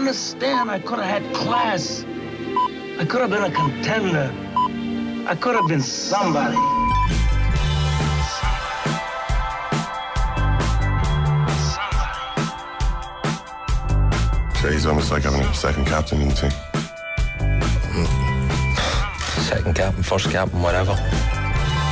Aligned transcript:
understand? 0.00 0.70
I 0.70 0.78
could 0.78 0.98
have 0.98 1.22
had 1.22 1.34
class. 1.34 2.04
I 2.98 3.04
could 3.04 3.20
have 3.20 3.30
been 3.30 3.44
a 3.44 3.50
contender. 3.50 4.32
I 5.28 5.34
could 5.34 5.54
have 5.54 5.68
been 5.68 5.82
somebody. 5.82 6.56
So 14.60 14.70
he's 14.70 14.86
almost 14.86 15.10
like 15.10 15.22
having 15.22 15.40
a 15.40 15.54
second 15.54 15.86
captain 15.86 16.22
in 16.22 16.28
the 16.28 16.34
team. 16.34 16.50
Second 19.44 19.74
captain, 19.74 20.02
first 20.02 20.30
captain, 20.30 20.62
whatever. 20.62 20.94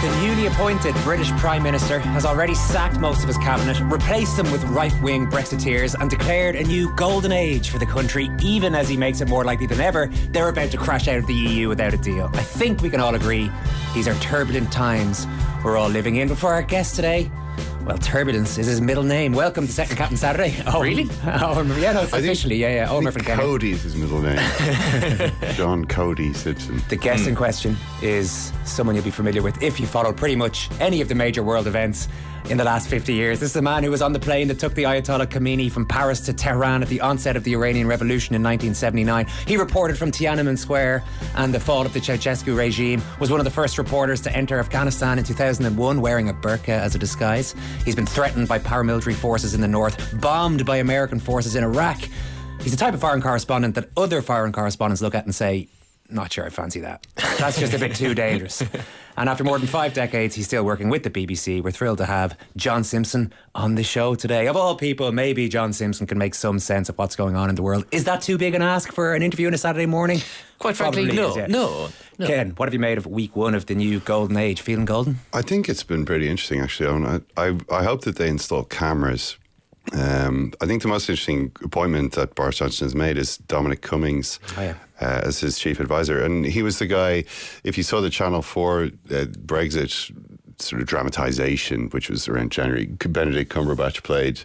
The 0.00 0.20
newly 0.20 0.46
appointed 0.46 0.94
British 1.02 1.32
Prime 1.32 1.64
Minister 1.64 1.98
has 1.98 2.24
already 2.24 2.54
sacked 2.54 3.00
most 3.00 3.22
of 3.22 3.26
his 3.26 3.36
cabinet, 3.38 3.80
replaced 3.80 4.36
them 4.36 4.48
with 4.52 4.62
right 4.66 4.94
wing 5.02 5.26
Brexiteers, 5.26 5.96
and 6.00 6.08
declared 6.08 6.54
a 6.54 6.62
new 6.62 6.94
golden 6.94 7.32
age 7.32 7.70
for 7.70 7.80
the 7.80 7.86
country, 7.86 8.30
even 8.40 8.76
as 8.76 8.88
he 8.88 8.96
makes 8.96 9.20
it 9.20 9.26
more 9.26 9.44
likely 9.44 9.66
than 9.66 9.80
ever 9.80 10.06
they're 10.30 10.50
about 10.50 10.70
to 10.70 10.76
crash 10.76 11.08
out 11.08 11.18
of 11.18 11.26
the 11.26 11.34
EU 11.34 11.68
without 11.68 11.94
a 11.94 11.96
deal. 11.96 12.30
I 12.34 12.42
think 12.42 12.80
we 12.80 12.90
can 12.90 13.00
all 13.00 13.16
agree 13.16 13.50
these 13.92 14.06
are 14.06 14.14
turbulent 14.20 14.70
times 14.70 15.26
we're 15.64 15.76
all 15.76 15.88
living 15.88 16.14
in. 16.14 16.28
But 16.28 16.38
for 16.38 16.54
our 16.54 16.62
guest 16.62 16.94
today, 16.94 17.28
well, 17.84 17.98
Turbulence 17.98 18.58
is 18.58 18.66
his 18.66 18.80
middle 18.80 19.02
name. 19.02 19.32
Welcome 19.32 19.66
to 19.66 19.72
Second 19.72 19.96
Captain 19.96 20.16
Saturday. 20.16 20.56
Oh, 20.66 20.78
oh 20.78 20.82
really? 20.82 21.08
Oh, 21.24 21.62
yeah, 21.78 21.92
no, 21.92 22.02
officially, 22.02 22.56
yeah, 22.56 22.74
yeah. 22.74 22.90
Omer 22.90 23.12
from 23.12 23.22
Kenny. 23.22 23.40
Cody 23.40 23.72
is 23.72 23.82
his 23.82 23.96
middle 23.96 24.20
name. 24.20 24.38
John 25.54 25.84
Cody 25.84 26.32
Simpson. 26.32 26.82
The 26.88 26.96
guest 26.96 27.26
in 27.26 27.34
hmm. 27.34 27.38
question 27.38 27.76
is 28.02 28.52
someone 28.64 28.94
you'll 28.94 29.04
be 29.04 29.10
familiar 29.10 29.42
with 29.42 29.62
if 29.62 29.78
you 29.78 29.86
followed 29.86 30.16
pretty 30.16 30.36
much 30.36 30.68
any 30.80 31.00
of 31.00 31.08
the 31.08 31.14
major 31.14 31.42
world 31.42 31.66
events 31.66 32.08
in 32.50 32.56
the 32.56 32.64
last 32.64 32.88
50 32.88 33.12
years. 33.12 33.40
This 33.40 33.50
is 33.50 33.56
a 33.56 33.62
man 33.62 33.84
who 33.84 33.90
was 33.90 34.02
on 34.02 34.12
the 34.12 34.18
plane 34.18 34.48
that 34.48 34.58
took 34.58 34.74
the 34.74 34.84
Ayatollah 34.84 35.26
Khomeini 35.26 35.70
from 35.70 35.86
Paris 35.86 36.20
to 36.20 36.32
Tehran 36.32 36.82
at 36.82 36.88
the 36.88 37.00
onset 37.00 37.36
of 37.36 37.44
the 37.44 37.54
Iranian 37.54 37.86
Revolution 37.86 38.34
in 38.34 38.42
1979. 38.42 39.26
He 39.46 39.56
reported 39.56 39.98
from 39.98 40.10
Tiananmen 40.10 40.56
Square 40.56 41.04
and 41.36 41.52
the 41.52 41.60
fall 41.60 41.84
of 41.84 41.92
the 41.92 42.00
Ceausescu 42.00 42.56
regime, 42.56 43.02
was 43.20 43.30
one 43.30 43.40
of 43.40 43.44
the 43.44 43.50
first 43.50 43.78
reporters 43.78 44.20
to 44.22 44.34
enter 44.34 44.58
Afghanistan 44.58 45.18
in 45.18 45.24
2001 45.24 46.00
wearing 46.00 46.28
a 46.28 46.34
burqa 46.34 46.68
as 46.68 46.94
a 46.94 46.98
disguise. 46.98 47.54
He's 47.84 47.94
been 47.94 48.06
threatened 48.06 48.48
by 48.48 48.58
paramilitary 48.58 49.14
forces 49.14 49.54
in 49.54 49.60
the 49.60 49.68
north, 49.68 50.20
bombed 50.20 50.64
by 50.64 50.78
American 50.78 51.20
forces 51.20 51.56
in 51.56 51.64
Iraq. 51.64 52.00
He's 52.60 52.72
the 52.72 52.78
type 52.78 52.94
of 52.94 53.00
foreign 53.00 53.22
correspondent 53.22 53.74
that 53.74 53.90
other 53.96 54.22
foreign 54.22 54.52
correspondents 54.52 55.02
look 55.02 55.14
at 55.14 55.24
and 55.24 55.34
say, 55.34 55.68
not 56.10 56.32
sure 56.32 56.46
I 56.46 56.48
fancy 56.48 56.80
that. 56.80 57.06
That's 57.38 57.58
just 57.58 57.74
a 57.74 57.78
bit 57.78 57.94
too 57.94 58.14
dangerous. 58.14 58.62
And 59.18 59.28
after 59.28 59.42
more 59.42 59.58
than 59.58 59.66
five 59.66 59.94
decades, 59.94 60.34
he's 60.36 60.46
still 60.46 60.64
working 60.64 60.88
with 60.88 61.02
the 61.02 61.10
BBC. 61.10 61.62
We're 61.62 61.72
thrilled 61.72 61.98
to 61.98 62.06
have 62.06 62.38
John 62.56 62.84
Simpson 62.84 63.32
on 63.54 63.74
the 63.74 63.82
show 63.82 64.14
today. 64.14 64.46
Of 64.46 64.56
all 64.56 64.76
people, 64.76 65.10
maybe 65.10 65.48
John 65.48 65.72
Simpson 65.72 66.06
can 66.06 66.18
make 66.18 66.34
some 66.34 66.58
sense 66.60 66.88
of 66.88 66.96
what's 66.98 67.16
going 67.16 67.34
on 67.34 67.48
in 67.48 67.56
the 67.56 67.62
world. 67.62 67.84
Is 67.90 68.04
that 68.04 68.22
too 68.22 68.38
big 68.38 68.54
an 68.54 68.62
ask 68.62 68.92
for 68.92 69.14
an 69.14 69.22
interview 69.22 69.48
on 69.48 69.54
a 69.54 69.58
Saturday 69.58 69.86
morning? 69.86 70.20
Quite 70.60 70.76
frankly, 70.76 71.06
Probably 71.06 71.20
no, 71.22 71.30
is, 71.30 71.36
yeah. 71.36 71.46
no, 71.48 71.88
no. 72.18 72.26
Ken, 72.26 72.50
what 72.56 72.66
have 72.66 72.74
you 72.74 72.80
made 72.80 72.96
of 72.98 73.06
week 73.06 73.34
one 73.34 73.54
of 73.54 73.66
the 73.66 73.74
new 73.74 73.98
golden 74.00 74.36
age? 74.36 74.60
Feeling 74.60 74.84
golden? 74.84 75.18
I 75.32 75.42
think 75.42 75.68
it's 75.68 75.82
been 75.82 76.04
pretty 76.04 76.28
interesting, 76.28 76.60
actually. 76.60 76.88
Eoin. 76.88 77.22
I, 77.36 77.48
I, 77.48 77.78
I 77.80 77.82
hope 77.84 78.02
that 78.02 78.16
they 78.16 78.28
install 78.28 78.64
cameras. 78.64 79.36
Um, 79.92 80.52
I 80.60 80.66
think 80.66 80.82
the 80.82 80.88
most 80.88 81.08
interesting 81.08 81.50
appointment 81.64 82.12
that 82.12 82.34
Boris 82.34 82.58
Johnson 82.58 82.84
has 82.84 82.94
made 82.94 83.16
is 83.16 83.38
Dominic 83.38 83.80
Cummings 83.80 84.38
Oh, 84.56 84.60
yeah. 84.62 84.74
Uh, 85.00 85.22
as 85.24 85.40
his 85.40 85.58
chief 85.58 85.80
advisor. 85.80 86.22
And 86.22 86.44
he 86.44 86.62
was 86.62 86.78
the 86.78 86.86
guy, 86.86 87.24
if 87.64 87.76
you 87.76 87.82
saw 87.82 88.00
the 88.00 88.10
Channel 88.10 88.42
4 88.42 88.82
uh, 88.82 88.88
Brexit 89.46 90.12
sort 90.60 90.82
of 90.82 90.88
dramatization, 90.88 91.88
which 91.90 92.10
was 92.10 92.28
around 92.28 92.50
January, 92.50 92.86
Benedict 92.86 93.52
Cumberbatch 93.52 94.02
played. 94.02 94.40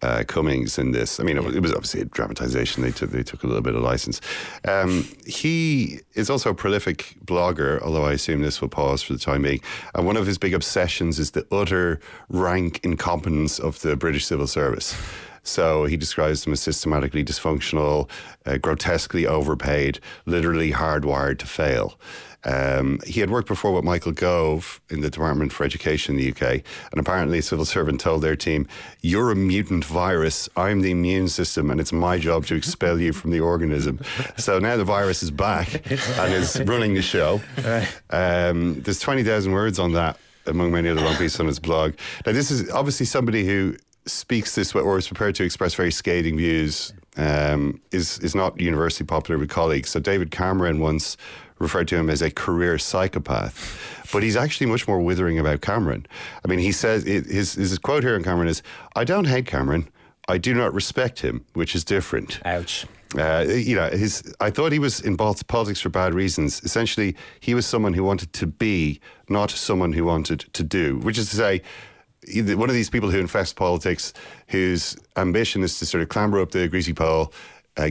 Uh, 0.00 0.22
Cummings 0.22 0.78
in 0.78 0.92
this. 0.92 1.18
I 1.18 1.24
mean, 1.24 1.36
it 1.36 1.60
was 1.60 1.72
obviously 1.72 2.02
a 2.02 2.04
dramatization. 2.04 2.84
They 2.84 2.92
took 2.92 3.10
they 3.10 3.24
took 3.24 3.42
a 3.42 3.48
little 3.48 3.62
bit 3.62 3.74
of 3.74 3.82
license. 3.82 4.20
Um, 4.64 5.08
he 5.26 5.98
is 6.14 6.30
also 6.30 6.50
a 6.50 6.54
prolific 6.54 7.16
blogger, 7.24 7.82
although 7.82 8.04
I 8.04 8.12
assume 8.12 8.42
this 8.42 8.60
will 8.60 8.68
pause 8.68 9.02
for 9.02 9.12
the 9.12 9.18
time 9.18 9.42
being. 9.42 9.60
And 9.96 10.06
one 10.06 10.16
of 10.16 10.24
his 10.24 10.38
big 10.38 10.54
obsessions 10.54 11.18
is 11.18 11.32
the 11.32 11.44
utter 11.50 11.98
rank 12.28 12.78
incompetence 12.84 13.58
of 13.58 13.80
the 13.80 13.96
British 13.96 14.24
civil 14.24 14.46
service. 14.46 14.94
So 15.42 15.84
he 15.84 15.96
describes 15.96 16.44
them 16.44 16.52
as 16.52 16.60
systematically 16.60 17.24
dysfunctional, 17.24 18.08
uh, 18.46 18.58
grotesquely 18.58 19.26
overpaid, 19.26 20.00
literally 20.26 20.72
hardwired 20.72 21.38
to 21.38 21.46
fail. 21.46 21.98
Um, 22.44 23.00
he 23.06 23.20
had 23.20 23.30
worked 23.30 23.48
before 23.48 23.72
with 23.72 23.84
Michael 23.84 24.12
Gove 24.12 24.80
in 24.90 25.00
the 25.00 25.10
Department 25.10 25.52
for 25.52 25.64
Education 25.64 26.14
in 26.14 26.20
the 26.20 26.30
UK, 26.30 26.62
and 26.92 26.98
apparently 26.98 27.38
a 27.38 27.42
civil 27.42 27.64
servant 27.64 28.00
told 28.00 28.22
their 28.22 28.36
team, 28.36 28.68
You're 29.02 29.32
a 29.32 29.36
mutant 29.36 29.84
virus, 29.84 30.48
I'm 30.56 30.80
the 30.80 30.92
immune 30.92 31.28
system, 31.28 31.70
and 31.70 31.80
it's 31.80 31.92
my 31.92 32.18
job 32.18 32.46
to 32.46 32.54
expel 32.54 33.00
you 33.00 33.12
from 33.12 33.32
the 33.32 33.40
organism. 33.40 34.00
so 34.36 34.58
now 34.60 34.76
the 34.76 34.84
virus 34.84 35.22
is 35.22 35.30
back 35.30 35.74
and 35.90 36.32
is 36.32 36.60
running 36.64 36.94
the 36.94 37.02
show. 37.02 37.40
Um, 38.10 38.80
there's 38.82 39.00
20,000 39.00 39.52
words 39.52 39.78
on 39.78 39.92
that, 39.92 40.16
among 40.46 40.70
many 40.70 40.88
other 40.88 41.02
long 41.02 41.16
pieces 41.16 41.40
on 41.40 41.46
his 41.46 41.58
blog. 41.58 41.94
Now, 42.24 42.32
this 42.32 42.50
is 42.52 42.70
obviously 42.70 43.06
somebody 43.06 43.44
who 43.46 43.76
speaks 44.08 44.54
this 44.54 44.74
way 44.74 44.82
or 44.82 44.98
is 44.98 45.06
prepared 45.06 45.34
to 45.36 45.44
express 45.44 45.74
very 45.74 45.90
scathing 45.90 46.36
views 46.36 46.92
um, 47.16 47.80
is 47.90 48.18
is 48.20 48.34
not 48.34 48.60
universally 48.60 49.06
popular 49.06 49.38
with 49.38 49.50
colleagues. 49.50 49.90
So 49.90 50.00
David 50.00 50.30
Cameron 50.30 50.80
once 50.80 51.16
referred 51.58 51.88
to 51.88 51.96
him 51.96 52.08
as 52.08 52.22
a 52.22 52.30
career 52.30 52.78
psychopath, 52.78 54.08
but 54.12 54.22
he's 54.22 54.36
actually 54.36 54.66
much 54.66 54.86
more 54.86 55.00
withering 55.00 55.38
about 55.38 55.60
Cameron. 55.60 56.06
I 56.44 56.48
mean, 56.48 56.60
he 56.60 56.72
says 56.72 57.04
his 57.04 57.54
his 57.54 57.78
quote 57.78 58.04
here 58.04 58.14
on 58.14 58.22
Cameron 58.22 58.48
is, 58.48 58.62
"I 58.96 59.04
don't 59.04 59.26
hate 59.26 59.46
Cameron." 59.46 59.88
I 60.30 60.36
do 60.36 60.52
not 60.52 60.74
respect 60.74 61.20
him, 61.20 61.46
which 61.54 61.74
is 61.74 61.84
different. 61.84 62.40
Ouch. 62.44 62.86
Uh, 63.16 63.46
you 63.48 63.74
know, 63.74 63.88
his. 63.88 64.34
I 64.40 64.50
thought 64.50 64.72
he 64.72 64.78
was 64.78 65.00
in 65.00 65.16
politics 65.16 65.80
for 65.80 65.88
bad 65.88 66.12
reasons. 66.12 66.62
Essentially, 66.62 67.16
he 67.40 67.54
was 67.54 67.64
someone 67.64 67.94
who 67.94 68.04
wanted 68.04 68.34
to 68.34 68.46
be, 68.46 69.00
not 69.30 69.50
someone 69.50 69.94
who 69.94 70.04
wanted 70.04 70.40
to 70.52 70.62
do. 70.62 70.98
Which 70.98 71.16
is 71.16 71.30
to 71.30 71.36
say, 71.36 71.62
one 72.36 72.68
of 72.68 72.74
these 72.74 72.90
people 72.90 73.10
who 73.10 73.18
infest 73.18 73.56
politics, 73.56 74.12
whose 74.48 74.96
ambition 75.16 75.62
is 75.62 75.78
to 75.78 75.86
sort 75.86 76.02
of 76.02 76.08
clamber 76.08 76.40
up 76.40 76.50
the 76.50 76.68
greasy 76.68 76.92
pole, 76.92 77.32
uh, 77.76 77.90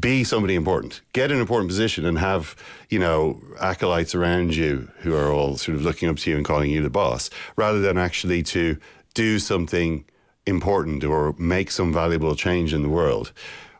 be 0.00 0.24
somebody 0.24 0.54
important, 0.54 1.02
get 1.12 1.30
an 1.30 1.38
important 1.38 1.68
position, 1.68 2.06
and 2.06 2.18
have 2.18 2.56
you 2.88 2.98
know 2.98 3.40
acolytes 3.60 4.14
around 4.14 4.56
you 4.56 4.90
who 4.98 5.14
are 5.14 5.30
all 5.30 5.56
sort 5.56 5.76
of 5.76 5.82
looking 5.82 6.08
up 6.08 6.16
to 6.16 6.30
you 6.30 6.36
and 6.36 6.46
calling 6.46 6.70
you 6.70 6.82
the 6.82 6.90
boss, 6.90 7.28
rather 7.56 7.80
than 7.80 7.98
actually 7.98 8.42
to 8.42 8.76
do 9.14 9.38
something 9.38 10.04
important 10.46 11.04
or 11.04 11.34
make 11.38 11.70
some 11.70 11.92
valuable 11.92 12.34
change 12.34 12.72
in 12.72 12.82
the 12.82 12.88
world, 12.88 13.32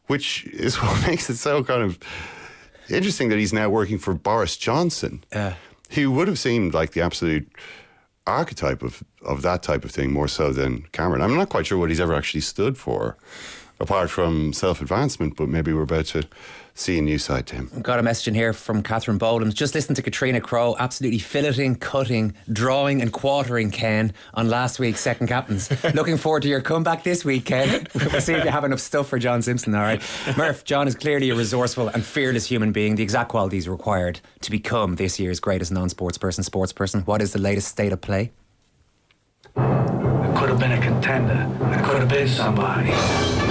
which 0.06 0.44
is 0.47 0.76
what 0.82 1.06
makes 1.06 1.31
it 1.31 1.37
so 1.37 1.65
kind 1.65 1.82
of 1.82 1.99
interesting 2.91 3.28
that 3.31 3.38
he's 3.38 3.53
now 3.53 3.69
working 3.69 3.99
for 3.99 4.15
Boris 4.15 4.56
Johnson, 4.56 5.25
who 5.91 6.10
would 6.10 6.28
have 6.28 6.38
seemed 6.38 6.75
like 6.75 6.93
the 6.93 7.00
absolute 7.00 7.49
archetype 8.26 8.82
of, 8.82 9.03
of 9.22 9.42
that 9.42 9.62
type 9.62 9.84
of 9.84 9.91
thing 9.91 10.12
more 10.12 10.28
so 10.28 10.53
than 10.53 10.82
Cameron. 10.92 11.22
I'm 11.22 11.37
not 11.37 11.48
quite 11.48 11.66
sure 11.66 11.78
what 11.78 11.91
he's 11.91 12.00
ever 12.00 12.14
actually 12.14 12.41
stood 12.41 12.76
for, 12.76 13.16
apart 13.81 14.10
from 14.10 14.53
self 14.53 14.81
advancement, 14.81 15.37
but 15.37 15.48
maybe 15.48 15.72
we're 15.72 15.82
about 15.82 16.06
to 16.06 16.28
see 16.81 16.98
a 16.98 17.03
new 17.03 17.19
side 17.19 17.47
to 17.48 17.56
him. 17.56 17.70
Got 17.82 17.98
a 17.98 18.03
message 18.03 18.28
in 18.28 18.34
here 18.34 18.53
from 18.53 18.82
Catherine 18.82 19.19
Boland. 19.19 19.54
Just 19.54 19.75
listen 19.75 19.94
to 19.94 20.03
Catriona 20.03 20.41
Crowe 20.41 20.76
absolutely 20.78 21.19
filleting, 21.19 21.78
cutting, 21.81 22.34
drawing, 22.53 23.00
and 23.03 23.12
quartering 23.12 23.70
Ken 23.70 24.12
on 24.34 24.48
last 24.48 24.78
week's 24.78 25.00
second 25.00 25.26
captains. 25.26 25.70
Looking 25.94 26.16
forward 26.16 26.42
to 26.42 26.48
your 26.48 26.60
comeback 26.60 27.03
this 27.03 27.25
week, 27.25 27.47
Ken. 27.47 27.87
we'll 27.94 28.20
see 28.20 28.34
if 28.34 28.44
you 28.44 28.50
have 28.50 28.64
enough 28.64 28.81
stuff 28.81 29.09
for 29.09 29.19
John 29.19 29.42
Simpson, 29.42 29.75
all 29.75 29.82
right? 29.82 30.03
Murph, 30.37 30.64
John 30.64 30.87
is 30.88 30.94
clearly 30.94 31.31
a 31.31 31.34
resourceful 31.34 31.88
and 31.88 32.04
fearless 32.04 32.47
human 32.47 32.72
being, 32.72 32.97
the 32.97 33.03
exact 33.03 33.31
qualities 33.31 33.69
required 33.69 34.20
to 34.43 34.50
become 34.50 34.97
this 34.97 35.19
year's 35.19 35.41
greatest 35.41 35.72
non 35.72 35.88
sports 35.88 36.19
person, 36.19 36.44
sports 36.44 36.72
person. 36.72 37.03
What 37.03 37.22
is 37.22 37.32
the 37.32 37.41
latest 37.41 37.69
state 37.69 37.93
of 37.93 38.00
play? 38.00 38.32
I 39.56 40.34
could 40.38 40.50
have 40.50 40.58
been 40.58 40.72
a 40.72 40.81
contender. 40.81 41.48
I 41.64 41.81
could 41.82 42.00
have 42.00 42.08
been 42.08 42.28
somebody. 42.28 43.46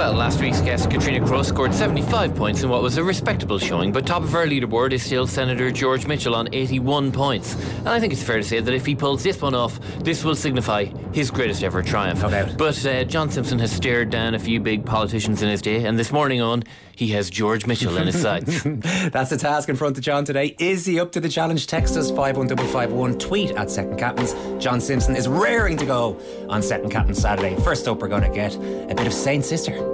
Well, 0.00 0.14
last 0.14 0.40
week's 0.40 0.62
guest, 0.62 0.90
Catriona 0.90 1.26
Cross 1.26 1.48
scored 1.48 1.74
75 1.74 2.34
points 2.34 2.62
in 2.62 2.70
what 2.70 2.82
was 2.82 2.96
a 2.96 3.04
respectable 3.04 3.58
showing, 3.58 3.92
but 3.92 4.06
top 4.06 4.22
of 4.22 4.34
our 4.34 4.46
leaderboard 4.46 4.92
is 4.92 5.02
still 5.02 5.26
Senator 5.26 5.70
George 5.70 6.06
Mitchell 6.06 6.34
on 6.34 6.48
81 6.54 7.12
points. 7.12 7.54
And 7.80 7.90
I 7.90 8.00
think 8.00 8.14
it's 8.14 8.22
fair 8.22 8.38
to 8.38 8.42
say 8.42 8.60
that 8.60 8.72
if 8.72 8.86
he 8.86 8.94
pulls 8.94 9.22
this 9.22 9.42
one 9.42 9.54
off, 9.54 9.78
this 9.98 10.24
will 10.24 10.34
signify 10.34 10.86
his 11.12 11.30
greatest 11.30 11.62
ever 11.62 11.82
triumph. 11.82 12.22
No 12.22 12.30
doubt. 12.30 12.56
But 12.56 12.86
uh, 12.86 13.04
John 13.04 13.30
Simpson 13.30 13.58
has 13.58 13.72
stared 13.72 14.08
down 14.08 14.34
a 14.34 14.38
few 14.38 14.58
big 14.58 14.86
politicians 14.86 15.42
in 15.42 15.50
his 15.50 15.60
day, 15.60 15.84
and 15.84 15.98
this 15.98 16.10
morning 16.10 16.40
on, 16.40 16.64
he 16.96 17.08
has 17.08 17.28
George 17.28 17.66
Mitchell 17.66 17.98
in 17.98 18.06
his 18.06 18.22
sights. 18.22 18.62
That's 18.62 19.28
the 19.28 19.36
task 19.38 19.68
in 19.68 19.76
front 19.76 19.98
of 19.98 20.02
John 20.02 20.24
today. 20.24 20.56
Is 20.58 20.86
he 20.86 20.98
up 20.98 21.12
to 21.12 21.20
the 21.20 21.28
challenge? 21.28 21.66
Text 21.66 21.98
us 21.98 22.08
51551, 22.08 23.18
tweet 23.18 23.50
at 23.50 23.70
Second 23.70 23.98
Captains. 23.98 24.34
John 24.62 24.80
Simpson 24.80 25.14
is 25.14 25.28
raring 25.28 25.76
to 25.76 25.84
go 25.84 26.18
on 26.48 26.62
Second 26.62 26.88
Captain 26.88 27.14
Saturday. 27.14 27.54
First 27.56 27.86
up, 27.86 28.00
we're 28.00 28.08
going 28.08 28.22
to 28.22 28.30
get 28.30 28.54
a 28.56 28.94
bit 28.94 29.06
of 29.06 29.12
Saint 29.12 29.44
Sister. 29.44 29.89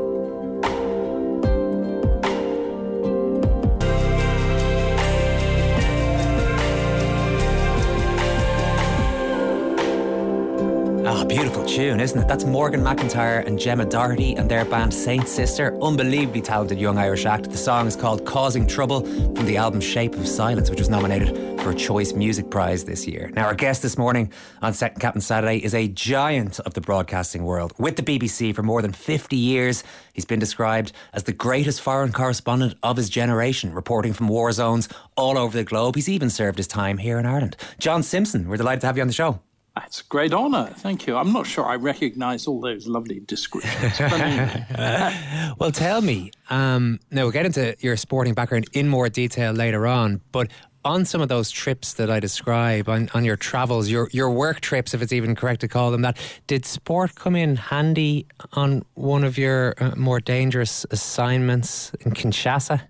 Beautiful 11.28 11.66
tune, 11.66 11.98
isn't 11.98 12.20
it? 12.20 12.28
That's 12.28 12.44
Morgan 12.44 12.84
MacIntyre 12.84 13.40
and 13.40 13.58
Gemma 13.58 13.84
Doherty 13.84 14.36
and 14.36 14.48
their 14.48 14.64
band 14.64 14.94
Saint 14.94 15.26
Sister. 15.26 15.76
Unbelievably 15.82 16.42
talented 16.42 16.78
young 16.78 16.98
Irish 16.98 17.26
act. 17.26 17.50
The 17.50 17.56
song 17.56 17.88
is 17.88 17.96
called 17.96 18.24
Causing 18.24 18.64
Trouble 18.64 19.00
from 19.34 19.44
the 19.44 19.56
album 19.56 19.80
Shape 19.80 20.14
of 20.14 20.28
Silence, 20.28 20.70
which 20.70 20.78
was 20.78 20.88
nominated 20.88 21.60
for 21.60 21.70
a 21.70 21.74
Choice 21.74 22.12
Music 22.12 22.48
Prize 22.48 22.84
this 22.84 23.08
year. 23.08 23.32
Now, 23.34 23.46
our 23.46 23.54
guest 23.54 23.82
this 23.82 23.98
morning 23.98 24.32
on 24.62 24.72
Second 24.72 25.00
Captain 25.00 25.20
Saturday 25.20 25.56
is 25.64 25.74
a 25.74 25.88
giant 25.88 26.60
of 26.60 26.74
the 26.74 26.80
broadcasting 26.80 27.42
world. 27.42 27.74
With 27.76 27.96
the 27.96 28.02
BBC 28.02 28.54
for 28.54 28.62
more 28.62 28.80
than 28.80 28.92
50 28.92 29.34
years, 29.34 29.82
he's 30.12 30.24
been 30.24 30.38
described 30.38 30.92
as 31.12 31.24
the 31.24 31.32
greatest 31.32 31.80
foreign 31.80 32.12
correspondent 32.12 32.76
of 32.84 32.96
his 32.96 33.10
generation, 33.10 33.74
reporting 33.74 34.12
from 34.12 34.28
war 34.28 34.52
zones 34.52 34.88
all 35.16 35.36
over 35.36 35.56
the 35.56 35.64
globe. 35.64 35.96
He's 35.96 36.08
even 36.08 36.30
served 36.30 36.58
his 36.58 36.68
time 36.68 36.98
here 36.98 37.18
in 37.18 37.26
Ireland. 37.26 37.56
John 37.80 38.04
Simpson, 38.04 38.48
we're 38.48 38.58
delighted 38.58 38.82
to 38.82 38.86
have 38.86 38.96
you 38.96 39.02
on 39.02 39.08
the 39.08 39.12
show. 39.12 39.40
It's 39.84 40.00
a 40.00 40.04
great 40.04 40.32
honour. 40.32 40.72
Thank 40.78 41.06
you. 41.06 41.16
I'm 41.16 41.32
not 41.32 41.46
sure 41.46 41.66
I 41.66 41.76
recognise 41.76 42.46
all 42.46 42.60
those 42.60 42.86
lovely 42.86 43.20
descriptions. 43.20 44.00
well, 45.58 45.70
tell 45.70 46.00
me. 46.00 46.30
Um, 46.48 46.98
now, 47.10 47.22
we'll 47.22 47.32
get 47.32 47.44
into 47.44 47.76
your 47.80 47.96
sporting 47.96 48.32
background 48.32 48.66
in 48.72 48.88
more 48.88 49.08
detail 49.08 49.52
later 49.52 49.86
on, 49.86 50.22
but 50.32 50.50
on 50.86 51.04
some 51.04 51.20
of 51.20 51.28
those 51.28 51.50
trips 51.50 51.94
that 51.94 52.10
I 52.10 52.20
describe, 52.20 52.88
on, 52.88 53.10
on 53.12 53.24
your 53.24 53.36
travels, 53.36 53.90
your, 53.90 54.08
your 54.12 54.30
work 54.30 54.60
trips, 54.60 54.94
if 54.94 55.02
it's 55.02 55.12
even 55.12 55.34
correct 55.34 55.60
to 55.62 55.68
call 55.68 55.90
them 55.90 56.02
that, 56.02 56.16
did 56.46 56.64
sport 56.64 57.16
come 57.16 57.34
in 57.34 57.56
handy 57.56 58.26
on 58.52 58.84
one 58.94 59.24
of 59.24 59.36
your 59.36 59.74
uh, 59.78 59.94
more 59.96 60.20
dangerous 60.20 60.86
assignments 60.90 61.92
in 62.00 62.12
Kinshasa? 62.12 62.82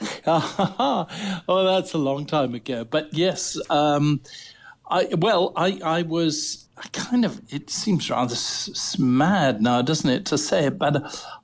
oh, 0.26 1.06
that's 1.48 1.92
a 1.92 1.98
long 1.98 2.26
time 2.26 2.54
ago. 2.54 2.84
But 2.84 3.12
yes, 3.12 3.58
um, 3.70 4.20
I, 4.92 5.08
well, 5.16 5.52
I, 5.56 5.80
I 5.82 6.02
was 6.02 6.68
I 6.76 6.88
kind 6.92 7.24
of, 7.24 7.40
it 7.48 7.70
seems 7.70 8.10
rather 8.10 8.34
s- 8.34 8.98
mad 8.98 9.62
now, 9.62 9.82
doesn't 9.82 10.10
it, 10.10 10.26
to 10.26 10.38
say 10.38 10.66
it, 10.66 10.78
but 10.78 10.94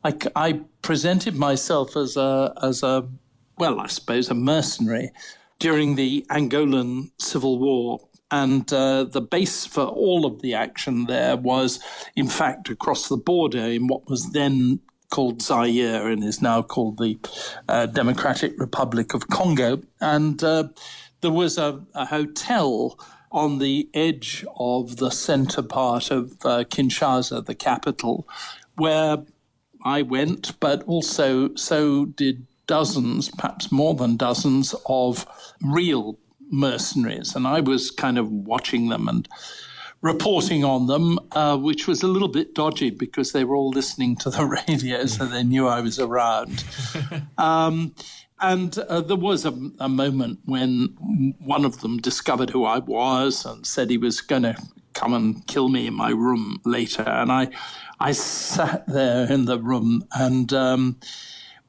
I, 0.05 0.15
I 0.35 0.61
presented 0.83 1.37
myself 1.37 1.97
as 1.97 2.17
a, 2.17 2.53
as 2.63 2.83
a, 2.83 3.09
well, 3.57 3.81
I 3.81 3.87
suppose 3.87 4.31
a 4.31 4.35
mercenary 4.35 5.13
during 5.59 5.97
the 5.97 6.27
Angolan 6.31 7.11
Civil 7.19 7.59
War. 7.59 8.01
And 8.31 8.71
uh, 8.73 9.05
the 9.05 9.23
base 9.23 9.65
for 9.65 9.85
all 9.85 10.27
of 10.27 10.43
the 10.43 10.55
action 10.55 11.07
there 11.07 11.37
was, 11.37 11.81
in 12.15 12.29
fact, 12.29 12.69
across 12.69 13.09
the 13.09 13.17
border 13.17 13.65
in 13.65 13.87
what 13.87 14.09
was 14.09 14.33
then 14.33 14.81
called 15.11 15.41
Zaire 15.41 16.09
and 16.09 16.23
is 16.23 16.43
now 16.43 16.61
called 16.61 16.99
the 16.99 17.19
uh, 17.69 17.87
Democratic 17.87 18.53
Republic 18.59 19.15
of 19.15 19.29
Congo. 19.29 19.81
And 20.01 20.45
uh, 20.45 20.69
there 21.23 21.31
was 21.31 21.57
a, 21.57 21.81
a 21.95 22.05
hotel 22.05 22.99
on 23.31 23.59
the 23.59 23.89
edge 23.95 24.45
of 24.57 24.97
the 24.97 25.11
center 25.11 25.63
part 25.63 26.11
of 26.11 26.33
uh, 26.45 26.65
Kinshasa, 26.65 27.45
the 27.45 27.55
capital, 27.55 28.27
where 28.77 29.19
I 29.85 30.03
went, 30.03 30.59
but 30.61 30.83
also 30.85 31.55
so 31.55 32.07
did 32.07 32.47
dozens, 32.67 33.31
perhaps 33.31 33.73
more 33.73 33.95
than 33.95 34.17
dozens, 34.17 34.75
of 34.87 35.27
real 35.63 36.19
mercenaries. 36.51 37.35
And 37.35 37.47
I 37.47 37.61
was 37.61 37.91
kind 37.91 38.19
of 38.19 38.31
watching 38.31 38.89
them 38.89 39.09
and 39.09 39.29
reporting 40.01 40.65
on 40.65 40.87
them, 40.87 41.19
uh, 41.33 41.57
which 41.57 41.87
was 41.87 42.03
a 42.03 42.07
little 42.07 42.29
bit 42.29 42.55
dodgy 42.55 42.91
because 42.91 43.33
they 43.33 43.45
were 43.45 43.57
all 43.57 43.71
listening 43.71 44.17
to 44.17 44.31
the 44.31 44.45
radio, 44.69 45.07
so 45.07 45.27
they 45.27 45.43
knew 45.43 45.67
I 45.67 45.81
was 45.81 45.99
around. 45.99 46.65
Um, 47.39 47.95
and 48.41 48.79
uh, 48.79 49.01
there 49.01 49.17
was 49.17 49.45
a, 49.45 49.53
a, 49.81 49.89
moment 49.89 50.41
when 50.45 51.35
one 51.39 51.65
of 51.65 51.81
them 51.81 51.99
discovered 51.99 52.51
who 52.51 52.65
I 52.65 52.79
was 52.79 53.45
and 53.45 53.67
said 53.67 53.91
he 53.91 53.99
was 53.99 54.21
going 54.21 54.43
to 54.43 54.57
come 54.95 55.13
and 55.13 55.47
kill 55.47 55.69
me 55.69 55.87
in 55.87 55.95
my 55.95 56.11
room 56.11 56.61
later. 56.65 57.03
And 57.03 57.33
I, 57.33 57.49
I 58.01 58.13
sat 58.13 58.87
there 58.87 59.31
in 59.31 59.47
the 59.47 59.59
room, 59.59 60.05
and 60.13 60.53
um, 60.53 61.01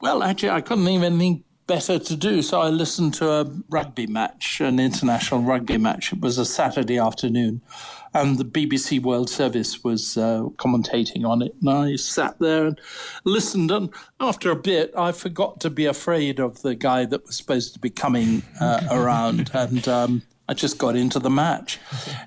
well, 0.00 0.22
actually, 0.22 0.50
I 0.50 0.60
couldn't 0.60 0.88
even 0.88 1.18
think 1.18 1.44
better 1.66 2.00
to 2.00 2.16
do. 2.16 2.42
So 2.42 2.60
I 2.60 2.68
listened 2.68 3.14
to 3.14 3.30
a 3.30 3.44
rugby 3.68 4.08
match, 4.08 4.60
an 4.60 4.80
international 4.80 5.42
rugby 5.42 5.78
match. 5.78 6.12
It 6.12 6.20
was 6.20 6.36
a 6.38 6.44
Saturday 6.44 6.98
afternoon 6.98 7.62
and 8.12 8.38
the 8.38 8.44
BBC 8.44 9.00
World 9.00 9.30
Service 9.30 9.84
was 9.84 10.16
uh, 10.16 10.42
commentating 10.56 11.24
on 11.24 11.42
it. 11.42 11.54
And 11.60 11.70
I 11.70 11.96
sat 11.96 12.38
there 12.38 12.66
and 12.66 12.80
listened. 13.24 13.70
And 13.70 13.90
after 14.18 14.50
a 14.50 14.56
bit, 14.56 14.92
I 14.96 15.12
forgot 15.12 15.60
to 15.60 15.70
be 15.70 15.86
afraid 15.86 16.40
of 16.40 16.62
the 16.62 16.74
guy 16.74 17.04
that 17.04 17.26
was 17.26 17.36
supposed 17.36 17.74
to 17.74 17.78
be 17.78 17.90
coming 17.90 18.42
uh, 18.60 18.86
around. 18.90 19.50
And 19.60 19.86
um, 19.88 20.22
I 20.48 20.54
just 20.54 20.78
got 20.78 20.96
into 20.96 21.18
the 21.18 21.30
match. 21.30 21.78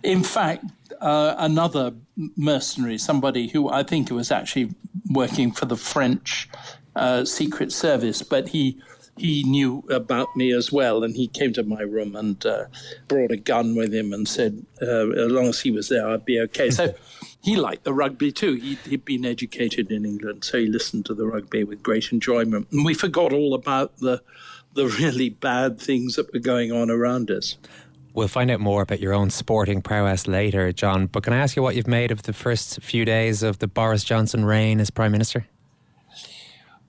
In 0.04 0.24
fact, 0.24 0.66
uh, 1.02 1.36
another 1.38 1.94
mercenary, 2.38 2.98
somebody 2.98 3.48
who 3.48 3.70
I 3.70 3.84
think 3.84 4.12
was 4.12 4.32
actually 4.32 4.70
working 5.10 5.52
for 5.52 5.66
the 5.66 5.76
French 5.76 6.48
uh, 6.96 7.26
Secret 7.26 7.72
Service, 7.72 8.22
but 8.22 8.50
he 8.50 8.82
he 9.18 9.44
knew 9.44 9.84
about 9.90 10.36
me 10.36 10.52
as 10.52 10.72
well, 10.72 11.04
and 11.04 11.16
he 11.16 11.28
came 11.28 11.54
to 11.54 11.64
my 11.64 11.82
room 11.82 12.16
and 12.16 12.44
uh, 12.46 12.66
brought 13.08 13.32
a 13.32 13.38
gun 13.38 13.76
with 13.76 13.94
him 13.94 14.12
and 14.12 14.28
said, 14.28 14.66
uh, 14.82 15.10
as 15.10 15.32
long 15.32 15.46
as 15.48 15.62
he 15.62 15.72
was 15.72 15.90
there, 15.90 16.08
I'd 16.08 16.26
be 16.26 16.40
okay. 16.42 16.72
So 16.72 16.94
he 17.42 17.56
liked 17.56 17.84
the 17.84 17.94
rugby 17.94 18.32
too. 18.32 18.54
He'd, 18.54 18.80
he'd, 18.80 19.06
been 19.06 19.26
educated 19.26 19.92
in 19.92 20.06
England, 20.06 20.44
so 20.44 20.58
he 20.58 20.66
listened 20.66 21.06
to 21.08 21.14
the 21.14 21.28
rugby 21.28 21.64
with 21.64 21.84
great 21.84 22.12
enjoyment. 22.12 22.68
And 22.72 22.84
we 22.84 22.94
forgot 22.94 23.34
all 23.34 23.54
about 23.54 23.98
the 23.98 24.22
the 24.76 24.88
really 24.88 25.30
bad 25.30 25.80
things 25.80 26.16
that 26.16 26.34
were 26.34 26.40
going 26.40 26.72
on 26.72 26.90
around 26.90 27.30
us. 27.30 27.58
We'll 28.16 28.28
find 28.28 28.50
out 28.50 28.60
more 28.60 28.82
about 28.82 29.00
your 29.00 29.14
own 29.14 29.30
sporting 29.30 29.84
prowess 29.84 30.28
later, 30.28 30.72
John. 30.72 31.06
But 31.08 31.24
can 31.24 31.34
I 31.34 31.38
ask 31.38 31.56
you 31.56 31.62
what 31.62 31.76
you've 31.76 31.88
made 31.88 32.12
of 32.12 32.24
the 32.24 32.34
first 32.34 32.82
few 32.82 33.06
days 33.06 33.44
of 33.44 33.60
the 33.60 33.68
Boris 33.68 34.04
Johnson 34.04 34.46
reign 34.46 34.80
as 34.80 34.90
Prime 34.90 35.12
Minister? 35.12 35.46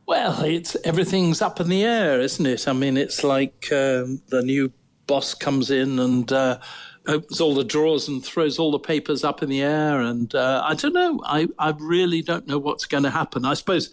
Well, 0.06 0.42
it's 0.44 0.76
everything's 0.84 1.40
up 1.40 1.60
in 1.60 1.68
the 1.68 1.82
air, 1.84 2.20
isn't 2.20 2.44
it? 2.44 2.68
I 2.68 2.72
mean, 2.72 2.96
it's 2.96 3.24
like 3.24 3.68
um, 3.72 4.20
the 4.28 4.42
new 4.42 4.72
boss 5.06 5.34
comes 5.34 5.70
in 5.70 5.98
and 5.98 6.30
uh, 6.30 6.58
opens 7.06 7.40
all 7.40 7.54
the 7.54 7.64
drawers 7.64 8.08
and 8.08 8.24
throws 8.24 8.58
all 8.58 8.70
the 8.70 8.78
papers 8.78 9.24
up 9.24 9.42
in 9.42 9.48
the 9.48 9.62
air, 9.62 10.00
and 10.00 10.34
uh, 10.34 10.62
I 10.64 10.74
don't 10.74 10.92
know. 10.92 11.20
I 11.24 11.48
I 11.58 11.74
really 11.78 12.20
don't 12.20 12.46
know 12.46 12.58
what's 12.58 12.84
going 12.84 13.04
to 13.04 13.10
happen. 13.10 13.46
I 13.46 13.54
suppose 13.54 13.90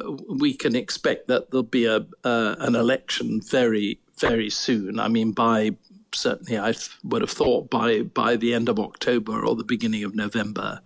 uh, 0.00 0.12
we 0.12 0.54
can 0.54 0.76
expect 0.76 1.26
that 1.28 1.50
there'll 1.50 1.64
be 1.64 1.86
a 1.86 2.06
uh, 2.24 2.56
an 2.60 2.76
election 2.76 3.40
very 3.40 4.00
very 4.18 4.50
soon. 4.50 5.00
I 5.00 5.08
mean, 5.08 5.32
by 5.32 5.76
certainly 6.14 6.58
I 6.58 6.74
would 7.02 7.22
have 7.22 7.30
thought 7.30 7.70
by 7.70 8.02
by 8.02 8.36
the 8.36 8.54
end 8.54 8.68
of 8.68 8.78
October 8.78 9.44
or 9.44 9.56
the 9.56 9.64
beginning 9.64 10.04
of 10.04 10.14
November, 10.14 10.80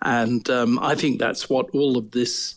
and 0.00 0.48
um, 0.48 0.78
I 0.78 0.94
think 0.94 1.18
that's 1.18 1.50
what 1.50 1.68
all 1.74 1.98
of 1.98 2.12
this 2.12 2.54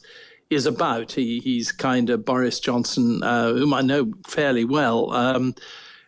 is 0.50 0.66
about. 0.66 1.12
He, 1.12 1.40
he's 1.40 1.72
kind 1.72 2.10
of 2.10 2.26
Boris 2.26 2.60
Johnson, 2.60 3.24
uh, 3.24 3.54
whom 3.54 3.74
I 3.74 3.82
know 3.82 4.14
fairly 4.28 4.66
well, 4.66 5.12
um, 5.12 5.56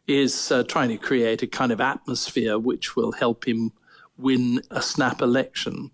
is 0.08 0.52
uh, 0.52 0.64
trying 0.64 0.90
to 0.90 0.98
create 0.98 1.44
a 1.44 1.48
kind 1.48 1.72
of 1.72 1.80
atmosphere 1.80 2.58
which 2.58 2.96
will 2.96 3.12
help 3.12 3.48
him 3.48 3.72
win 4.18 4.62
a 4.72 4.82
snap 4.82 5.22
election. 5.22 5.92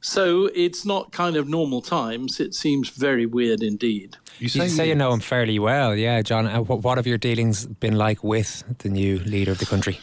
So 0.00 0.50
it's 0.54 0.84
not 0.84 1.12
kind 1.12 1.34
of 1.34 1.48
normal 1.48 1.80
times. 1.80 2.38
It 2.38 2.54
seems 2.54 2.90
very 2.90 3.24
weird 3.24 3.62
indeed. 3.62 4.16
You 4.38 4.48
say 4.48 4.64
you, 4.64 4.68
say 4.68 4.88
you 4.88 4.94
know 4.94 5.12
him 5.12 5.20
fairly 5.20 5.58
well, 5.58 5.94
yeah, 5.94 6.20
John. 6.20 6.46
Uh, 6.46 6.60
what 6.60 6.98
have 6.98 7.06
your 7.06 7.16
dealings 7.16 7.66
been 7.66 7.96
like 7.96 8.22
with 8.22 8.64
the 8.78 8.90
new 8.90 9.18
leader 9.20 9.52
of 9.52 9.58
the 9.58 9.66
country? 9.66 9.98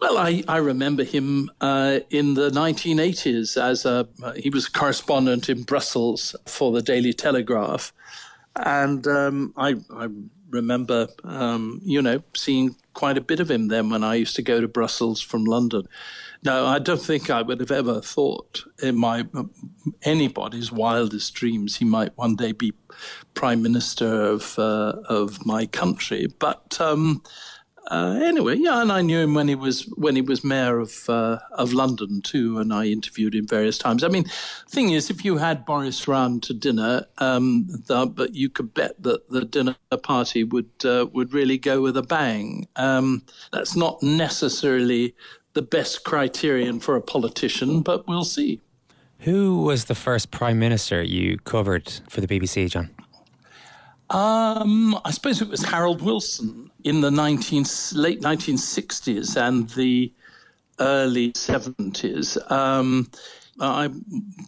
Well, 0.00 0.16
I, 0.16 0.42
I 0.48 0.56
remember 0.56 1.04
him 1.04 1.50
uh, 1.60 2.00
in 2.08 2.32
the 2.32 2.48
1980s 2.50 3.60
as 3.60 3.84
a 3.84 4.08
he 4.34 4.48
was 4.48 4.66
a 4.66 4.70
correspondent 4.70 5.50
in 5.50 5.62
Brussels 5.62 6.34
for 6.46 6.72
the 6.72 6.80
Daily 6.80 7.12
Telegraph, 7.12 7.92
and 8.56 9.06
um, 9.06 9.52
I, 9.58 9.76
I 9.94 10.08
remember 10.48 11.08
um, 11.22 11.82
you 11.84 12.00
know 12.00 12.22
seeing 12.34 12.76
quite 12.94 13.18
a 13.18 13.20
bit 13.20 13.40
of 13.40 13.50
him 13.50 13.68
then 13.68 13.90
when 13.90 14.02
I 14.02 14.14
used 14.14 14.36
to 14.36 14.42
go 14.42 14.60
to 14.60 14.68
Brussels 14.68 15.20
from 15.20 15.44
London. 15.44 15.86
Now, 16.42 16.64
I 16.64 16.78
don't 16.78 17.02
think 17.02 17.28
I 17.28 17.42
would 17.42 17.60
have 17.60 17.70
ever 17.70 18.00
thought 18.00 18.64
in 18.82 18.96
my 18.96 19.26
anybody's 20.02 20.72
wildest 20.72 21.34
dreams 21.34 21.76
he 21.76 21.84
might 21.84 22.16
one 22.16 22.36
day 22.36 22.52
be 22.52 22.72
prime 23.34 23.60
minister 23.60 24.22
of 24.22 24.58
uh, 24.58 24.94
of 25.10 25.44
my 25.44 25.66
country, 25.66 26.26
but. 26.38 26.80
Um, 26.80 27.22
uh, 27.90 28.20
anyway, 28.22 28.56
yeah, 28.56 28.80
and 28.80 28.92
I 28.92 29.02
knew 29.02 29.18
him 29.18 29.34
when 29.34 29.48
he 29.48 29.56
was 29.56 29.82
when 29.96 30.14
he 30.14 30.22
was 30.22 30.44
mayor 30.44 30.78
of 30.78 31.10
uh, 31.10 31.40
of 31.50 31.72
London 31.72 32.22
too, 32.22 32.58
and 32.58 32.72
I 32.72 32.86
interviewed 32.86 33.34
him 33.34 33.48
various 33.48 33.78
times. 33.78 34.04
I 34.04 34.08
mean, 34.08 34.24
thing 34.68 34.90
is, 34.90 35.10
if 35.10 35.24
you 35.24 35.38
had 35.38 35.66
Boris 35.66 36.06
round 36.06 36.44
to 36.44 36.54
dinner, 36.54 37.06
um, 37.18 37.66
the, 37.68 38.06
but 38.06 38.34
you 38.34 38.48
could 38.48 38.72
bet 38.74 39.02
that 39.02 39.28
the 39.30 39.44
dinner 39.44 39.74
party 40.02 40.44
would 40.44 40.70
uh, 40.84 41.06
would 41.12 41.34
really 41.34 41.58
go 41.58 41.82
with 41.82 41.96
a 41.96 42.02
bang. 42.02 42.68
Um, 42.76 43.24
that's 43.52 43.74
not 43.74 44.00
necessarily 44.04 45.16
the 45.54 45.62
best 45.62 46.04
criterion 46.04 46.78
for 46.78 46.94
a 46.94 47.02
politician, 47.02 47.82
but 47.82 48.06
we'll 48.06 48.24
see. 48.24 48.60
Who 49.20 49.62
was 49.62 49.86
the 49.86 49.96
first 49.96 50.30
prime 50.30 50.58
minister 50.60 51.02
you 51.02 51.38
covered 51.38 51.92
for 52.08 52.20
the 52.20 52.28
BBC, 52.28 52.70
John? 52.70 52.90
Um, 54.10 55.00
I 55.04 55.12
suppose 55.12 55.40
it 55.40 55.48
was 55.48 55.62
Harold 55.62 56.02
Wilson 56.02 56.70
in 56.82 57.00
the 57.00 57.10
19, 57.10 57.64
late 57.94 58.20
1960s, 58.20 59.36
and 59.40 59.70
the 59.70 60.12
early 60.80 61.32
70s. 61.32 62.50
Um, 62.50 63.08
I 63.60 63.90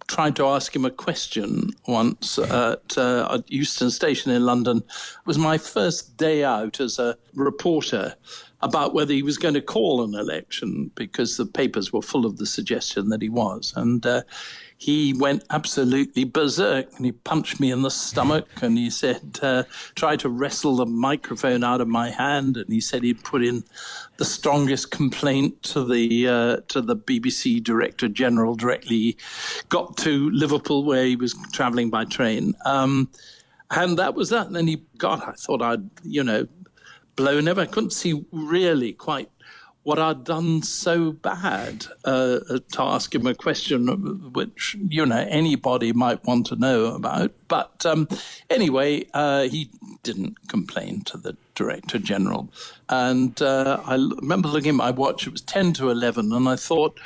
tried 0.09 0.37
to 0.37 0.47
ask 0.47 0.75
him 0.75 0.85
a 0.85 0.91
question 0.91 1.71
once 1.87 2.39
at, 2.39 2.97
uh, 2.97 3.29
at 3.31 3.53
Euston 3.53 3.91
Station 3.91 4.33
in 4.33 4.45
London. 4.45 4.79
It 4.79 5.27
was 5.27 5.39
my 5.39 5.59
first 5.59 6.17
day 6.17 6.43
out 6.43 6.81
as 6.81 6.99
a 6.99 7.17
reporter 7.35 8.15
about 8.63 8.95
whether 8.95 9.13
he 9.13 9.23
was 9.23 9.39
going 9.39 9.55
to 9.55 9.61
call 9.61 10.03
an 10.03 10.15
election 10.15 10.91
because 10.95 11.37
the 11.37 11.47
papers 11.47 11.93
were 11.93 12.03
full 12.03 12.25
of 12.25 12.39
the 12.39 12.47
suggestion 12.47 13.11
that 13.11 13.21
he 13.21 13.29
was. 13.29 13.73
And 13.77 14.05
uh, 14.07 14.23
he 14.83 15.13
went 15.13 15.45
absolutely 15.51 16.25
berserk 16.25 16.89
and 16.97 17.07
he 17.07 17.13
punched 17.13 17.61
me 17.61 17.71
in 17.71 17.83
the 17.83 17.91
stomach 17.91 18.49
and 18.63 18.77
he 18.77 18.91
said, 18.91 19.39
uh, 19.41 19.63
to 19.95 20.29
wrestle 20.29 20.75
the 20.75 20.87
microphone 20.87 21.63
out 21.63 21.81
of 21.81 21.87
my 21.87 22.11
hand. 22.11 22.57
And 22.57 22.69
he 22.69 22.81
said 22.81 23.05
he'd 23.05 23.23
put 23.23 23.45
in 23.45 23.63
the 24.17 24.25
strongest 24.25 24.91
complaint 24.91 25.63
to 25.63 25.85
the, 25.85 26.27
uh, 26.27 26.57
to 26.67 26.81
the 26.81 26.97
BBC 26.97 27.63
Director 27.63 28.09
General 28.09 28.57
directly. 28.57 29.17
Got 29.69 29.97
to 29.99 30.29
Liverpool 30.31 30.83
where 30.83 31.05
he 31.05 31.15
was 31.15 31.37
traveling 31.53 31.89
by 31.89 32.05
train. 32.05 32.53
Um, 32.65 33.09
and 33.71 33.97
that 34.01 34.17
was 34.17 34.31
that. 34.31 34.49
And 34.49 34.57
then 34.57 34.67
he, 34.67 34.83
God, 34.99 35.23
I 35.25 35.33
thought 35.33 35.63
I'd, 35.63 35.89
you 36.03 36.25
know, 36.25 36.49
blown 37.15 37.47
over. 37.47 37.61
I 37.61 37.67
couldn't 37.67 37.93
see 37.93 38.25
really 38.33 38.95
quite 38.95 39.31
what 39.85 39.99
I'd 39.99 40.25
done 40.25 40.63
so 40.63 41.13
bad 41.13 41.87
uh, 42.05 42.39
to 42.39 42.83
ask 42.83 43.15
him 43.15 43.27
a 43.27 43.35
question 43.35 44.33
which, 44.33 44.77
you 44.89 45.05
know, 45.05 45.27
anybody 45.29 45.93
might 45.93 46.25
want 46.25 46.47
to 46.47 46.57
know 46.57 46.95
about. 46.95 47.33
But 47.49 47.85
um, 47.85 48.09
anyway, 48.49 49.07
uh, 49.13 49.43
he 49.43 49.71
didn't 50.03 50.49
complain 50.49 51.03
to 51.05 51.17
the 51.17 51.37
Director 51.55 51.99
General. 51.99 52.49
And 52.89 53.41
uh, 53.43 53.81
I 53.85 53.95
remember 53.95 54.49
looking 54.49 54.71
at 54.71 54.77
my 54.77 54.91
watch, 54.93 55.27
it 55.27 55.33
was 55.33 55.43
10 55.43 55.73
to 55.75 55.91
11, 55.91 56.33
and 56.33 56.49
I 56.49 56.57
thought, 56.57 57.01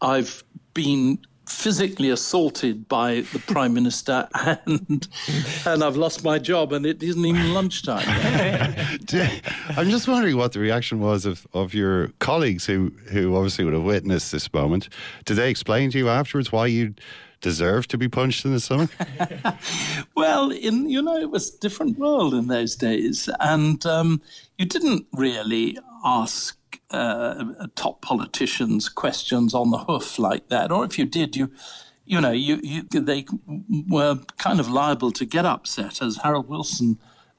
I've 0.00 0.42
been 0.74 1.18
physically 1.46 2.10
assaulted 2.10 2.88
by 2.88 3.20
the 3.32 3.38
prime 3.38 3.72
minister 3.72 4.28
and 4.66 5.06
and 5.64 5.84
I've 5.84 5.96
lost 5.96 6.24
my 6.24 6.38
job 6.38 6.72
and 6.72 6.84
it 6.84 7.02
isn't 7.02 7.24
even 7.24 7.54
lunchtime. 7.54 8.04
I'm 9.76 9.88
just 9.88 10.08
wondering 10.08 10.36
what 10.36 10.52
the 10.52 10.60
reaction 10.60 11.00
was 11.00 11.24
of, 11.24 11.46
of 11.54 11.72
your 11.72 12.08
colleagues 12.18 12.66
who 12.66 12.92
who 13.10 13.36
obviously 13.36 13.64
would 13.64 13.74
have 13.74 13.84
witnessed 13.84 14.32
this 14.32 14.52
moment. 14.52 14.88
Did 15.24 15.34
they 15.34 15.50
explain 15.50 15.90
to 15.92 15.98
you 15.98 16.08
afterwards 16.08 16.50
why 16.50 16.66
you 16.66 16.94
deserved 17.40 17.90
to 17.90 17.98
be 17.98 18.08
punched 18.08 18.44
in 18.44 18.52
the 18.52 18.60
stomach? 18.60 18.90
well, 20.16 20.50
in 20.50 20.88
you 20.88 21.00
know 21.00 21.16
it 21.16 21.30
was 21.30 21.54
a 21.54 21.58
different 21.60 21.98
world 21.98 22.34
in 22.34 22.48
those 22.48 22.74
days 22.74 23.28
and 23.38 23.86
um, 23.86 24.20
you 24.58 24.66
didn't 24.66 25.06
really 25.12 25.78
ask 26.04 26.55
uh, 26.90 27.66
top 27.74 28.02
politicians 28.02 28.88
questions 28.88 29.54
on 29.54 29.70
the 29.70 29.78
hoof 29.78 30.18
like 30.18 30.48
that, 30.48 30.70
or 30.70 30.84
if 30.84 30.98
you 30.98 31.04
did, 31.04 31.36
you 31.36 31.50
you 32.04 32.20
know 32.20 32.30
you, 32.30 32.60
you 32.62 32.82
they 32.82 33.26
were 33.88 34.18
kind 34.38 34.60
of 34.60 34.68
liable 34.68 35.10
to 35.12 35.24
get 35.24 35.44
upset, 35.44 36.02
as 36.02 36.18
Harold 36.18 36.48
Wilson 36.48 36.98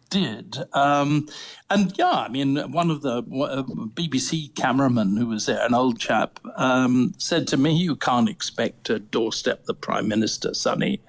did. 0.10 0.58
Um, 0.74 1.28
and 1.70 1.98
yeah, 1.98 2.12
I 2.12 2.30
mean, 2.30 2.58
one 2.72 2.90
of 2.90 3.02
the 3.02 3.18
uh, 3.18 3.64
BBC 3.94 4.56
cameramen 4.56 5.18
who 5.18 5.28
was 5.28 5.46
there, 5.46 5.66
an 5.66 5.74
old 5.74 6.00
chap, 6.00 6.40
um, 6.56 7.14
said 7.18 7.48
to 7.48 7.58
me, 7.58 7.76
"You 7.76 7.96
can't 7.96 8.30
expect 8.30 8.86
to 8.86 9.00
doorstep 9.00 9.66
the 9.66 9.74
Prime 9.74 10.08
Minister, 10.08 10.54
Sonny." 10.54 11.02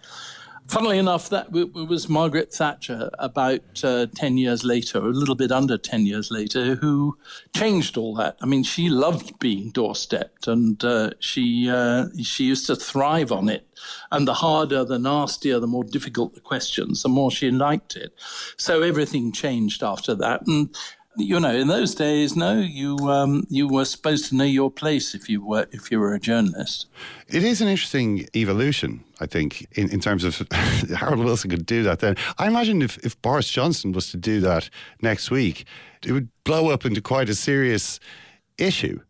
Funnily 0.69 0.99
enough, 0.99 1.31
that 1.31 1.51
was 1.51 2.11
Margaret 2.11 2.53
Thatcher 2.53 3.09
about 3.19 3.83
uh, 3.83 4.07
10 4.15 4.37
years 4.37 4.65
later, 4.65 4.99
a 4.99 5.09
little 5.09 5.35
bit 5.35 5.51
under 5.51 5.79
10 5.79 6.05
years 6.05 6.31
later, 6.31 6.75
who 6.75 7.17
changed 7.57 7.97
all 7.97 8.15
that. 8.17 8.37
I 8.43 8.47
mean, 8.47 8.65
she 8.65 8.91
loved 8.91 9.39
being 9.39 9.73
doorstepped 9.73 10.47
and 10.47 10.85
uh, 10.85 11.13
she, 11.21 11.71
uh, 11.71 12.09
she 12.23 12.45
used 12.45 12.67
to 12.67 12.77
thrive 12.77 13.33
on 13.33 13.49
it. 13.49 13.67
And 14.13 14.29
the 14.29 14.35
harder, 14.35 14.85
the 14.85 14.99
nastier, 14.99 15.59
the 15.59 15.67
more 15.67 15.85
difficult 15.85 16.35
the 16.35 16.41
questions, 16.41 17.03
the 17.03 17.09
more 17.09 17.31
she 17.31 17.51
liked 17.51 17.97
it. 17.97 18.13
So 18.59 18.83
everything 18.83 19.33
changed 19.33 19.83
after 19.83 20.15
that. 20.17 20.47
And 20.47 20.77
you 21.19 21.41
know, 21.41 21.55
in 21.55 21.69
those 21.69 21.95
days, 21.95 22.37
no, 22.37 22.59
you 22.59 22.97
um, 23.11 23.45
you 23.49 23.69
were 23.69 23.85
supposed 23.85 24.29
to 24.29 24.37
know 24.37 24.45
your 24.45 24.71
place 24.71 25.15
if 25.15 25.29
you 25.29 25.45
were 25.45 25.67
if 25.73 25.91
you 25.91 25.99
were 25.99 26.15
a 26.15 26.21
journalist. 26.21 26.87
It 27.27 27.43
is 27.45 27.61
an 27.61 27.69
interesting 27.69 28.27
evolution, 28.35 29.05
I 29.21 29.27
think, 29.27 29.67
in, 29.73 29.91
in 29.91 30.01
terms 30.01 30.25
of 30.25 30.41
Harold 30.97 31.25
Wilson 31.25 31.51
could 31.51 31.67
do 31.67 31.83
that 31.83 31.99
then. 31.99 32.17
I 32.39 32.47
imagine 32.47 32.83
if, 32.83 32.99
if 33.05 33.21
Boris 33.21 33.51
Johnson 33.51 33.93
was 33.93 34.11
to 34.13 34.17
do 34.17 34.41
that 34.41 34.71
next 35.03 35.31
week, 35.31 35.67
it 36.07 36.13
would 36.13 36.29
blow 36.45 36.71
up 36.71 36.85
into 36.87 37.01
quite 37.01 37.29
a 37.29 37.35
serious 37.35 38.01
issue. 38.57 39.01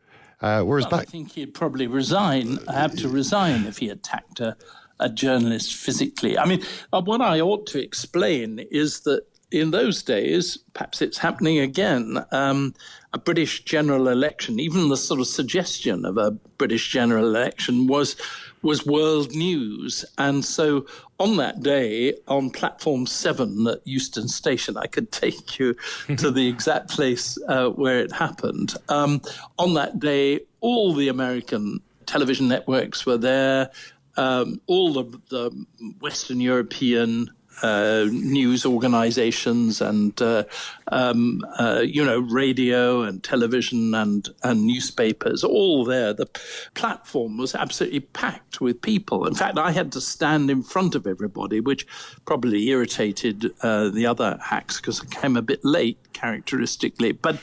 Uh, 0.41 0.63
whereas 0.63 0.85
well, 0.85 1.01
back, 1.01 1.09
I 1.09 1.11
think 1.11 1.33
he'd 1.33 1.55
probably 1.55 1.87
resign, 1.87 2.59
have 2.69 2.95
to 2.97 3.09
resign 3.09 3.67
if 3.67 3.79
he 3.79 3.89
attacked 3.89 4.41
a, 4.41 4.57
a 5.01 5.09
journalist 5.09 5.75
physically. 5.75 6.39
I 6.39 6.47
mean, 6.47 6.63
uh, 6.93 7.03
what 7.03 7.21
I 7.21 7.41
ought 7.41 7.67
to 7.69 7.83
explain 7.83 8.61
is 8.71 9.01
that 9.01 9.23
in 9.51 9.71
those 9.71 10.03
days, 10.03 10.59
perhaps 10.75 11.01
it's 11.01 11.19
happening 11.19 11.59
again, 11.59 12.19
um, 12.33 12.75
a 13.15 13.19
British 13.19 13.65
general 13.65 14.09
election, 14.09 14.61
even 14.61 14.89
the 14.89 14.97
sort 14.97 15.21
of 15.21 15.27
suggestion 15.27 16.05
of 16.05 16.19
a 16.19 16.33
British 16.59 16.91
general 16.91 17.25
election 17.25 17.87
was 17.87 18.17
was 18.61 18.85
world 18.85 19.31
news. 19.35 20.05
And 20.19 20.45
so 20.45 20.85
on 21.21 21.37
that 21.37 21.63
day, 21.63 22.15
on 22.27 22.51
platform 22.51 23.07
seven 23.07 23.67
at 23.69 23.87
Euston 23.87 24.29
Station, 24.29 24.77
I 24.77 24.87
could 24.87 25.13
take 25.13 25.59
you 25.59 25.75
to 26.17 26.31
the 26.31 26.49
exact 26.49 26.91
place 26.91 27.39
uh, 27.49 27.69
where 27.71 28.01
it 28.01 28.13
happened. 28.13 28.75
Um, 28.89 29.23
on 29.59 29.75
that 29.75 30.01
day, 30.01 30.41
all 30.61 30.93
the 30.93 31.09
American 31.09 31.81
television 32.07 32.49
networks 32.49 33.07
were 33.07 33.19
there. 33.19 33.71
Um, 34.17 34.61
all 34.67 34.93
the, 34.93 35.05
the 35.31 35.67
Western 36.01 36.41
European 36.41 37.31
uh, 37.63 38.07
news 38.11 38.65
organizations 38.65 39.81
and 39.81 40.21
uh, 40.23 40.45
um, 40.93 41.45
uh, 41.59 41.81
you 41.85 42.05
know 42.05 42.19
radio 42.19 43.03
and 43.03 43.23
television 43.23 43.95
and 43.95 44.29
and 44.43 44.67
newspapers 44.67 45.45
all 45.45 45.85
there. 45.85 46.13
The 46.13 46.29
platform 46.75 47.39
was 47.39 47.55
absolutely 47.55 48.01
packed 48.01 48.61
with 48.61 48.81
people. 48.81 49.27
In 49.27 49.35
fact, 49.35 49.59
I 49.59 49.73
had 49.73 49.93
to 49.93 50.01
stand 50.01 50.51
in 50.51 50.63
front 50.63 50.95
of 50.95 51.07
everybody, 51.07 51.61
which 51.61 51.87
probably 52.25 52.69
irritated 52.69 53.53
uh, 53.63 53.89
the 53.89 54.07
other 54.07 54.39
hacks 54.43 54.81
because 54.81 55.01
I 55.01 55.07
came 55.07 55.37
a 55.37 55.43
bit 55.43 55.65
late, 55.65 55.99
characteristically. 56.13 57.13
But 57.13 57.39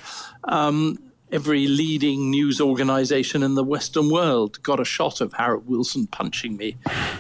um, 0.45 0.97
every 1.35 1.67
leading 1.67 2.31
news 2.31 2.61
organization 2.61 3.43
in 3.43 3.55
the 3.55 3.63
Western 3.63 4.09
world 4.09 4.63
got 4.63 4.79
a 4.79 4.85
shot 4.85 5.19
of 5.19 5.33
Harold 5.33 5.67
Wilson 5.67 6.07
punching 6.07 6.55
me 6.55 6.77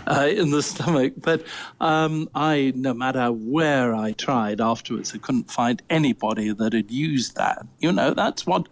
uh, 0.07 0.29
in 0.31 0.51
the 0.51 0.63
stomach. 0.63 1.11
But 1.17 1.43
um, 1.81 2.29
I, 2.33 2.71
no 2.77 2.93
matter 2.93 3.27
where 3.27 3.93
I 3.93 4.13
tried 4.13 4.61
afterwards, 4.61 5.13
I 5.13 5.17
couldn't 5.17 5.51
find 5.51 5.83
anybody 5.89 6.53
that 6.53 6.71
had 6.71 6.91
used 6.91 7.35
that. 7.35 7.67
You 7.79 7.91
know, 7.91 8.13
that's 8.13 8.47
what 8.47 8.69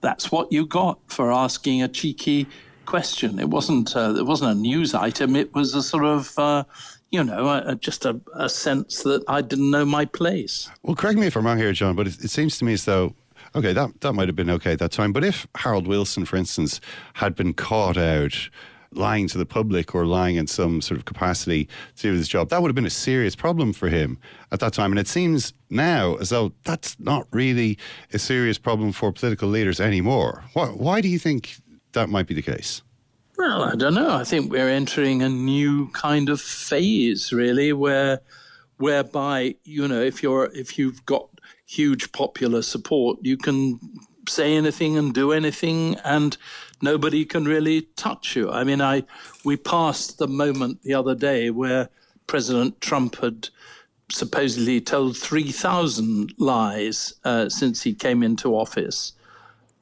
that's 0.00 0.30
what 0.30 0.52
you 0.52 0.64
got 0.64 1.00
for 1.08 1.32
asking 1.32 1.82
a 1.82 1.88
cheeky 1.88 2.46
question. 2.86 3.40
It 3.40 3.50
wasn't 3.50 3.96
a, 3.96 4.14
it 4.16 4.26
wasn't 4.26 4.52
a 4.52 4.54
news 4.54 4.94
item. 4.94 5.34
It 5.34 5.52
was 5.54 5.74
a 5.74 5.82
sort 5.82 6.04
of 6.04 6.38
uh, 6.38 6.64
you 7.10 7.24
know, 7.24 7.74
just 7.80 8.04
a, 8.04 8.20
a, 8.34 8.48
sense 8.48 9.02
that 9.04 9.22
I 9.28 9.40
didn't 9.40 9.70
know 9.70 9.84
my 9.84 10.04
place. 10.04 10.68
Well, 10.82 10.96
correct 10.96 11.16
me 11.16 11.28
if 11.28 11.36
I'm 11.36 11.46
wrong 11.46 11.58
here, 11.58 11.72
John, 11.72 11.94
but 11.94 12.08
it, 12.08 12.24
it 12.24 12.30
seems 12.30 12.58
to 12.58 12.64
me 12.64 12.72
as 12.72 12.86
though 12.86 13.14
Okay, 13.56 13.72
that, 13.72 14.00
that 14.00 14.12
might 14.14 14.28
have 14.28 14.36
been 14.36 14.50
okay 14.50 14.72
at 14.72 14.80
that 14.80 14.90
time. 14.90 15.12
But 15.12 15.22
if 15.22 15.46
Harold 15.54 15.86
Wilson, 15.86 16.24
for 16.24 16.36
instance, 16.36 16.80
had 17.14 17.36
been 17.36 17.54
caught 17.54 17.96
out 17.96 18.48
lying 18.90 19.28
to 19.28 19.38
the 19.38 19.46
public 19.46 19.94
or 19.94 20.06
lying 20.06 20.36
in 20.36 20.46
some 20.46 20.80
sort 20.80 20.98
of 20.98 21.04
capacity 21.04 21.68
to 21.96 22.02
do 22.02 22.12
his 22.12 22.28
job, 22.28 22.48
that 22.48 22.62
would 22.62 22.68
have 22.68 22.74
been 22.74 22.86
a 22.86 22.90
serious 22.90 23.36
problem 23.36 23.72
for 23.72 23.88
him 23.88 24.18
at 24.50 24.60
that 24.60 24.72
time. 24.72 24.90
And 24.90 24.98
it 24.98 25.06
seems 25.06 25.52
now 25.70 26.16
as 26.16 26.30
though 26.30 26.52
that's 26.64 26.98
not 26.98 27.28
really 27.30 27.78
a 28.12 28.18
serious 28.18 28.58
problem 28.58 28.92
for 28.92 29.12
political 29.12 29.48
leaders 29.48 29.80
anymore. 29.80 30.44
Why, 30.52 30.66
why 30.66 31.00
do 31.00 31.08
you 31.08 31.18
think 31.18 31.56
that 31.92 32.08
might 32.08 32.26
be 32.26 32.34
the 32.34 32.42
case? 32.42 32.82
Well, 33.36 33.62
I 33.62 33.74
don't 33.74 33.94
know. 33.94 34.10
I 34.10 34.24
think 34.24 34.50
we're 34.50 34.68
entering 34.68 35.22
a 35.22 35.28
new 35.28 35.88
kind 35.88 36.28
of 36.28 36.40
phase, 36.40 37.32
really, 37.32 37.72
where 37.72 38.20
whereby 38.78 39.54
you 39.64 39.86
know 39.86 40.00
if 40.00 40.22
you're 40.22 40.50
if 40.54 40.78
you've 40.78 41.04
got 41.06 41.28
huge 41.74 42.12
popular 42.12 42.62
support, 42.62 43.18
you 43.22 43.36
can 43.36 43.80
say 44.28 44.56
anything 44.56 44.96
and 44.96 45.12
do 45.12 45.32
anything, 45.32 45.96
and 46.04 46.36
nobody 46.82 47.24
can 47.24 47.44
really 47.44 47.82
touch 47.96 48.36
you. 48.36 48.50
I 48.50 48.64
mean, 48.64 48.80
I 48.80 49.04
we 49.44 49.56
passed 49.56 50.18
the 50.18 50.28
moment 50.28 50.82
the 50.82 50.94
other 50.94 51.14
day 51.14 51.50
where 51.50 51.88
President 52.26 52.80
Trump 52.80 53.16
had 53.16 53.48
supposedly 54.10 54.80
told 54.80 55.16
three 55.16 55.50
thousand 55.50 56.32
lies 56.38 57.14
uh, 57.24 57.48
since 57.48 57.82
he 57.82 57.94
came 57.94 58.22
into 58.22 58.56
office, 58.56 59.12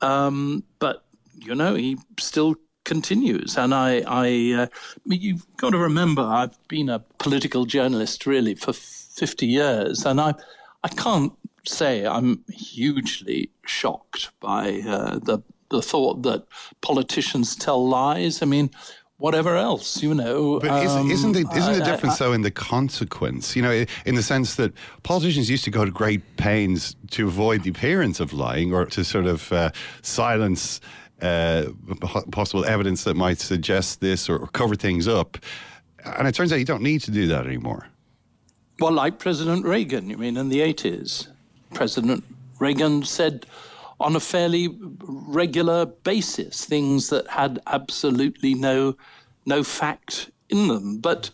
um, 0.00 0.64
but 0.78 1.04
you 1.37 1.54
know 1.54 1.75
he 1.75 1.99
still 2.18 2.56
continues. 2.84 3.56
And 3.56 3.75
I, 3.75 4.02
I 4.06 4.62
uh, 4.62 4.66
you've 5.06 5.46
got 5.56 5.70
to 5.70 5.78
remember, 5.78 6.22
I've 6.22 6.56
been 6.68 6.88
a 6.88 7.00
political 7.18 7.64
journalist 7.64 8.26
really 8.26 8.54
for 8.54 8.72
50 8.72 9.46
years, 9.46 10.04
and 10.04 10.20
I, 10.20 10.34
I 10.82 10.88
can't 10.88 11.32
say 11.64 12.07
I'm 12.07 12.45
hugely 12.49 13.50
shocked 13.66 14.31
by 14.40 14.83
uh, 14.87 15.19
the 15.19 15.40
the 15.71 15.83
thought 15.83 16.23
that 16.23 16.45
politicians 16.83 17.57
tell 17.57 17.88
lies. 17.88 18.42
I 18.42 18.47
mean, 18.47 18.71
whatever 19.16 19.57
else, 19.57 20.02
you 20.02 20.14
know. 20.14 20.61
But 20.61 20.85
isn't, 20.85 21.00
um, 21.00 21.11
isn't, 21.11 21.33
the, 21.33 21.49
isn't 21.57 21.78
the 21.78 21.85
I- 21.85 21.87
I- 21.87 21.90
difference, 21.90 22.19
though, 22.19 22.33
in 22.35 22.42
the 22.42 22.50
consequence? 22.50 23.57
You 23.57 23.62
know, 23.62 23.85
in 24.04 24.14
the 24.14 24.23
sense 24.23 24.57
that 24.57 24.73
politicians 25.02 25.49
used 25.49 25.64
to 25.64 25.71
go 25.71 25.85
to 25.87 25.90
great 25.90 26.37
pains 26.37 26.95
to 27.12 27.26
avoid 27.26 27.62
the 27.62 27.71
appearance 27.71 28.21
of 28.21 28.33
lying 28.35 28.75
or 28.75 28.85
to 28.87 29.02
sort 29.04 29.26
of 29.26 29.50
uh, 29.52 29.71
silence 30.02 30.81
uh, 31.23 31.66
possible 32.33 32.64
evidence 32.64 33.04
that 33.04 33.14
might 33.14 33.38
suggest 33.38 34.00
this 34.00 34.28
or, 34.28 34.37
or 34.38 34.49
cover 34.49 34.75
things 34.75 35.07
up. 35.09 35.38
And 36.04 36.26
it 36.26 36.35
turns 36.35 36.52
out 36.52 36.57
you 36.59 36.64
don't 36.64 36.83
need 36.83 37.00
to 37.02 37.11
do 37.12 37.28
that 37.28 37.47
anymore. 37.47 37.87
Well, 38.81 38.92
like 38.92 39.21
President 39.21 39.64
Reagan, 39.64 40.11
you 40.11 40.19
mean, 40.19 40.37
in 40.37 40.49
the 40.49 40.59
80s. 40.61 41.28
President 41.74 42.24
Reagan 42.58 43.04
said 43.04 43.46
on 44.00 44.16
a 44.16 44.20
fairly 44.20 44.68
regular 45.00 45.86
basis 45.86 46.64
things 46.64 47.08
that 47.10 47.26
had 47.28 47.60
absolutely 47.66 48.54
no, 48.54 48.96
no 49.46 49.62
fact 49.62 50.30
in 50.48 50.68
them. 50.68 50.98
But 50.98 51.30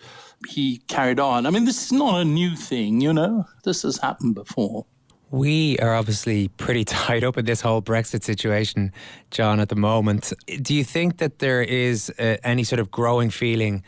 he 0.46 0.78
carried 0.88 1.18
on. 1.18 1.46
I 1.46 1.50
mean, 1.50 1.64
this 1.64 1.84
is 1.84 1.92
not 1.92 2.20
a 2.20 2.24
new 2.24 2.54
thing, 2.54 3.00
you 3.00 3.12
know, 3.12 3.46
this 3.64 3.82
has 3.82 3.98
happened 3.98 4.34
before. 4.34 4.86
We 5.30 5.78
are 5.78 5.94
obviously 5.94 6.48
pretty 6.48 6.84
tied 6.96 7.24
up 7.24 7.36
in 7.36 7.44
this 7.44 7.60
whole 7.60 7.82
Brexit 7.82 8.22
situation, 8.22 8.92
John, 9.30 9.60
at 9.60 9.68
the 9.68 9.76
moment. 9.76 10.32
Do 10.62 10.74
you 10.74 10.84
think 10.84 11.18
that 11.18 11.40
there 11.40 11.62
is 11.62 12.10
uh, 12.18 12.36
any 12.44 12.64
sort 12.64 12.80
of 12.80 12.90
growing 12.90 13.30
feeling 13.30 13.82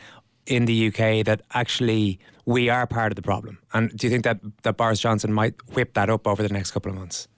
in 0.46 0.64
the 0.64 0.88
UK 0.88 1.24
that 1.24 1.42
actually 1.54 2.18
we 2.50 2.68
are 2.68 2.86
part 2.86 3.12
of 3.12 3.16
the 3.16 3.22
problem? 3.22 3.58
And 3.72 3.96
do 3.96 4.06
you 4.06 4.10
think 4.10 4.24
that, 4.24 4.40
that 4.62 4.76
Boris 4.76 4.98
Johnson 4.98 5.32
might 5.32 5.54
whip 5.74 5.94
that 5.94 6.10
up 6.10 6.26
over 6.26 6.42
the 6.42 6.52
next 6.52 6.72
couple 6.72 6.90
of 6.90 6.98
months? 6.98 7.28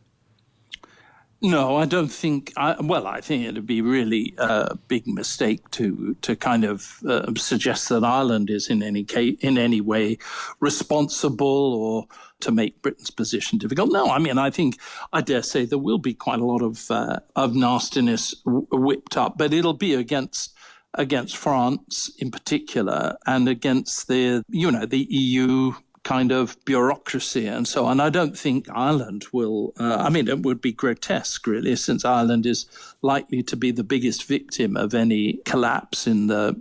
No, 1.45 1.77
I 1.77 1.87
don't 1.87 2.09
think. 2.09 2.53
I, 2.57 2.81
well, 2.81 3.09
I 3.09 3.21
think 3.21 3.45
it'd 3.45 3.67
be 3.67 3.83
really 3.83 4.33
a 4.39 4.77
big 4.87 5.09
mistake 5.09 5.69
to 5.73 6.15
to 6.23 6.37
kind 6.37 6.65
of 6.65 7.03
uh, 7.07 7.33
suggest 7.37 7.89
that 7.89 8.05
Ireland 8.05 8.49
is 8.49 8.71
in 8.71 8.81
any 8.81 9.03
case, 9.03 9.37
in 9.41 9.59
any 9.59 9.81
way 9.81 10.19
responsible 10.61 11.75
or 11.75 12.07
to 12.41 12.53
make 12.53 12.81
Britain's 12.81 13.11
position 13.11 13.59
difficult. 13.59 13.91
No, 13.91 14.09
I 14.09 14.21
mean 14.21 14.39
I 14.39 14.51
think 14.51 14.79
I 15.13 15.21
dare 15.21 15.43
say 15.43 15.65
there 15.65 15.79
will 15.79 15.99
be 15.99 16.15
quite 16.15 16.39
a 16.39 16.45
lot 16.45 16.63
of 16.63 16.89
uh, 16.93 17.19
of 17.35 17.57
nastiness 17.57 18.35
w- 18.45 18.69
whipped 18.71 19.17
up, 19.17 19.37
but 19.37 19.53
it'll 19.53 19.75
be 19.75 19.95
against 19.95 20.55
against 20.95 21.37
France 21.37 22.11
in 22.19 22.31
particular 22.31 23.17
and 23.27 23.49
against 23.49 24.09
the 24.09 24.45
you 24.49 24.71
know 24.71 24.87
the 24.87 25.07
EU 25.11 25.73
kind 26.05 26.33
of 26.33 26.57
bureaucracy 26.65 27.47
and 27.47 27.67
so 27.67 27.87
on. 27.87 28.01
I 28.01 28.11
don't 28.11 28.37
think 28.37 28.67
Ireland 28.75 29.27
will. 29.33 29.73
Uh, 29.79 29.97
I 29.97 30.09
mean, 30.09 30.29
it 30.29 30.41
would 30.41 30.61
be 30.61 30.73
grotesque, 30.73 31.47
really, 31.47 31.77
since 31.77 32.05
Ireland 32.05 32.47
is 32.47 32.67
likely 33.03 33.43
to 33.45 33.57
be 33.57 33.71
the 33.71 33.85
biggest 33.85 34.25
victim 34.25 34.77
of 34.77 34.95
any 34.95 35.35
collapse 35.45 36.07
in 36.07 36.27
the 36.27 36.55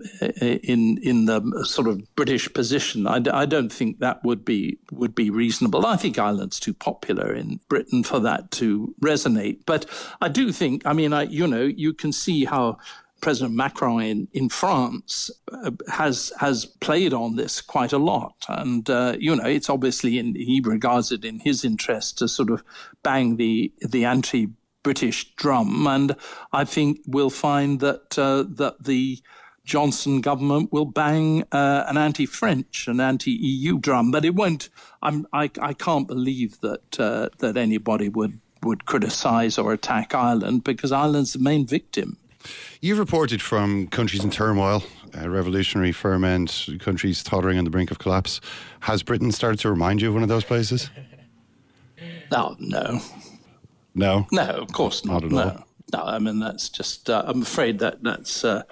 in 0.64 0.98
in 1.00 1.26
the 1.26 1.66
sort 1.66 1.88
of 1.88 2.16
British 2.16 2.52
position. 2.54 3.08
I, 3.08 3.22
I 3.32 3.46
don't 3.46 3.72
think 3.72 4.00
that 4.00 4.24
would 4.24 4.46
be 4.46 4.78
would 4.92 5.16
be 5.16 5.30
reasonable. 5.30 5.86
I 5.86 5.98
think 5.98 6.20
Ireland's 6.20 6.60
too 6.60 6.74
popular 6.74 7.34
in 7.34 7.60
Britain 7.68 8.04
for 8.04 8.20
that 8.20 8.52
to 8.52 8.94
resonate. 9.02 9.60
But 9.66 9.86
I 10.22 10.30
do 10.30 10.52
think. 10.52 10.86
I 10.86 10.94
mean, 10.94 11.14
I 11.14 11.24
you 11.24 11.48
know 11.48 11.64
you 11.64 11.94
can 11.94 12.12
see 12.12 12.46
how. 12.46 12.78
President 13.22 13.56
Macron 13.56 14.02
in, 14.02 14.28
in 14.34 14.50
France 14.50 15.30
uh, 15.52 15.72
has 15.90 16.34
has 16.40 16.66
played 16.66 17.14
on 17.14 17.36
this 17.36 17.62
quite 17.62 17.94
a 17.94 17.98
lot, 17.98 18.46
and 18.50 18.90
uh, 18.90 19.16
you 19.20 19.36
know 19.36 19.46
it's 19.46 19.70
obviously 19.70 20.18
in, 20.18 20.36
he 20.36 20.62
regards 20.64 21.12
it 21.12 21.24
in 21.24 21.40
his 21.40 21.64
interest 21.64 22.18
to 22.18 22.28
sort 22.28 22.50
of 22.50 22.64
bang 23.04 23.38
the 23.38 23.72
the 23.82 24.06
anti 24.06 24.50
British 24.84 25.34
drum, 25.36 25.86
and 25.88 26.16
I 26.52 26.66
think 26.66 27.00
we'll 27.06 27.30
find 27.30 27.80
that 27.80 28.18
uh, 28.18 28.44
that 28.56 28.84
the 28.84 29.20
Johnson 29.64 30.22
government 30.22 30.72
will 30.74 30.86
bang 30.86 31.44
uh, 31.52 31.86
an 31.88 31.98
anti-French, 31.98 32.88
an 32.88 33.00
anti-EU 33.00 33.78
drum, 33.78 34.10
but 34.10 34.26
it 34.26 34.34
won't. 34.36 34.70
I'm, 35.04 35.28
I 35.32 35.52
I 35.62 35.74
can't 35.74 36.08
believe 36.08 36.60
that 36.62 37.00
uh, 37.00 37.30
that 37.38 37.58
anybody 37.58 38.10
would 38.10 38.40
would 38.64 38.86
criticise 38.86 39.58
or 39.58 39.74
attack 39.74 40.14
Ireland 40.14 40.64
because 40.64 40.92
Ireland's 40.92 41.34
the 41.34 41.40
main 41.40 41.66
victim. 41.66 42.18
You've 42.82 43.00
reported 43.00 43.42
from 43.42 43.88
countries 43.88 44.24
in 44.24 44.30
turmoil, 44.32 44.84
uh, 45.20 45.30
revolutionary 45.30 45.92
ferment, 45.92 46.68
countries 46.80 47.24
tottering 47.24 47.58
on 47.58 47.64
the 47.64 47.70
brink 47.70 47.92
of 47.92 48.00
collapse. 48.00 48.42
Has 48.82 49.04
Britain 49.04 49.32
started 49.32 49.60
to 49.62 49.70
remind 49.70 50.02
you 50.02 50.08
of 50.10 50.14
one 50.16 50.24
of 50.24 50.30
those 50.30 50.44
places? 50.44 50.90
Oh 52.34 52.56
no, 52.60 53.02
No. 53.94 54.26
no, 54.32 54.44
of 54.44 54.72
course 54.72 55.04
not. 55.06 55.16
Not 55.16 55.24
at 55.26 55.32
no, 55.32 55.40
all. 55.42 55.68
no. 55.94 56.00
I 56.16 56.18
mean 56.20 56.40
that's 56.40 56.70
just. 56.70 57.10
Uh, 57.10 57.24
I'm 57.26 57.42
afraid 57.42 57.80
that 57.80 58.02
that's. 58.04 58.44
Uh, 58.46 58.64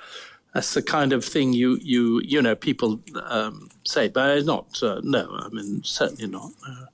that's 0.53 0.73
the 0.73 0.81
kind 0.81 1.13
of 1.13 1.23
thing 1.23 1.53
you 1.53 1.77
you 1.81 2.21
you 2.23 2.41
know 2.41 2.55
people 2.55 3.01
um, 3.25 3.69
say, 3.83 4.07
but 4.07 4.45
not. 4.45 4.81
Uh, 4.81 5.01
no, 5.03 5.29
I 5.39 5.49
mean 5.49 5.83
certainly 5.83 6.27
not. 6.27 6.51
no. 6.67 6.87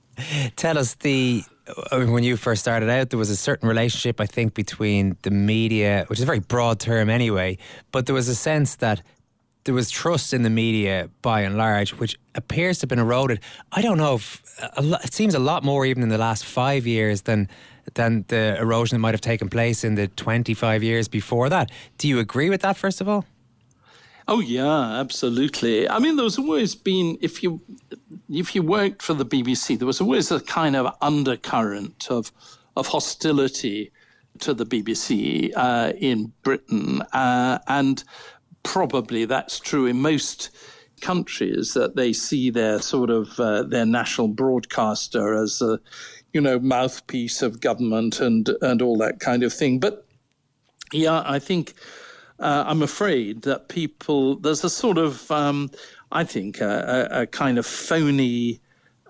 Tell 0.56 0.76
us 0.76 0.94
the 0.94 1.42
I 1.46 1.48
mean, 1.50 1.55
when 1.92 2.22
you 2.22 2.36
first 2.36 2.62
started 2.62 2.88
out, 2.88 3.10
there 3.10 3.18
was 3.18 3.30
a 3.30 3.36
certain 3.36 3.68
relationship, 3.68 4.20
I 4.20 4.26
think, 4.26 4.54
between 4.54 5.16
the 5.22 5.30
media, 5.30 6.04
which 6.08 6.18
is 6.18 6.22
a 6.22 6.26
very 6.26 6.40
broad 6.40 6.80
term 6.80 7.10
anyway, 7.10 7.58
but 7.92 8.06
there 8.06 8.14
was 8.14 8.28
a 8.28 8.34
sense 8.34 8.76
that 8.76 9.02
there 9.64 9.74
was 9.74 9.90
trust 9.90 10.32
in 10.32 10.42
the 10.42 10.50
media 10.50 11.10
by 11.22 11.40
and 11.40 11.56
large, 11.56 11.90
which 11.94 12.16
appears 12.36 12.78
to 12.78 12.82
have 12.84 12.88
been 12.88 13.00
eroded. 13.00 13.40
I 13.72 13.82
don't 13.82 13.98
know 13.98 14.14
if 14.14 14.42
lot, 14.80 15.04
it 15.04 15.12
seems 15.12 15.34
a 15.34 15.40
lot 15.40 15.64
more 15.64 15.84
even 15.84 16.02
in 16.02 16.08
the 16.08 16.18
last 16.18 16.44
five 16.44 16.86
years 16.86 17.22
than 17.22 17.48
than 17.94 18.24
the 18.28 18.56
erosion 18.58 18.96
that 18.96 19.00
might 19.00 19.14
have 19.14 19.20
taken 19.20 19.48
place 19.48 19.84
in 19.84 19.94
the 19.94 20.08
25 20.08 20.82
years 20.82 21.06
before 21.06 21.48
that. 21.48 21.70
Do 21.98 22.08
you 22.08 22.18
agree 22.18 22.50
with 22.50 22.62
that, 22.62 22.76
first 22.76 23.00
of 23.00 23.08
all? 23.08 23.24
Oh 24.28 24.40
yeah, 24.40 24.98
absolutely. 24.98 25.88
I 25.88 26.00
mean, 26.00 26.16
there's 26.16 26.38
always 26.38 26.74
been 26.74 27.16
if 27.20 27.42
you 27.42 27.60
if 28.28 28.54
you 28.56 28.62
worked 28.62 29.02
for 29.02 29.14
the 29.14 29.24
BBC, 29.24 29.78
there 29.78 29.86
was 29.86 30.00
always 30.00 30.32
a 30.32 30.40
kind 30.40 30.74
of 30.74 30.92
undercurrent 31.00 32.10
of 32.10 32.32
of 32.76 32.88
hostility 32.88 33.92
to 34.40 34.52
the 34.52 34.66
BBC 34.66 35.52
uh, 35.54 35.92
in 35.98 36.32
Britain, 36.42 37.02
uh, 37.12 37.60
and 37.68 38.02
probably 38.64 39.24
that's 39.24 39.60
true 39.60 39.86
in 39.86 40.00
most 40.00 40.50
countries 41.00 41.74
that 41.74 41.94
they 41.94 42.12
see 42.12 42.50
their 42.50 42.80
sort 42.80 43.10
of 43.10 43.38
uh, 43.38 43.62
their 43.62 43.86
national 43.86 44.28
broadcaster 44.28 45.34
as 45.34 45.62
a 45.62 45.78
you 46.32 46.40
know 46.40 46.58
mouthpiece 46.58 47.42
of 47.42 47.60
government 47.60 48.18
and 48.18 48.50
and 48.60 48.82
all 48.82 48.96
that 48.98 49.20
kind 49.20 49.44
of 49.44 49.52
thing. 49.52 49.78
But 49.78 50.04
yeah, 50.92 51.22
I 51.24 51.38
think 51.38 51.74
uh, 52.38 52.64
I'm 52.66 52.82
afraid 52.82 53.42
that 53.42 53.68
people 53.68 54.36
there's 54.36 54.64
a 54.64 54.70
sort 54.70 54.98
of 54.98 55.30
um, 55.30 55.70
I 56.12 56.24
think 56.24 56.60
a, 56.60 57.08
a, 57.10 57.22
a 57.22 57.26
kind 57.26 57.58
of 57.58 57.66
phony 57.66 58.60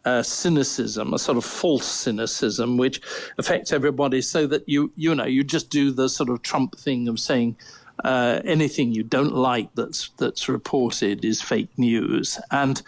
uh, 0.04 0.22
cynicism, 0.22 1.12
a 1.12 1.18
sort 1.18 1.36
of 1.36 1.44
false 1.44 1.84
cynicism, 1.84 2.76
which 2.76 3.00
affects 3.38 3.72
everybody, 3.72 4.22
so 4.22 4.46
that 4.46 4.68
you 4.68 4.92
you 4.96 5.14
know 5.14 5.24
you 5.24 5.42
just 5.42 5.68
do 5.70 5.90
the 5.90 6.08
sort 6.08 6.30
of 6.30 6.42
Trump 6.42 6.78
thing 6.78 7.08
of 7.08 7.18
saying 7.18 7.56
uh, 8.04 8.40
anything 8.44 8.92
you 8.92 9.02
don't 9.02 9.34
like 9.34 9.74
that's 9.74 10.10
that's 10.18 10.48
reported 10.48 11.24
is 11.24 11.42
fake 11.42 11.76
news, 11.76 12.38
and 12.52 12.82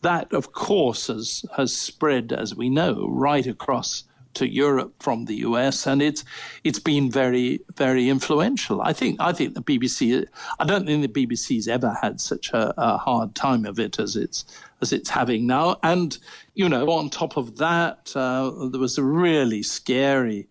that 0.00 0.32
of 0.32 0.52
course 0.52 1.08
has 1.08 1.44
has 1.56 1.76
spread 1.76 2.32
as 2.32 2.54
we 2.54 2.70
know 2.70 3.06
right 3.10 3.46
across 3.46 4.04
to 4.34 4.48
Europe 4.48 4.94
from 5.00 5.24
the 5.26 5.36
US, 5.36 5.86
and 5.86 6.02
it's 6.02 6.24
it's 6.64 6.78
been 6.78 7.10
very 7.10 7.60
very 7.76 8.08
influential. 8.08 8.82
I 8.82 8.92
think 8.92 9.20
I 9.20 9.32
think 9.32 9.54
the 9.54 9.62
BBC. 9.62 10.26
I 10.58 10.64
don't 10.64 10.86
think 10.86 11.12
the 11.12 11.26
BBC's 11.26 11.68
ever 11.68 11.96
had 12.00 12.20
such 12.20 12.50
a, 12.52 12.74
a 12.76 12.98
hard 12.98 13.34
time 13.34 13.64
of 13.64 13.78
it 13.78 13.98
as 13.98 14.16
it's 14.16 14.44
as 14.80 14.92
it's 14.92 15.10
having 15.10 15.46
now. 15.46 15.76
And 15.82 16.16
you 16.54 16.68
know, 16.68 16.90
on 16.90 17.10
top 17.10 17.36
of 17.36 17.58
that, 17.58 18.12
uh, 18.14 18.68
there 18.68 18.80
was 18.80 18.98
a 18.98 19.04
really 19.04 19.62
scary 19.62 20.48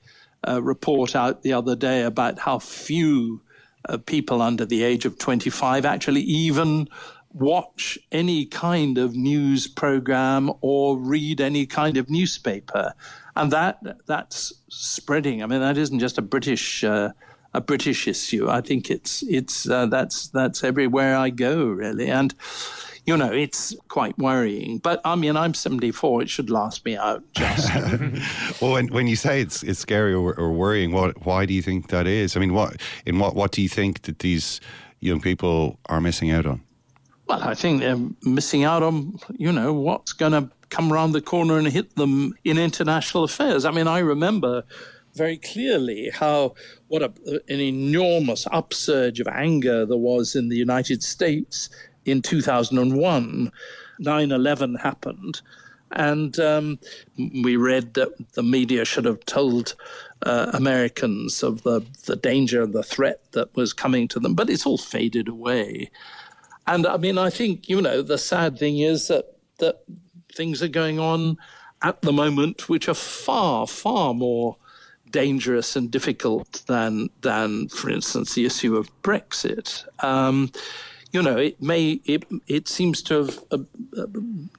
uh, 0.47 0.61
report 0.61 1.15
out 1.15 1.43
the 1.43 1.53
other 1.53 1.75
day 1.75 2.03
about 2.03 2.39
how 2.39 2.59
few 2.59 3.41
uh, 3.89 3.97
people 3.97 4.41
under 4.41 4.65
the 4.65 4.83
age 4.83 5.05
of 5.05 5.17
25 5.17 5.85
actually 5.85 6.21
even 6.21 6.87
watch 7.33 7.97
any 8.11 8.45
kind 8.45 8.97
of 8.97 9.15
news 9.15 9.67
program 9.67 10.51
or 10.61 10.97
read 10.97 11.41
any 11.41 11.65
kind 11.65 11.97
of 11.97 12.09
newspaper 12.09 12.93
and 13.35 13.51
that 13.51 13.79
that's 14.05 14.53
spreading. 14.69 15.43
I 15.43 15.47
mean 15.47 15.61
that 15.61 15.77
isn't 15.77 15.99
just 15.99 16.17
a 16.17 16.21
british 16.21 16.83
uh, 16.83 17.11
a 17.53 17.61
british 17.61 18.07
issue. 18.07 18.49
I 18.49 18.61
think 18.61 18.89
it's 18.89 19.23
it's 19.23 19.69
uh, 19.69 19.85
that's 19.87 20.29
that's 20.29 20.63
everywhere 20.63 21.15
i 21.15 21.29
go 21.29 21.65
really. 21.65 22.09
And 22.09 22.33
you 23.05 23.17
know 23.17 23.31
it's 23.31 23.75
quite 23.89 24.17
worrying. 24.17 24.77
But 24.79 25.01
i 25.05 25.15
mean 25.15 25.35
i'm 25.35 25.53
74 25.53 26.23
it 26.23 26.29
should 26.29 26.49
last 26.49 26.85
me 26.85 26.95
out 26.95 27.23
just. 27.33 27.69
Well, 28.61 28.73
when, 28.73 28.87
when 28.87 29.07
you 29.07 29.15
say 29.15 29.41
it's 29.41 29.63
it's 29.63 29.79
scary 29.79 30.13
or, 30.13 30.33
or 30.39 30.51
worrying, 30.51 30.91
what 30.91 31.25
why 31.25 31.45
do 31.45 31.53
you 31.53 31.61
think 31.61 31.89
that 31.89 32.07
is? 32.07 32.37
I 32.37 32.39
mean, 32.39 32.53
what 32.53 32.81
in 33.05 33.19
what 33.19 33.35
what 33.35 33.51
do 33.51 33.61
you 33.61 33.69
think 33.69 34.03
that 34.03 34.19
these 34.19 34.61
young 34.99 35.19
people 35.19 35.79
are 35.87 35.99
missing 35.99 36.31
out 36.31 36.45
on? 36.45 36.61
Well, 37.27 37.41
I 37.41 37.53
think 37.53 37.79
they're 37.79 37.99
missing 38.23 38.63
out 38.63 38.83
on, 38.83 39.17
you 39.37 39.51
know, 39.51 39.73
what's 39.73 40.13
going 40.13 40.33
to 40.33 40.49
come 40.73 40.91
around 40.91 41.11
the 41.11 41.21
corner 41.21 41.57
and 41.57 41.67
hit 41.67 41.95
them 41.95 42.33
in 42.43 42.57
international 42.57 43.23
affairs. 43.23 43.63
I 43.63 43.71
mean, 43.71 43.87
I 43.87 43.99
remember 43.99 44.63
very 45.13 45.37
clearly 45.37 46.09
how 46.09 46.55
what 46.87 47.03
a, 47.03 47.11
an 47.47 47.59
enormous 47.59 48.47
upsurge 48.51 49.19
of 49.19 49.27
anger 49.27 49.85
there 49.85 49.97
was 49.97 50.35
in 50.35 50.49
the 50.49 50.57
United 50.57 51.03
States 51.03 51.69
in 52.05 52.21
2001. 52.21 53.51
9 53.99 54.31
11 54.31 54.75
happened. 54.75 55.41
And 55.91 56.39
um, 56.39 56.79
we 57.17 57.55
read 57.55 57.93
that 57.93 58.33
the 58.33 58.41
media 58.41 58.83
should 58.83 59.05
have 59.05 59.23
told 59.25 59.75
uh, 60.25 60.49
Americans 60.53 61.43
of 61.43 61.61
the, 61.61 61.85
the 62.05 62.15
danger 62.15 62.63
and 62.63 62.73
the 62.73 62.81
threat 62.81 63.21
that 63.33 63.55
was 63.55 63.73
coming 63.73 64.07
to 64.07 64.19
them, 64.19 64.33
but 64.33 64.49
it's 64.49 64.65
all 64.65 64.79
faded 64.79 65.27
away. 65.27 65.91
And 66.65 66.87
I 66.87 66.97
mean, 66.97 67.19
I 67.19 67.29
think, 67.29 67.69
you 67.69 67.79
know, 67.79 68.01
the 68.01 68.17
sad 68.17 68.57
thing 68.57 68.79
is 68.79 69.07
that, 69.09 69.35
that 69.59 69.83
things 70.35 70.61
are 70.61 70.67
going 70.67 70.99
on 70.99 71.37
at 71.81 72.01
the 72.01 72.13
moment 72.13 72.69
which 72.69 72.87
are 72.87 72.93
far, 72.93 73.67
far 73.67 74.13
more 74.13 74.57
dangerous 75.09 75.75
and 75.75 75.91
difficult 75.91 76.63
than, 76.67 77.09
than 77.21 77.67
for 77.69 77.89
instance, 77.89 78.33
the 78.33 78.45
issue 78.45 78.75
of 78.75 78.89
Brexit. 79.01 79.85
Um, 80.03 80.51
you 81.11 81.21
know, 81.21 81.37
it 81.37 81.61
may 81.61 82.01
it 82.05 82.25
it 82.47 82.67
seems 82.67 83.03
to 83.03 83.25
have 83.25 83.39
uh, 83.51 83.57
uh, 83.95 84.07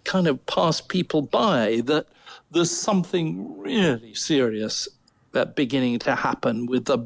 kind 0.04 0.28
of 0.28 0.46
passed 0.46 0.88
people 0.88 1.20
by 1.20 1.82
that 1.86 2.06
there's 2.52 2.70
something 2.70 3.58
really 3.58 4.14
serious 4.14 4.88
beginning 5.56 5.98
to 5.98 6.14
happen 6.14 6.66
with 6.66 6.84
the 6.84 6.98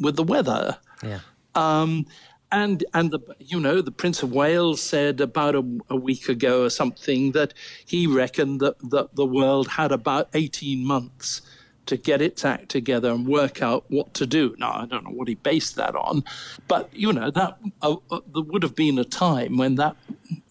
with 0.00 0.14
the 0.14 0.22
weather. 0.22 0.78
Yeah. 1.02 1.18
Um, 1.56 2.06
and 2.52 2.84
and 2.94 3.10
the 3.10 3.20
you 3.40 3.58
know 3.58 3.80
the 3.80 3.90
Prince 3.90 4.22
of 4.22 4.32
Wales 4.32 4.80
said 4.80 5.20
about 5.20 5.54
a, 5.54 5.64
a, 5.88 5.96
week 5.96 6.28
ago 6.28 6.64
or 6.64 6.70
something 6.70 7.32
that 7.32 7.54
he 7.84 8.06
reckoned 8.06 8.60
that, 8.60 8.78
that 8.90 9.16
the 9.16 9.26
world 9.26 9.68
had 9.68 9.90
about 9.90 10.28
18 10.34 10.84
months 10.84 11.42
to 11.86 11.96
get 11.96 12.22
its 12.22 12.44
act 12.44 12.68
together 12.68 13.10
and 13.10 13.26
work 13.26 13.60
out 13.60 13.84
what 13.88 14.14
to 14.14 14.24
do. 14.24 14.54
Now, 14.56 14.72
I 14.72 14.86
don't 14.86 15.02
know 15.02 15.10
what 15.10 15.26
he 15.26 15.34
based 15.34 15.74
that 15.76 15.96
on, 15.96 16.22
but 16.68 16.88
you 16.92 17.12
know 17.12 17.30
that 17.30 17.58
uh, 17.80 17.96
uh, 18.10 18.20
there 18.32 18.42
would 18.42 18.62
have 18.62 18.76
been 18.76 18.98
a 18.98 19.04
time 19.04 19.56
when 19.56 19.76
that 19.76 19.96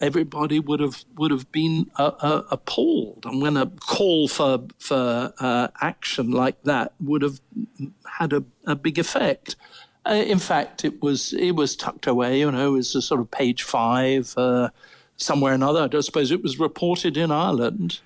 everybody 0.01 0.59
would 0.59 0.79
have 0.79 1.05
would 1.15 1.31
have 1.31 1.51
been 1.51 1.89
uh, 1.97 2.11
uh, 2.19 2.43
appalled, 2.51 3.25
and 3.25 3.41
when 3.41 3.57
a 3.57 3.67
call 3.67 4.27
for 4.27 4.65
for 4.79 5.33
uh, 5.39 5.67
action 5.79 6.31
like 6.31 6.61
that 6.63 6.93
would 6.99 7.21
have 7.21 7.39
had 8.17 8.33
a, 8.33 8.43
a 8.65 8.75
big 8.75 8.97
effect. 8.97 9.55
Uh, 10.05 10.13
in 10.13 10.39
fact, 10.39 10.83
it 10.83 11.01
was 11.01 11.33
it 11.33 11.51
was 11.51 11.75
tucked 11.75 12.07
away. 12.07 12.39
You 12.39 12.51
know, 12.51 12.69
it 12.69 12.77
was 12.77 12.95
a 12.95 13.01
sort 13.01 13.21
of 13.21 13.29
page 13.29 13.63
five 13.63 14.33
somewhere 15.17 15.51
or 15.51 15.55
another. 15.55 15.83
I 15.83 15.87
don't 15.87 16.01
suppose 16.01 16.31
it 16.31 16.41
was 16.41 16.59
reported 16.59 17.17
in 17.17 17.31
Ireland 17.31 17.99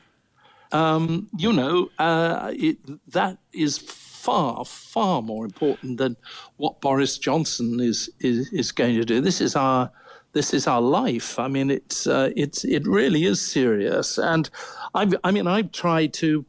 um, 0.71 1.29
you 1.37 1.53
know, 1.53 1.89
uh, 1.99 2.51
it, 2.53 2.77
that 3.11 3.37
is 3.53 3.77
far, 3.77 4.65
far 4.65 5.21
more 5.21 5.45
important 5.45 5.97
than 5.97 6.17
what 6.57 6.81
Boris 6.81 7.17
Johnson 7.17 7.79
is, 7.79 8.09
is, 8.19 8.51
is 8.51 8.71
going 8.71 8.95
to 8.95 9.05
do. 9.05 9.21
This 9.21 9.41
is 9.41 9.55
our 9.55 9.91
this 10.33 10.53
is 10.53 10.67
our 10.67 10.81
life. 10.81 11.39
I 11.39 11.47
mean, 11.47 11.71
it's 11.71 12.07
uh, 12.07 12.29
it's 12.35 12.65
it 12.65 12.85
really 12.85 13.23
is 13.23 13.39
serious. 13.39 14.17
And 14.17 14.49
I 14.93 15.09
I 15.23 15.31
mean, 15.31 15.47
I've 15.47 15.71
tried 15.71 16.13
to. 16.15 16.45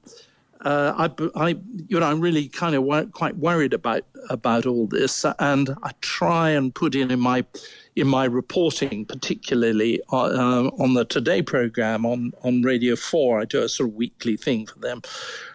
Uh, 0.66 1.09
I, 1.09 1.46
I, 1.46 1.48
you 1.88 2.00
know, 2.00 2.07
I'm 2.07 2.20
really 2.20 2.48
kind 2.48 2.74
of 2.74 2.83
wor- 2.83 3.07
quite 3.07 3.37
worried 3.37 3.72
about 3.72 4.02
about 4.31 4.66
all 4.66 4.88
this, 4.88 5.24
and 5.38 5.70
I 5.85 5.92
try 6.00 6.50
and 6.50 6.74
put 6.74 6.96
in 6.96 7.12
in 7.12 7.20
my 7.20 7.44
in 7.96 8.07
my 8.07 8.24
reporting, 8.26 9.07
particularly 9.07 10.00
uh, 10.12 10.68
on 10.79 10.94
the 10.94 11.05
Today 11.07 11.40
program 11.40 12.05
on, 12.05 12.33
on 12.42 12.62
Radio 12.62 12.94
4. 12.94 13.40
I 13.40 13.44
do 13.46 13.62
a 13.62 13.68
sort 13.68 13.88
of 13.88 13.96
weekly 13.96 14.37
thing 14.37 14.66
for 14.66 14.79
them. 14.79 15.00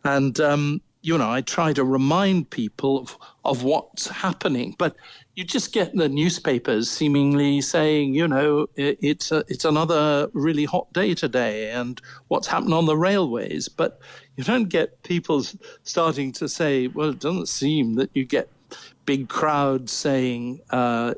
And, 0.03 0.39
um, 0.39 0.81
you 1.03 1.17
know, 1.17 1.29
I 1.29 1.41
try 1.41 1.71
to 1.73 1.83
remind 1.83 2.49
people 2.49 2.99
of, 2.99 3.17
of 3.45 3.63
what's 3.63 4.07
happening. 4.07 4.75
But 4.79 4.95
you 5.35 5.43
just 5.43 5.71
get 5.71 5.95
the 5.95 6.09
newspapers 6.09 6.89
seemingly 6.89 7.61
saying, 7.61 8.13
you 8.13 8.27
know, 8.27 8.67
it, 8.75 8.97
it's 9.01 9.31
a, 9.31 9.43
it's 9.47 9.65
another 9.65 10.29
really 10.33 10.65
hot 10.65 10.91
day 10.93 11.13
today, 11.13 11.71
and 11.71 12.01
what's 12.27 12.47
happened 12.47 12.73
on 12.73 12.85
the 12.85 12.97
railways. 12.97 13.69
But 13.69 13.99
you 14.35 14.43
don't 14.43 14.69
get 14.69 15.01
people 15.03 15.43
starting 15.83 16.31
to 16.33 16.49
say, 16.49 16.87
well, 16.87 17.09
it 17.09 17.19
doesn't 17.19 17.47
seem 17.47 17.95
that 17.95 18.09
you 18.13 18.25
get 18.25 18.49
big 19.05 19.29
crowds 19.29 19.91
saying, 19.91 20.61
uh, 20.69 21.13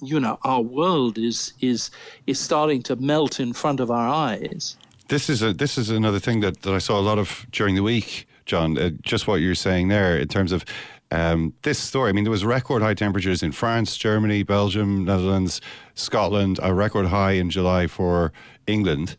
you 0.00 0.18
know, 0.18 0.38
our 0.42 0.60
world 0.60 1.18
is 1.18 1.52
is 1.60 1.90
is 2.26 2.38
starting 2.40 2.82
to 2.84 2.96
melt 2.96 3.38
in 3.38 3.52
front 3.52 3.80
of 3.80 3.90
our 3.90 4.08
eyes. 4.08 4.76
This 5.08 5.28
is 5.28 5.42
a 5.42 5.52
this 5.52 5.78
is 5.78 5.90
another 5.90 6.18
thing 6.18 6.40
that, 6.40 6.62
that 6.62 6.74
I 6.74 6.78
saw 6.78 6.98
a 6.98 7.02
lot 7.02 7.18
of 7.18 7.46
during 7.52 7.76
the 7.76 7.82
week, 7.82 8.26
John. 8.44 8.76
Uh, 8.76 8.90
just 9.02 9.26
what 9.26 9.36
you're 9.36 9.54
saying 9.54 9.88
there 9.88 10.16
in 10.16 10.28
terms 10.28 10.50
of 10.52 10.64
um, 11.12 11.52
this 11.62 11.78
story. 11.78 12.08
I 12.10 12.12
mean, 12.12 12.24
there 12.24 12.30
was 12.30 12.44
record 12.44 12.82
high 12.82 12.94
temperatures 12.94 13.42
in 13.42 13.52
France, 13.52 13.96
Germany, 13.96 14.42
Belgium, 14.42 15.04
Netherlands, 15.04 15.60
Scotland. 15.94 16.58
A 16.62 16.72
record 16.74 17.06
high 17.06 17.32
in 17.32 17.50
July 17.50 17.86
for 17.86 18.32
England 18.66 19.16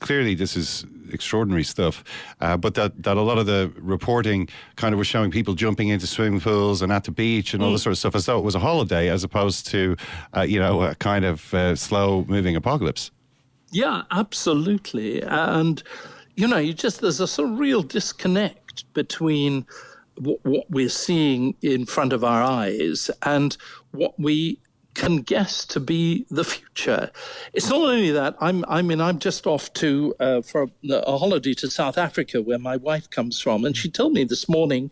clearly 0.00 0.34
this 0.34 0.56
is 0.56 0.84
extraordinary 1.12 1.62
stuff. 1.62 2.02
Uh, 2.40 2.56
but 2.56 2.74
that, 2.74 3.02
that 3.02 3.16
a 3.16 3.22
lot 3.22 3.38
of 3.38 3.46
the 3.46 3.72
reporting 3.76 4.48
kind 4.76 4.92
of 4.92 4.98
was 4.98 5.06
showing 5.06 5.30
people 5.30 5.54
jumping 5.54 5.88
into 5.88 6.06
swimming 6.06 6.40
pools 6.40 6.82
and 6.82 6.92
at 6.92 7.04
the 7.04 7.10
beach 7.10 7.54
and 7.54 7.62
all 7.62 7.72
this 7.72 7.82
mm. 7.82 7.84
sort 7.84 7.92
of 7.92 7.98
stuff 7.98 8.14
as 8.14 8.26
though 8.26 8.38
it 8.38 8.44
was 8.44 8.54
a 8.54 8.58
holiday 8.58 9.08
as 9.08 9.24
opposed 9.24 9.66
to, 9.68 9.96
uh, 10.36 10.42
you 10.42 10.58
know, 10.58 10.82
a 10.82 10.94
kind 10.96 11.24
of 11.24 11.54
uh, 11.54 11.74
slow 11.76 12.24
moving 12.28 12.56
apocalypse. 12.56 13.10
Yeah, 13.70 14.02
absolutely. 14.10 15.22
And, 15.22 15.82
you 16.36 16.46
know, 16.46 16.58
you 16.58 16.72
just, 16.72 17.00
there's 17.00 17.20
a 17.20 17.28
sort 17.28 17.50
of 17.50 17.58
real 17.58 17.82
disconnect 17.82 18.92
between 18.94 19.66
what, 20.18 20.44
what 20.44 20.70
we're 20.70 20.88
seeing 20.88 21.54
in 21.62 21.86
front 21.86 22.12
of 22.12 22.24
our 22.24 22.42
eyes 22.42 23.10
and 23.22 23.56
what 23.92 24.18
we 24.18 24.60
can 24.96 25.18
guess 25.18 25.66
to 25.66 25.78
be 25.78 26.24
the 26.30 26.42
future. 26.42 27.10
It's 27.52 27.68
not 27.68 27.82
only 27.82 28.10
that. 28.12 28.34
I'm. 28.40 28.64
I 28.66 28.80
mean, 28.82 29.00
I'm 29.00 29.18
just 29.18 29.46
off 29.46 29.72
to 29.74 30.14
uh, 30.18 30.40
for 30.40 30.68
a 30.90 31.18
holiday 31.18 31.52
to 31.54 31.70
South 31.70 31.98
Africa, 31.98 32.40
where 32.40 32.58
my 32.58 32.78
wife 32.78 33.10
comes 33.10 33.38
from, 33.38 33.64
and 33.64 33.76
she 33.76 33.90
told 33.90 34.14
me 34.14 34.24
this 34.24 34.48
morning 34.48 34.90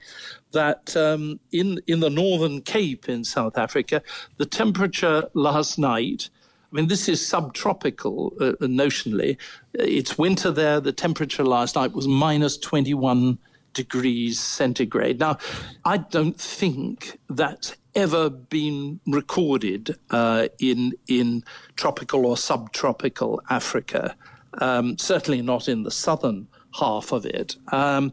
that 0.52 0.94
um, 0.96 1.40
in 1.52 1.80
in 1.87 2.00
the 2.00 2.10
Northern 2.10 2.60
Cape 2.60 3.08
in 3.08 3.24
South 3.24 3.56
Africa, 3.58 4.02
the 4.37 4.46
temperature 4.46 5.28
last 5.34 5.78
night. 5.78 6.28
I 6.70 6.76
mean, 6.76 6.88
this 6.88 7.08
is 7.08 7.24
subtropical 7.24 8.32
uh, 8.40 8.54
notionally. 8.60 9.37
It's 9.74 10.18
winter 10.18 10.50
there. 10.50 10.80
The 10.80 10.92
temperature 10.92 11.44
last 11.44 11.76
night 11.76 11.92
was 11.92 12.08
minus 12.08 12.56
21 12.56 13.38
degrees 13.74 14.40
centigrade. 14.40 15.20
Now, 15.20 15.38
I 15.84 15.98
don't 15.98 16.40
think 16.40 17.18
that's 17.28 17.76
ever 17.94 18.30
been 18.30 19.00
recorded 19.06 19.96
uh, 20.10 20.48
in 20.58 20.92
in 21.06 21.44
tropical 21.76 22.26
or 22.26 22.37
subtropical 22.37 23.40
Africa. 23.50 24.16
Um, 24.60 24.96
certainly 24.98 25.42
not 25.42 25.68
in 25.68 25.82
the 25.82 25.90
southern 25.90 26.46
half 26.78 27.12
of 27.12 27.26
it. 27.26 27.56
Um, 27.72 28.12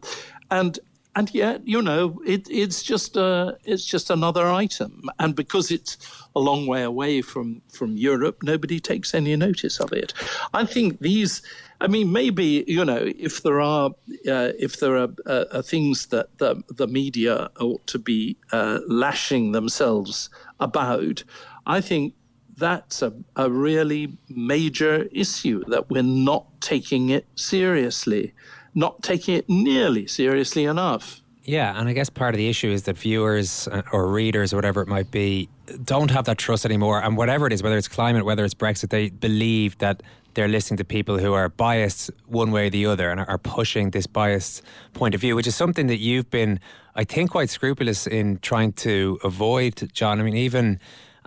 and 0.50 0.78
and 1.14 1.34
yet, 1.34 1.66
you 1.66 1.82
know, 1.82 2.20
it, 2.26 2.48
it's 2.50 2.82
just 2.82 3.16
a, 3.16 3.58
it's 3.64 3.84
just 3.84 4.10
another 4.10 4.46
item, 4.46 5.10
and 5.18 5.36
because 5.36 5.70
it's 5.70 5.98
a 6.34 6.40
long 6.40 6.66
way 6.66 6.82
away 6.82 7.20
from 7.22 7.60
from 7.70 7.96
Europe, 7.96 8.42
nobody 8.42 8.80
takes 8.80 9.14
any 9.14 9.36
notice 9.36 9.78
of 9.78 9.92
it. 9.92 10.14
I 10.54 10.64
think 10.64 11.00
these 11.00 11.42
I 11.82 11.88
mean, 11.88 12.12
maybe 12.12 12.64
you 12.68 12.84
know, 12.84 13.10
if 13.18 13.42
there 13.42 13.60
are 13.60 13.90
uh, 13.90 14.52
if 14.56 14.78
there 14.78 14.96
are 14.96 15.08
uh, 15.26 15.44
uh, 15.50 15.62
things 15.62 16.06
that 16.06 16.38
the 16.38 16.62
the 16.68 16.86
media 16.86 17.50
ought 17.58 17.84
to 17.88 17.98
be 17.98 18.36
uh, 18.52 18.78
lashing 18.86 19.50
themselves 19.50 20.30
about, 20.60 21.24
I 21.66 21.80
think 21.80 22.14
that's 22.56 23.02
a, 23.02 23.12
a 23.34 23.50
really 23.50 24.16
major 24.28 25.08
issue 25.10 25.64
that 25.66 25.90
we're 25.90 26.04
not 26.04 26.46
taking 26.60 27.10
it 27.10 27.26
seriously, 27.34 28.32
not 28.76 29.02
taking 29.02 29.34
it 29.34 29.48
nearly 29.48 30.06
seriously 30.06 30.64
enough. 30.64 31.20
Yeah, 31.44 31.76
and 31.76 31.88
I 31.88 31.94
guess 31.94 32.08
part 32.08 32.32
of 32.32 32.38
the 32.38 32.48
issue 32.48 32.70
is 32.70 32.84
that 32.84 32.96
viewers 32.96 33.66
uh, 33.66 33.82
or 33.92 34.06
readers 34.06 34.52
or 34.52 34.56
whatever 34.56 34.82
it 34.82 34.88
might 34.88 35.10
be 35.10 35.48
don't 35.84 36.12
have 36.12 36.26
that 36.26 36.38
trust 36.38 36.64
anymore. 36.64 37.02
And 37.02 37.16
whatever 37.16 37.48
it 37.48 37.52
is, 37.52 37.60
whether 37.60 37.76
it's 37.76 37.88
climate, 37.88 38.24
whether 38.24 38.44
it's 38.44 38.54
Brexit, 38.54 38.90
they 38.90 39.10
believe 39.10 39.78
that 39.78 40.04
they're 40.34 40.48
listening 40.48 40.78
to 40.78 40.84
people 40.84 41.18
who 41.18 41.32
are 41.32 41.48
biased 41.48 42.10
one 42.26 42.50
way 42.50 42.66
or 42.66 42.70
the 42.70 42.86
other 42.86 43.10
and 43.10 43.20
are 43.20 43.38
pushing 43.38 43.90
this 43.90 44.06
biased 44.06 44.62
point 44.94 45.14
of 45.14 45.20
view, 45.20 45.36
which 45.36 45.46
is 45.46 45.54
something 45.54 45.86
that 45.88 45.98
you've 45.98 46.30
been, 46.30 46.60
I 46.94 47.04
think, 47.04 47.30
quite 47.30 47.50
scrupulous 47.50 48.06
in 48.06 48.38
trying 48.38 48.72
to 48.74 49.18
avoid, 49.24 49.90
John. 49.92 50.20
I 50.20 50.22
mean, 50.22 50.36
even 50.36 50.80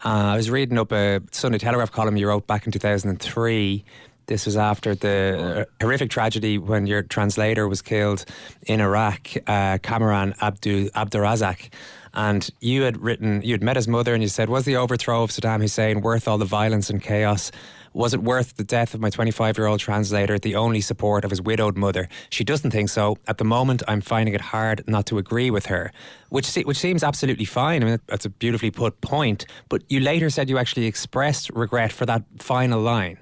uh, 0.04 0.34
I 0.34 0.36
was 0.36 0.50
reading 0.50 0.78
up 0.78 0.92
a 0.92 1.22
Sunday 1.32 1.58
Telegraph 1.58 1.92
column 1.92 2.18
you 2.18 2.28
wrote 2.28 2.48
back 2.48 2.66
in 2.66 2.72
2003. 2.72 3.86
This 4.28 4.46
was 4.46 4.58
after 4.58 4.96
the 4.96 5.68
uh, 5.68 5.84
horrific 5.84 6.10
tragedy 6.10 6.58
when 6.58 6.88
your 6.88 7.04
translator 7.04 7.68
was 7.68 7.82
killed 7.84 8.26
in 8.66 8.82
Iraq, 8.82 9.30
uh, 9.48 9.78
Abdurazak. 9.78 11.70
And 12.16 12.50
you 12.60 12.84
had 12.84 12.98
written, 12.98 13.42
you 13.44 13.54
had 13.54 13.62
met 13.62 13.76
his 13.76 13.88
mother, 13.88 14.14
and 14.14 14.24
you 14.24 14.30
said, 14.30 14.50
"Was 14.50 14.66
the 14.66 14.78
overthrow 14.78 15.24
of 15.24 15.32
Saddam 15.32 15.62
Hussein 15.62 16.02
worth 16.02 16.28
all 16.28 16.38
the 16.38 16.46
violence 16.46 16.90
and 16.90 17.02
chaos?" 17.02 17.52
Was 17.96 18.14
it 18.14 18.22
worth 18.22 18.58
the 18.58 18.66
death 18.66 18.94
of 18.94 19.00
my 19.00 19.10
25 19.10 19.58
year 19.58 19.68
old 19.68 19.80
translator, 19.80 20.38
the 20.38 20.54
only 20.56 20.82
support 20.82 21.24
of 21.24 21.30
his 21.30 21.42
widowed 21.42 21.78
mother? 21.78 22.10
She 22.30 22.44
doesn't 22.44 22.72
think 22.72 22.90
so. 22.90 23.18
At 23.26 23.38
the 23.38 23.46
moment, 23.46 23.84
I'm 23.88 24.02
finding 24.02 24.36
it 24.36 24.42
hard 24.42 24.84
not 24.86 25.06
to 25.06 25.18
agree 25.18 25.50
with 25.50 25.68
her, 25.68 25.94
which, 26.28 26.54
which 26.56 26.78
seems 26.78 27.04
absolutely 27.04 27.46
fine. 27.46 27.82
I 27.82 27.86
mean, 27.86 28.00
that's 28.08 28.26
a 28.26 28.30
beautifully 28.30 28.70
put 28.70 29.00
point. 29.00 29.46
But 29.70 29.84
you 29.88 30.02
later 30.02 30.30
said 30.30 30.50
you 30.50 30.58
actually 30.58 30.88
expressed 30.88 31.50
regret 31.52 31.94
for 31.94 32.06
that 32.06 32.24
final 32.38 32.82
line. 32.82 33.18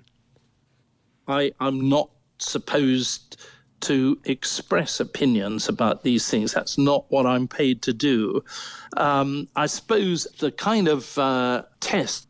I, 1.27 1.51
I'm 1.59 1.87
not 1.87 2.09
supposed 2.39 3.37
to 3.81 4.17
express 4.23 4.99
opinions 4.99 5.69
about 5.69 6.01
these 6.01 6.27
things. 6.27 6.51
That's 6.51 6.79
not 6.79 7.05
what 7.09 7.27
I'm 7.27 7.47
paid 7.47 7.83
to 7.83 7.93
do. 7.93 8.43
Um, 8.97 9.49
I 9.55 9.67
suppose 9.67 10.23
the 10.39 10.51
kind 10.51 10.87
of 10.87 11.15
uh, 11.19 11.63
test 11.79 12.27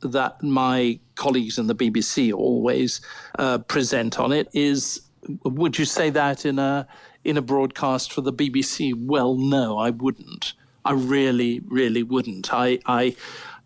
that 0.00 0.42
my 0.42 0.98
colleagues 1.14 1.58
in 1.58 1.66
the 1.66 1.74
BBC 1.74 2.32
always 2.32 3.00
uh, 3.38 3.58
present 3.58 4.18
on 4.18 4.32
it 4.32 4.48
is 4.52 5.02
would 5.44 5.78
you 5.78 5.84
say 5.84 6.10
that 6.10 6.46
in 6.46 6.58
a 6.58 6.86
in 7.24 7.36
a 7.36 7.42
broadcast 7.42 8.12
for 8.12 8.20
the 8.20 8.32
BBC? 8.32 8.94
Well, 8.96 9.34
no, 9.34 9.78
I 9.78 9.90
wouldn't. 9.90 10.54
I 10.84 10.92
really, 10.92 11.60
really 11.66 12.02
wouldn't. 12.02 12.52
I, 12.54 12.78
I 12.86 13.16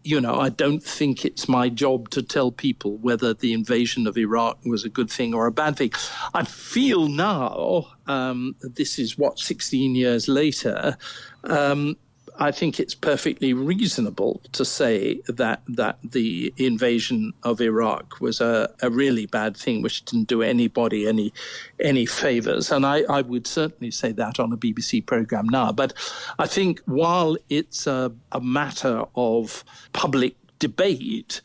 you 0.04 0.20
know, 0.20 0.40
I 0.40 0.48
don't 0.48 0.82
think 0.82 1.24
it's 1.24 1.48
my 1.48 1.68
job 1.68 2.10
to 2.10 2.22
tell 2.22 2.50
people 2.50 2.96
whether 2.96 3.32
the 3.34 3.52
invasion 3.52 4.06
of 4.06 4.16
Iraq 4.18 4.58
was 4.64 4.84
a 4.84 4.88
good 4.88 5.10
thing 5.10 5.32
or 5.32 5.46
a 5.46 5.52
bad 5.52 5.76
thing. 5.76 5.92
I 6.34 6.44
feel 6.44 7.06
now, 7.08 7.86
um, 8.08 8.56
this 8.60 8.98
is 8.98 9.16
what, 9.16 9.38
16 9.38 9.94
years 9.94 10.26
later, 10.26 10.96
um, 11.44 11.96
I 12.38 12.50
think 12.50 12.80
it's 12.80 12.94
perfectly 12.94 13.52
reasonable 13.52 14.40
to 14.52 14.64
say 14.64 15.20
that 15.28 15.62
that 15.68 15.98
the 16.02 16.52
invasion 16.56 17.34
of 17.42 17.60
Iraq 17.60 18.20
was 18.20 18.40
a, 18.40 18.70
a 18.80 18.90
really 18.90 19.26
bad 19.26 19.56
thing, 19.56 19.82
which 19.82 20.04
didn't 20.04 20.28
do 20.28 20.42
anybody 20.42 21.06
any 21.06 21.32
any 21.78 22.06
favors. 22.06 22.72
And 22.72 22.86
I, 22.86 23.02
I 23.02 23.20
would 23.22 23.46
certainly 23.46 23.90
say 23.90 24.12
that 24.12 24.40
on 24.40 24.52
a 24.52 24.56
BBC 24.56 25.04
program 25.04 25.46
now. 25.48 25.72
But 25.72 25.92
I 26.38 26.46
think 26.46 26.80
while 26.86 27.36
it's 27.48 27.86
a, 27.86 28.12
a 28.32 28.40
matter 28.40 29.04
of 29.14 29.62
public 29.92 30.36
debate, 30.58 31.42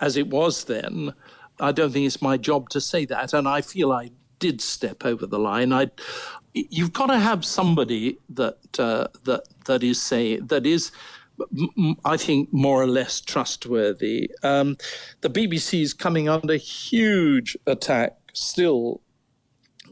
as 0.00 0.16
it 0.16 0.28
was 0.28 0.64
then, 0.64 1.12
I 1.58 1.72
don't 1.72 1.92
think 1.92 2.06
it's 2.06 2.22
my 2.22 2.38
job 2.38 2.70
to 2.70 2.80
say 2.80 3.04
that. 3.06 3.34
And 3.34 3.46
I 3.46 3.60
feel 3.60 3.92
I 3.92 4.10
did 4.38 4.60
step 4.62 5.04
over 5.04 5.26
the 5.26 5.38
line. 5.38 5.72
I, 5.72 5.90
you've 6.54 6.92
got 6.92 7.06
to 7.06 7.18
have 7.18 7.44
somebody 7.44 8.18
that 8.30 8.58
uh, 8.78 9.08
that 9.24 9.44
that 9.66 9.82
is 9.82 10.00
say 10.00 10.36
that 10.38 10.66
is. 10.66 10.92
I 12.04 12.18
think 12.18 12.52
more 12.52 12.82
or 12.82 12.86
less 12.86 13.18
trustworthy. 13.18 14.30
Um, 14.42 14.76
the 15.22 15.30
BBC 15.30 15.80
is 15.80 15.94
coming 15.94 16.28
under 16.28 16.56
huge 16.56 17.56
attack 17.66 18.18
still. 18.34 19.00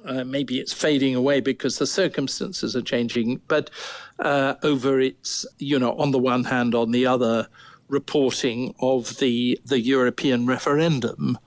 Uh, 0.05 0.25
maybe 0.25 0.59
it's 0.59 0.75
fading 0.75 1.15
away 1.15 1.41
because 1.41 1.79
the 1.79 1.87
circumstances 1.87 2.77
are 2.77 2.83
changing, 2.83 3.41
but 3.49 3.71
uh, 4.19 4.55
over 4.63 5.01
its, 5.01 5.47
you 5.59 5.79
know, 5.79 5.97
on 5.97 6.11
the 6.11 6.19
one 6.19 6.45
hand, 6.45 6.75
on 6.75 6.91
the 6.91 7.07
other, 7.07 7.49
reporting 7.89 8.75
of 8.81 9.17
the 9.19 9.59
the 9.65 9.81
European 9.81 10.47
referendum. 10.47 11.39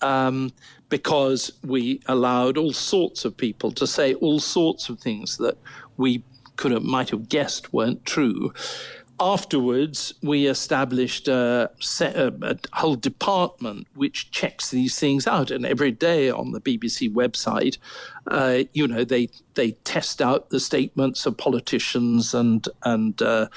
Um, 0.00 0.52
because 0.88 1.52
we 1.62 2.00
allowed 2.06 2.58
all 2.58 2.72
sorts 2.72 3.24
of 3.24 3.36
people 3.36 3.72
to 3.72 3.86
say 3.86 4.14
all 4.14 4.38
sorts 4.38 4.88
of 4.88 4.98
things 5.00 5.38
that 5.38 5.56
we 5.96 6.22
could 6.56 6.72
have 6.72 6.82
might 6.82 7.10
have 7.10 7.28
guessed 7.28 7.72
weren't 7.72 8.04
true. 8.04 8.52
Afterwards, 9.20 10.14
we 10.22 10.46
established 10.46 11.28
a, 11.28 11.70
a, 12.00 12.32
a, 12.42 12.56
whole 12.72 12.96
department 12.96 13.86
which 13.94 14.32
checks 14.32 14.70
these 14.70 14.98
things 14.98 15.28
out, 15.28 15.52
and 15.52 15.64
every 15.64 15.92
day 15.92 16.30
on 16.30 16.50
the 16.50 16.60
BBC 16.60 17.12
website, 17.12 17.78
uh, 18.26 18.64
you 18.72 18.88
know, 18.88 19.04
they 19.04 19.28
they 19.54 19.72
test 19.84 20.20
out 20.20 20.50
the 20.50 20.58
statements 20.58 21.26
of 21.26 21.36
politicians 21.36 22.34
and 22.34 22.68
and. 22.84 23.20
Uh, 23.22 23.48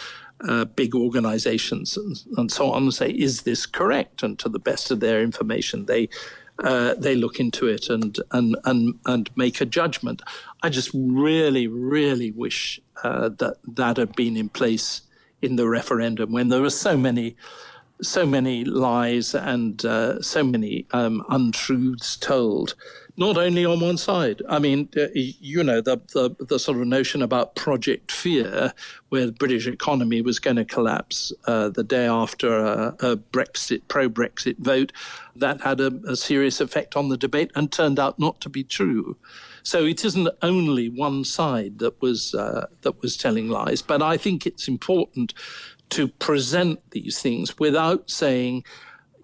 uh, 0.48 0.66
big 0.66 0.94
organizations 0.94 1.98
and, 1.98 2.24
and, 2.38 2.52
so 2.52 2.72
on 2.72 2.84
and 2.84 2.94
say, 2.94 3.10
is 3.10 3.42
this 3.42 3.66
correct? 3.66 4.22
And 4.22 4.38
to 4.38 4.48
the 4.48 4.60
best 4.60 4.92
of 4.92 5.00
their 5.00 5.24
information, 5.24 5.88
they 5.88 6.10
uh, 6.64 6.96
they 6.96 7.16
look 7.16 7.40
into 7.40 7.68
it 7.68 7.90
and 7.90 8.20
and 8.32 8.56
and 8.66 9.00
and 9.06 9.30
make 9.36 9.62
a 9.62 9.66
judgment. 9.66 10.22
I 10.64 10.70
just 10.70 10.92
really, 10.94 11.68
really 11.68 12.32
wish 12.32 12.80
uh, 13.04 13.30
that 13.30 13.58
that 13.76 13.98
had 13.98 14.16
been 14.16 14.38
in 14.38 14.50
place 14.50 15.02
in 15.42 15.56
the 15.56 15.68
referendum 15.68 16.32
when 16.32 16.50
there 16.50 16.62
were 16.62 16.70
so 16.70 16.98
many 16.98 17.36
so 18.02 18.26
many 18.26 18.64
lies 18.64 19.34
and 19.34 19.84
uh, 19.86 20.22
so 20.22 20.44
many 20.44 20.86
um, 20.92 21.24
untruths 21.30 22.16
told, 22.16 22.76
not 23.18 23.36
only 23.36 23.66
on 23.66 23.80
one 23.80 23.98
side. 23.98 24.42
I 24.48 24.60
mean, 24.60 24.90
uh, 24.96 25.08
you 25.14 25.64
know, 25.64 25.82
the, 25.82 25.98
the, 26.14 26.36
the 26.46 26.60
sort 26.60 26.80
of 26.80 26.88
notion 26.88 27.24
about 27.24 27.56
Project 27.56 28.12
Fear, 28.12 28.74
where 29.10 29.26
the 29.26 29.32
British 29.32 29.68
economy 29.68 30.22
was 30.22 30.38
going 30.38 30.58
to 30.58 30.66
collapse 30.66 31.34
uh, 31.46 31.70
the 31.70 31.84
day 31.84 32.06
after 32.06 32.56
a, 32.56 32.96
a 33.00 33.18
Brexit 33.18 33.82
pro 33.88 34.08
Brexit 34.08 34.58
vote, 34.60 34.94
that 35.36 35.62
had 35.62 35.82
a, 35.82 35.92
a 36.08 36.16
serious 36.16 36.62
effect 36.62 36.96
on 36.96 37.10
the 37.10 37.18
debate 37.18 37.52
and 37.56 37.72
turned 37.72 38.00
out 38.00 38.20
not 38.20 38.40
to 38.42 38.50
be 38.50 38.64
true. 38.64 39.18
So 39.64 39.84
it 39.84 40.06
isn't 40.06 40.30
only 40.42 40.88
one 40.88 41.24
side 41.24 41.80
that 41.80 42.02
was 42.02 42.34
uh, 42.34 42.68
that 42.84 43.02
was 43.02 43.18
telling 43.18 43.50
lies, 43.50 43.82
but 43.82 44.02
I 44.02 44.16
think 44.16 44.46
it's 44.46 44.68
important 44.68 45.34
to 45.90 46.08
present 46.08 46.80
these 46.92 47.22
things 47.22 47.58
without 47.60 48.10
saying, 48.10 48.64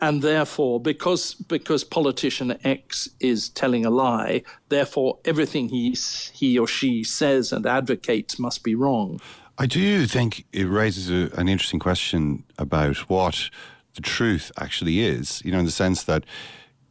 and 0.02 0.22
therefore, 0.22 0.80
because 0.80 1.34
because 1.34 1.84
politician 1.84 2.58
X 2.64 3.10
is 3.20 3.50
telling 3.50 3.86
a 3.86 3.90
lie, 3.90 4.44
therefore 4.70 5.20
everything 5.26 5.70
he 5.70 5.98
he 6.34 6.60
or 6.60 6.68
she 6.68 7.04
says 7.04 7.52
and 7.52 7.66
advocates 7.66 8.40
must 8.40 8.64
be 8.64 8.76
wrong. 8.76 9.20
I 9.58 9.66
do 9.66 10.08
think 10.08 10.46
it 10.52 10.66
raises 10.66 11.10
a, 11.10 11.34
an 11.40 11.48
interesting 11.48 11.80
question 11.80 12.44
about 12.58 12.98
what 13.10 13.50
the 13.96 14.02
truth 14.02 14.52
actually 14.58 15.02
is. 15.02 15.42
You 15.46 15.52
know, 15.52 15.60
in 15.60 15.66
the 15.66 15.72
sense 15.72 16.04
that 16.04 16.24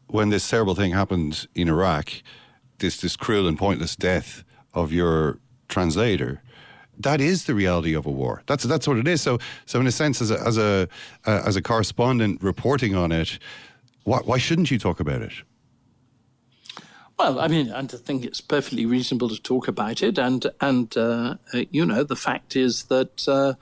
when 0.06 0.28
this 0.28 0.48
terrible 0.48 0.74
thing 0.74 0.92
happened 0.92 1.48
in 1.54 1.68
Iraq, 1.68 2.22
this 2.78 3.00
this 3.00 3.16
cruel 3.16 3.48
and 3.48 3.58
pointless 3.58 3.96
death 3.96 4.44
of 4.74 4.92
your 4.92 5.38
translator 5.68 6.42
that 7.02 7.20
is 7.20 7.44
the 7.44 7.54
reality 7.54 7.94
of 7.94 8.06
a 8.06 8.10
war. 8.10 8.42
That's 8.46 8.64
that's 8.64 8.86
what 8.88 8.98
it 8.98 9.08
is. 9.08 9.20
So 9.20 9.38
so 9.66 9.80
in 9.80 9.86
a 9.86 9.92
sense, 9.92 10.20
as 10.20 10.30
a 10.30 10.40
as 10.40 10.58
a 10.58 10.88
uh, 11.26 11.42
as 11.44 11.56
a 11.56 11.62
correspondent 11.62 12.42
reporting 12.42 12.94
on 12.94 13.12
it, 13.12 13.38
why, 14.04 14.18
why 14.18 14.38
shouldn't 14.38 14.70
you 14.70 14.78
talk 14.78 15.00
about 15.00 15.22
it? 15.22 15.32
Well, 17.18 17.38
I 17.38 17.48
mean, 17.48 17.68
and 17.68 17.92
I 17.92 17.96
think 17.98 18.24
it's 18.24 18.40
perfectly 18.40 18.86
reasonable 18.86 19.28
to 19.28 19.40
talk 19.40 19.68
about 19.68 20.02
it, 20.02 20.18
and 20.18 20.46
and 20.60 20.96
uh, 20.96 21.36
uh, 21.54 21.64
you 21.70 21.86
know 21.86 22.02
the 22.04 22.16
fact 22.16 22.56
is 22.56 22.84
that 22.84 23.28
uh, 23.28 23.54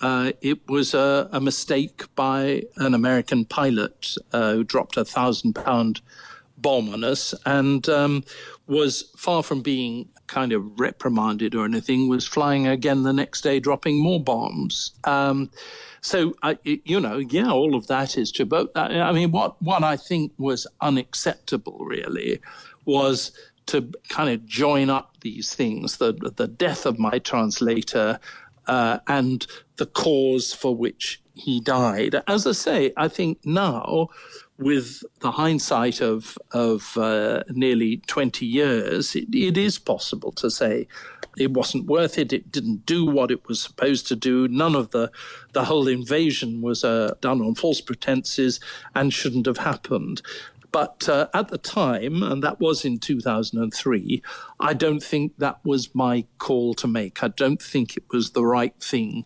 uh 0.00 0.32
it 0.40 0.66
was 0.68 0.94
a, 0.94 1.28
a, 1.32 1.40
mistake 1.40 2.04
by 2.14 2.62
an 2.76 2.94
American 2.94 3.44
pilot 3.44 4.16
uh, 4.32 4.54
who 4.54 4.64
dropped 4.64 4.96
a 4.96 5.04
thousand 5.04 5.54
pound 5.54 6.00
bomb 6.58 6.92
on 6.92 7.04
us, 7.04 7.34
and 7.44 7.88
um, 7.88 8.24
was 8.66 9.12
far 9.16 9.42
from 9.42 9.62
being 9.62 10.08
kind 10.26 10.52
of 10.52 10.78
reprimanded 10.78 11.54
or 11.54 11.64
anything, 11.64 12.08
was 12.08 12.26
flying 12.26 12.66
again 12.66 13.02
the 13.02 13.12
next 13.12 13.42
day, 13.42 13.60
dropping 13.60 14.02
more 14.02 14.22
bombs. 14.22 14.92
Um, 15.04 15.50
so, 16.00 16.34
I, 16.42 16.58
you 16.64 17.00
know, 17.00 17.18
yeah, 17.18 17.50
all 17.50 17.74
of 17.74 17.88
that 17.88 18.16
is 18.16 18.30
true. 18.30 18.44
But 18.44 18.70
I 18.76 19.12
mean, 19.12 19.32
what, 19.32 19.60
what 19.60 19.82
I 19.82 19.96
think 19.96 20.32
was 20.38 20.66
unacceptable 20.80 21.78
really 21.80 22.40
was 22.84 23.32
to 23.66 23.90
kind 24.08 24.30
of 24.30 24.46
join 24.46 24.90
up 24.90 25.16
these 25.20 25.54
things 25.54 25.96
the, 25.96 26.12
the 26.12 26.46
death 26.46 26.86
of 26.86 26.98
my 26.98 27.18
translator 27.18 28.20
uh, 28.66 28.98
and 29.08 29.46
the 29.76 29.86
cause 29.86 30.52
for 30.52 30.74
which 30.74 31.20
he 31.36 31.60
died. 31.60 32.22
As 32.26 32.46
I 32.46 32.52
say, 32.52 32.92
I 32.96 33.08
think 33.08 33.44
now 33.44 34.08
with 34.58 35.04
the 35.20 35.32
hindsight 35.32 36.00
of 36.00 36.38
of 36.52 36.96
uh, 36.96 37.42
nearly 37.50 37.98
20 38.06 38.46
years, 38.46 39.14
it, 39.14 39.34
it 39.34 39.58
is 39.58 39.78
possible 39.78 40.32
to 40.32 40.50
say 40.50 40.88
it 41.36 41.52
wasn't 41.52 41.86
worth 41.86 42.16
it. 42.18 42.32
It 42.32 42.50
didn't 42.50 42.86
do 42.86 43.04
what 43.04 43.30
it 43.30 43.46
was 43.46 43.60
supposed 43.60 44.06
to 44.08 44.16
do. 44.16 44.48
None 44.48 44.74
of 44.74 44.90
the 44.90 45.10
the 45.52 45.66
whole 45.66 45.86
invasion 45.86 46.62
was 46.62 46.84
uh, 46.84 47.14
done 47.20 47.42
on 47.42 47.54
false 47.54 47.82
pretenses 47.82 48.58
and 48.94 49.12
shouldn't 49.12 49.46
have 49.46 49.58
happened. 49.58 50.22
But 50.72 51.08
uh, 51.08 51.28
at 51.32 51.48
the 51.48 51.58
time, 51.58 52.22
and 52.22 52.42
that 52.42 52.60
was 52.60 52.84
in 52.84 52.98
2003, 52.98 54.22
I 54.60 54.74
don't 54.74 55.02
think 55.02 55.32
that 55.38 55.58
was 55.64 55.94
my 55.94 56.26
call 56.38 56.74
to 56.74 56.86
make. 56.86 57.22
I 57.22 57.28
don't 57.28 57.62
think 57.62 57.96
it 57.96 58.04
was 58.12 58.32
the 58.32 58.44
right 58.44 58.74
thing 58.78 59.24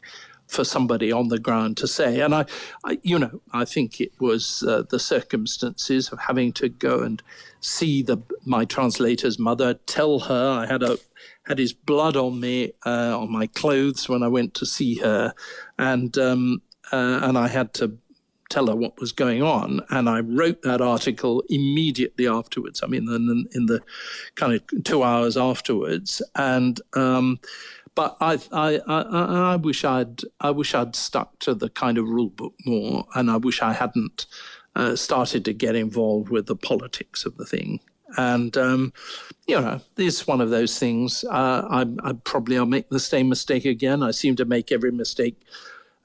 for 0.51 0.65
somebody 0.65 1.13
on 1.13 1.29
the 1.29 1.39
ground 1.39 1.77
to 1.77 1.87
say. 1.87 2.21
And 2.21 2.35
I, 2.35 2.45
I 2.85 2.99
you 3.03 3.19
know, 3.19 3.41
I 3.53 3.65
think 3.65 4.01
it 4.01 4.13
was 4.21 4.65
uh, 4.67 4.83
the 4.89 4.99
circumstances 4.99 6.09
of 6.09 6.19
having 6.19 6.53
to 6.55 6.69
go 6.69 7.01
and 7.01 7.23
see 7.61 8.03
the 8.03 8.19
my 8.45 8.65
translator's 8.65 9.39
mother, 9.39 9.75
tell 9.87 10.19
her 10.21 10.51
I 10.63 10.67
had 10.67 10.83
a 10.83 10.99
had 11.47 11.59
his 11.59 11.73
blood 11.73 12.17
on 12.17 12.41
me 12.41 12.73
uh, 12.85 13.19
on 13.19 13.31
my 13.31 13.47
clothes 13.47 14.09
when 14.09 14.23
I 14.23 14.29
went 14.29 14.55
to 14.55 14.67
see 14.67 14.97
her, 14.97 15.35
and 15.79 16.17
um, 16.19 16.63
uh, 16.93 17.21
and 17.23 17.39
I 17.39 17.49
had 17.49 17.73
to 17.75 17.97
tell 18.51 18.67
her 18.67 18.77
what 18.77 19.01
was 19.01 19.13
going 19.13 19.43
on. 19.43 19.81
And 19.89 20.09
I 20.09 20.21
wrote 20.21 20.63
that 20.63 20.81
article 20.81 21.43
immediately 21.49 22.27
afterwards. 22.27 22.83
I 22.83 22.89
mean, 22.89 23.09
in, 23.09 23.47
in 23.53 23.67
the 23.67 23.81
kind 24.35 24.53
of 24.53 24.85
two 24.85 25.03
hours 25.03 25.37
afterwards. 25.37 26.21
And, 26.35 26.81
um, 26.95 27.39
but 27.95 28.17
I, 28.21 28.39
I, 28.53 28.81
I, 28.87 29.53
I, 29.53 29.57
wish 29.57 29.85
I'd, 29.85 30.23
I 30.41 30.51
wish 30.51 30.75
I'd 30.75 30.95
stuck 30.95 31.39
to 31.41 31.55
the 31.55 31.69
kind 31.69 31.99
of 31.99 32.09
rule 32.09 32.31
book 32.31 32.55
more, 32.65 33.07
and 33.15 33.31
I 33.31 33.37
wish 33.37 33.63
I 33.63 33.73
hadn't 33.73 34.27
uh, 34.77 34.97
started 34.97 35.45
to 35.45 35.53
get 35.53 35.75
involved 35.75 36.29
with 36.29 36.47
the 36.47 36.57
politics 36.57 37.27
of 37.27 37.37
the 37.37 37.45
thing. 37.45 37.81
And 38.17 38.57
um, 38.57 38.93
you 39.47 39.61
know, 39.61 39.81
it's 39.97 40.27
one 40.27 40.41
of 40.41 40.51
those 40.51 40.79
things. 40.79 41.25
Uh, 41.25 41.67
I, 41.71 41.87
I 42.09 42.13
probably 42.25 42.57
I'll 42.57 42.67
make 42.67 42.89
the 42.89 43.01
same 43.01 43.29
mistake 43.29 43.65
again. 43.65 44.03
I 44.03 44.11
seem 44.11 44.37
to 44.37 44.45
make 44.45 44.73
every 44.73 44.91
mistake 44.91 45.41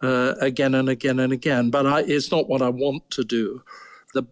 uh, 0.02 0.36
again 0.40 0.76
and 0.76 0.90
again 0.90 1.20
and 1.20 1.34
again. 1.34 1.70
But 1.70 1.86
I, 1.86 2.02
it's 2.02 2.32
not 2.32 2.48
what 2.48 2.62
I 2.62 2.70
want 2.70 3.10
to 3.12 3.24
do. 3.24 3.64
The 4.14 4.24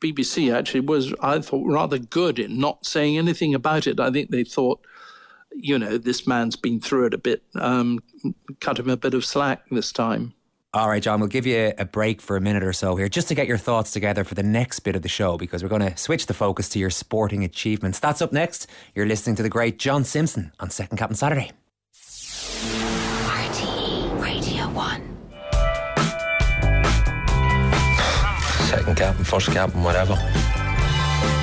BBC 0.00 0.52
actually 0.54 0.80
was, 0.80 1.14
I 1.20 1.40
thought, 1.40 1.66
rather 1.66 1.98
good 1.98 2.38
in 2.38 2.58
not 2.58 2.84
saying 2.84 3.18
anything 3.18 3.54
about 3.54 3.86
it. 3.86 4.00
I 4.00 4.10
think 4.10 4.30
they 4.30 4.44
thought, 4.44 4.84
you 5.54 5.78
know, 5.78 5.98
this 5.98 6.26
man's 6.26 6.56
been 6.56 6.80
through 6.80 7.06
it 7.06 7.14
a 7.14 7.18
bit. 7.18 7.42
Um, 7.54 8.00
cut 8.60 8.78
him 8.78 8.88
a 8.88 8.96
bit 8.96 9.14
of 9.14 9.24
slack 9.24 9.68
this 9.70 9.92
time. 9.92 10.34
All 10.74 10.88
right, 10.88 11.02
John, 11.02 11.20
we'll 11.20 11.28
give 11.28 11.46
you 11.46 11.74
a 11.76 11.84
break 11.84 12.22
for 12.22 12.34
a 12.34 12.40
minute 12.40 12.64
or 12.64 12.72
so 12.72 12.96
here 12.96 13.06
just 13.06 13.28
to 13.28 13.34
get 13.34 13.46
your 13.46 13.58
thoughts 13.58 13.90
together 13.90 14.24
for 14.24 14.34
the 14.34 14.42
next 14.42 14.80
bit 14.80 14.96
of 14.96 15.02
the 15.02 15.08
show 15.08 15.36
because 15.36 15.62
we're 15.62 15.68
going 15.68 15.82
to 15.82 15.94
switch 15.98 16.26
the 16.26 16.34
focus 16.34 16.70
to 16.70 16.78
your 16.78 16.88
sporting 16.88 17.44
achievements. 17.44 17.98
That's 17.98 18.22
up 18.22 18.32
next. 18.32 18.66
You're 18.94 19.04
listening 19.04 19.36
to 19.36 19.42
the 19.42 19.50
great 19.50 19.78
John 19.78 20.02
Simpson 20.04 20.50
on 20.60 20.70
Second 20.70 20.96
Captain 20.96 21.16
Saturday. 21.16 21.50
RTE 23.26 24.22
Radio 24.22 24.64
1. 24.70 25.12
second 28.72 28.96
captain, 28.96 29.24
first 29.24 29.52
captain, 29.52 29.82
whatever. 29.82 30.16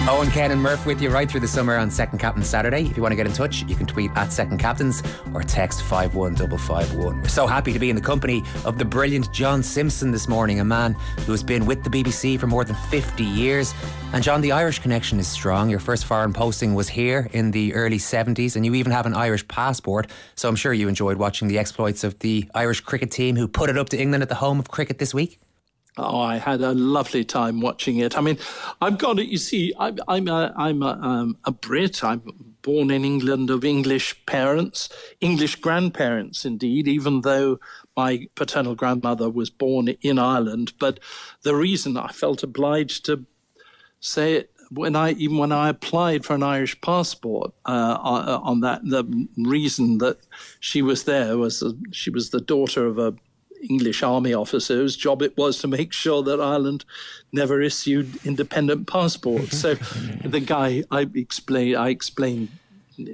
Eoin, 0.09 0.31
Ken, 0.31 0.49
and 0.49 0.59
Murph 0.59 0.87
with 0.87 1.03
you 1.03 1.11
right 1.11 1.29
through 1.29 1.41
the 1.41 1.47
summer 1.47 1.77
on 1.77 1.91
Second 1.91 2.17
Captain 2.17 2.41
Saturday. 2.41 2.81
If 2.81 2.97
you 2.97 3.03
want 3.03 3.11
to 3.11 3.15
get 3.15 3.27
in 3.27 3.31
touch, 3.31 3.61
you 3.67 3.75
can 3.75 3.85
tweet 3.85 4.09
at 4.15 4.33
Second 4.33 4.57
Captains 4.57 5.03
or 5.35 5.43
text 5.43 5.83
51551. 5.83 7.21
We're 7.21 7.27
so 7.27 7.45
happy 7.45 7.71
to 7.73 7.77
be 7.77 7.91
in 7.91 7.95
the 7.95 8.01
company 8.01 8.41
of 8.65 8.79
the 8.79 8.85
brilliant 8.85 9.31
John 9.31 9.61
Simpson 9.61 10.09
this 10.09 10.27
morning, 10.27 10.61
a 10.61 10.65
man 10.65 10.93
who 11.27 11.31
has 11.31 11.43
been 11.43 11.63
with 11.67 11.83
the 11.83 11.91
BBC 11.91 12.39
for 12.39 12.47
more 12.47 12.63
than 12.63 12.75
50 12.89 13.23
years. 13.23 13.75
And 14.11 14.23
John, 14.23 14.41
the 14.41 14.51
Irish 14.51 14.79
connection 14.79 15.19
is 15.19 15.27
strong. 15.27 15.69
Your 15.69 15.77
first 15.77 16.05
foreign 16.05 16.33
posting 16.33 16.73
was 16.73 16.89
here 16.89 17.29
in 17.33 17.51
the 17.51 17.75
early 17.75 17.99
70s, 17.99 18.55
and 18.55 18.65
you 18.65 18.73
even 18.73 18.91
have 18.91 19.05
an 19.05 19.13
Irish 19.13 19.47
passport. 19.47 20.09
So 20.33 20.49
I'm 20.49 20.55
sure 20.55 20.73
you 20.73 20.87
enjoyed 20.87 21.17
watching 21.17 21.47
the 21.47 21.59
exploits 21.59 22.03
of 22.03 22.17
the 22.17 22.49
Irish 22.55 22.79
cricket 22.79 23.11
team 23.11 23.35
who 23.35 23.47
put 23.47 23.69
it 23.69 23.77
up 23.77 23.89
to 23.89 24.01
England 24.01 24.23
at 24.23 24.29
the 24.29 24.35
home 24.35 24.57
of 24.57 24.71
cricket 24.71 24.97
this 24.97 25.13
week. 25.13 25.39
Oh, 25.99 26.21
I 26.21 26.37
had 26.37 26.61
a 26.61 26.73
lovely 26.73 27.23
time 27.23 27.61
watching 27.61 27.97
it. 27.97 28.17
I 28.17 28.21
mean, 28.21 28.37
I've 28.81 28.97
got 28.97 29.19
it. 29.19 29.27
You 29.27 29.37
see, 29.37 29.73
I'm 29.77 29.97
I'm 30.07 30.27
a, 30.27 30.53
I'm 30.55 30.81
a, 30.83 30.99
um, 31.01 31.37
a 31.45 31.51
Brit. 31.51 32.03
I'm 32.03 32.21
born 32.61 32.91
in 32.91 33.05
England 33.05 33.49
of 33.49 33.63
English 33.63 34.25
parents, 34.25 34.89
English 35.21 35.55
grandparents, 35.57 36.45
indeed. 36.45 36.87
Even 36.87 37.21
though 37.21 37.59
my 37.95 38.27
paternal 38.35 38.75
grandmother 38.75 39.29
was 39.29 39.49
born 39.49 39.89
in 40.01 40.19
Ireland, 40.19 40.73
but 40.79 40.99
the 41.43 41.55
reason 41.55 41.97
I 41.97 42.09
felt 42.09 42.43
obliged 42.43 43.05
to 43.05 43.25
say 43.99 44.35
it 44.35 44.51
when 44.71 44.95
I 44.95 45.11
even 45.11 45.37
when 45.37 45.51
I 45.51 45.69
applied 45.69 46.25
for 46.25 46.35
an 46.35 46.43
Irish 46.43 46.79
passport 46.81 47.53
uh, 47.65 47.97
on 48.01 48.61
that, 48.61 48.81
the 48.83 49.27
reason 49.37 49.97
that 49.97 50.19
she 50.59 50.81
was 50.81 51.03
there 51.03 51.37
was 51.37 51.63
uh, 51.63 51.71
she 51.91 52.09
was 52.09 52.29
the 52.29 52.41
daughter 52.41 52.85
of 52.85 52.99
a 52.99 53.15
English 53.67 54.03
army 54.03 54.33
officer's 54.33 54.95
job 54.95 55.21
it 55.21 55.37
was 55.37 55.59
to 55.59 55.67
make 55.67 55.93
sure 55.93 56.23
that 56.23 56.39
Ireland 56.39 56.85
never 57.31 57.61
issued 57.61 58.23
independent 58.25 58.87
passports. 58.87 59.57
so 59.57 59.75
the 60.25 60.39
guy 60.39 60.83
I 60.91 61.09
explained, 61.13 61.77
I 61.77 61.89
explained 61.89 62.49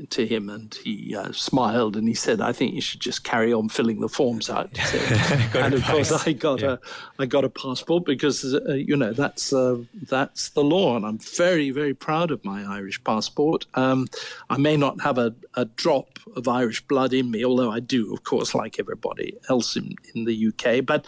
to 0.10 0.26
him, 0.26 0.50
and 0.50 0.74
he 0.84 1.16
uh, 1.16 1.32
smiled 1.32 1.96
and 1.96 2.08
he 2.08 2.14
said, 2.14 2.42
"I 2.42 2.52
think 2.52 2.74
you 2.74 2.82
should 2.82 3.00
just 3.00 3.24
carry 3.24 3.54
on 3.54 3.70
filling 3.70 4.02
the 4.02 4.10
forms 4.10 4.50
out." 4.50 4.76
So, 4.78 4.98
and 5.60 5.74
of 5.74 5.84
course, 5.84 6.12
I 6.12 6.34
got 6.34 6.62
yeah. 6.62 6.74
a 6.74 6.78
I 7.20 7.26
got 7.26 7.44
a 7.44 7.50
passport 7.50 8.06
because 8.06 8.44
uh, 8.44 8.74
you 8.74 8.96
know 8.96 9.14
that's 9.14 9.54
uh, 9.54 9.78
that's 10.10 10.50
the 10.50 10.64
law, 10.64 10.96
and 10.96 11.06
I'm 11.06 11.20
very 11.20 11.72
very 11.72 11.94
proud 11.94 12.32
of 12.32 12.44
my 12.44 12.64
Irish 12.64 13.04
passport. 13.04 13.66
Um, 13.74 14.08
I 14.50 14.58
may 14.58 14.78
not 14.78 15.02
have 15.02 15.18
a, 15.18 15.34
a 15.56 15.66
drop 15.66 16.20
of 16.36 16.48
Irish 16.48 16.82
blood 16.88 17.14
in 17.14 17.32
me, 17.32 17.46
although 17.46 17.72
I 17.72 17.80
do, 17.80 18.14
of 18.14 18.24
course, 18.24 18.56
like 18.56 18.80
everybody 18.80 19.38
else 19.50 19.76
in, 19.76 19.96
in 20.14 20.26
the 20.26 20.48
UK. 20.48 20.86
But 20.86 21.06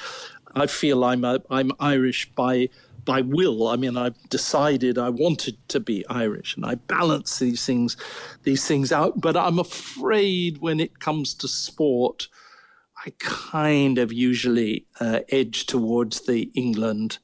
I 0.55 0.67
feel 0.67 1.03
I'm 1.03 1.23
a, 1.23 1.41
I'm 1.49 1.71
Irish 1.79 2.31
by 2.31 2.69
by 3.07 3.21
will. 3.21 3.69
I 3.69 3.77
mean, 3.77 3.97
I 3.97 4.11
decided 4.29 4.99
I 4.99 5.09
wanted 5.09 5.57
to 5.69 5.79
be 5.79 6.05
Irish, 6.09 6.55
and 6.55 6.65
I 6.65 6.75
balance 6.75 7.39
these 7.39 7.65
things, 7.65 7.95
these 8.43 8.67
things 8.67 8.91
out. 8.91 9.19
But 9.21 9.37
I'm 9.37 9.57
afraid 9.57 10.57
when 10.59 10.79
it 10.79 10.99
comes 10.99 11.33
to 11.35 11.47
sport, 11.47 12.27
I 13.05 13.13
kind 13.17 13.97
of 13.97 14.11
usually 14.11 14.85
uh, 14.99 15.21
edge 15.29 15.65
towards 15.65 16.21
the 16.21 16.51
England 16.53 17.17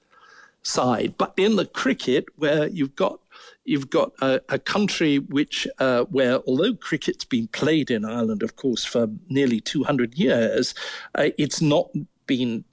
side. 0.64 1.16
But 1.18 1.34
in 1.36 1.58
the 1.58 1.66
cricket, 1.66 2.26
where 2.38 2.68
you've 2.70 2.96
got 2.96 3.20
you've 3.66 3.90
got 3.90 4.14
a, 4.22 4.42
a 4.50 4.60
country 4.60 5.20
which, 5.20 5.68
uh, 5.80 6.04
where 6.06 6.40
although 6.48 6.74
cricket's 6.76 7.26
been 7.26 7.48
played 7.48 7.90
in 7.92 8.06
Ireland, 8.06 8.44
of 8.44 8.56
course, 8.56 8.84
for 8.84 9.08
nearly 9.30 9.60
200 9.62 10.16
years, 10.16 10.74
uh, 11.16 11.30
it's 11.38 11.62
not 11.62 11.90
been 12.26 12.64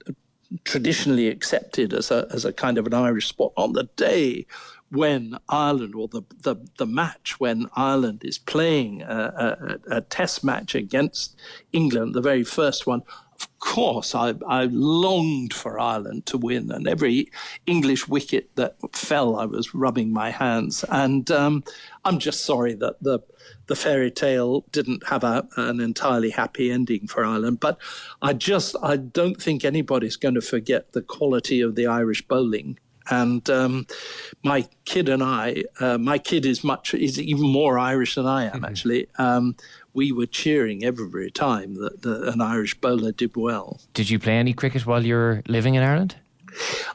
traditionally 0.63 1.27
accepted 1.27 1.93
as 1.93 2.11
a 2.11 2.27
as 2.31 2.45
a 2.45 2.53
kind 2.53 2.77
of 2.77 2.87
an 2.87 2.93
Irish 2.93 3.27
sport 3.27 3.53
on 3.55 3.73
the 3.73 3.89
day 3.95 4.45
when 4.89 5.37
Ireland 5.47 5.95
or 5.95 6.07
the 6.07 6.23
the, 6.41 6.55
the 6.77 6.85
match 6.85 7.39
when 7.39 7.67
Ireland 7.75 8.21
is 8.23 8.37
playing 8.37 9.01
a, 9.03 9.79
a, 9.89 9.97
a 9.97 10.01
test 10.01 10.43
match 10.43 10.75
against 10.75 11.39
England, 11.71 12.13
the 12.13 12.21
very 12.21 12.43
first 12.43 12.85
one. 12.85 13.03
Of 13.39 13.59
course, 13.59 14.13
I, 14.13 14.35
I 14.47 14.65
longed 14.65 15.53
for 15.53 15.79
Ireland 15.79 16.27
to 16.27 16.37
win, 16.37 16.71
and 16.71 16.87
every 16.87 17.31
English 17.65 18.07
wicket 18.07 18.55
that 18.55 18.75
fell, 18.93 19.35
I 19.35 19.45
was 19.45 19.73
rubbing 19.73 20.13
my 20.13 20.29
hands. 20.29 20.85
And 20.89 21.31
um, 21.31 21.63
I'm 22.05 22.19
just 22.19 22.45
sorry 22.45 22.75
that 22.75 23.01
the 23.01 23.19
the 23.71 23.75
fairy 23.77 24.11
tale 24.11 24.65
didn't 24.73 25.07
have 25.07 25.23
a, 25.23 25.47
an 25.55 25.79
entirely 25.79 26.29
happy 26.29 26.69
ending 26.69 27.07
for 27.07 27.23
Ireland. 27.23 27.61
But 27.61 27.77
I 28.21 28.33
just 28.33 28.75
I 28.83 28.97
don't 28.97 29.41
think 29.41 29.63
anybody's 29.63 30.17
going 30.17 30.35
to 30.35 30.41
forget 30.41 30.91
the 30.91 31.01
quality 31.01 31.61
of 31.61 31.75
the 31.75 31.87
Irish 31.87 32.21
bowling. 32.27 32.77
And 33.09 33.49
um, 33.49 33.87
my 34.43 34.67
kid 34.83 35.07
and 35.07 35.23
I, 35.23 35.63
uh, 35.79 35.97
my 35.97 36.17
kid 36.17 36.45
is 36.45 36.65
much 36.65 36.93
is 36.93 37.17
even 37.17 37.47
more 37.49 37.79
Irish 37.79 38.15
than 38.15 38.25
I 38.25 38.43
am 38.43 38.51
mm-hmm. 38.51 38.65
actually. 38.65 39.07
Um, 39.17 39.55
we 39.93 40.11
were 40.11 40.27
cheering 40.27 40.83
every 40.83 41.31
time 41.31 41.75
that, 41.75 42.01
that 42.01 42.27
an 42.27 42.41
Irish 42.41 42.75
bowler 42.81 43.13
did 43.13 43.37
well. 43.37 43.79
Did 43.93 44.09
you 44.09 44.19
play 44.19 44.33
any 44.33 44.53
cricket 44.53 44.85
while 44.85 45.05
you 45.05 45.15
were 45.15 45.43
living 45.47 45.75
in 45.75 45.83
Ireland? 45.83 46.15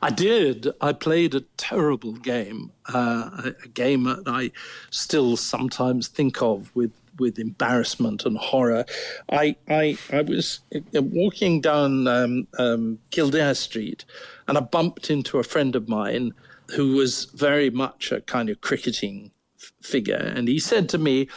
I 0.03 0.11
did. 0.11 0.69
I 0.81 0.93
played 0.93 1.35
a 1.35 1.41
terrible 1.57 2.13
game, 2.13 2.73
uh, 2.93 3.53
a, 3.65 3.69
game 3.69 4.05
that 4.05 4.25
I 4.27 4.51
still 4.91 5.37
sometimes 5.37 6.09
think 6.09 6.43
of 6.43 6.75
with 6.75 6.93
with 7.19 7.39
embarrassment 7.39 8.27
and 8.27 8.37
horror. 8.37 8.85
I 9.31 9.57
I, 9.69 9.99
I 10.13 10.23
was 10.23 10.61
uh, 10.75 11.03
walking 11.03 11.61
down 11.61 12.07
um, 12.07 12.47
um, 12.59 12.99
Kildare 13.11 13.55
Street, 13.55 14.05
and 14.49 14.59
I 14.59 14.61
bumped 14.61 15.11
into 15.11 15.39
a 15.39 15.45
friend 15.45 15.75
of 15.75 15.89
mine 15.89 16.33
who 16.73 16.93
was 16.93 17.27
very 17.27 17.71
much 17.71 18.13
a 18.13 18.21
kind 18.21 18.51
of 18.51 18.61
cricketing 18.61 19.31
f- 19.61 19.73
figure, 19.83 20.33
and 20.35 20.49
he 20.49 20.59
said 20.59 20.89
to 20.91 20.99
me. 20.99 21.29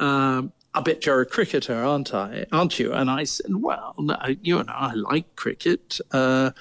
Uh, 0.00 0.42
I 0.78 0.80
bet 0.80 1.04
you're 1.04 1.20
a 1.20 1.26
cricketer, 1.26 1.74
aren't 1.74 2.14
I? 2.14 2.46
Aren't 2.52 2.78
you? 2.78 2.92
And 2.92 3.10
I 3.10 3.24
said, 3.24 3.52
Well, 3.52 3.96
no, 3.98 4.16
you 4.42 4.62
know, 4.62 4.72
I 4.72 4.94
like 4.94 5.34
cricket. 5.34 5.98
Uh, 6.12 6.52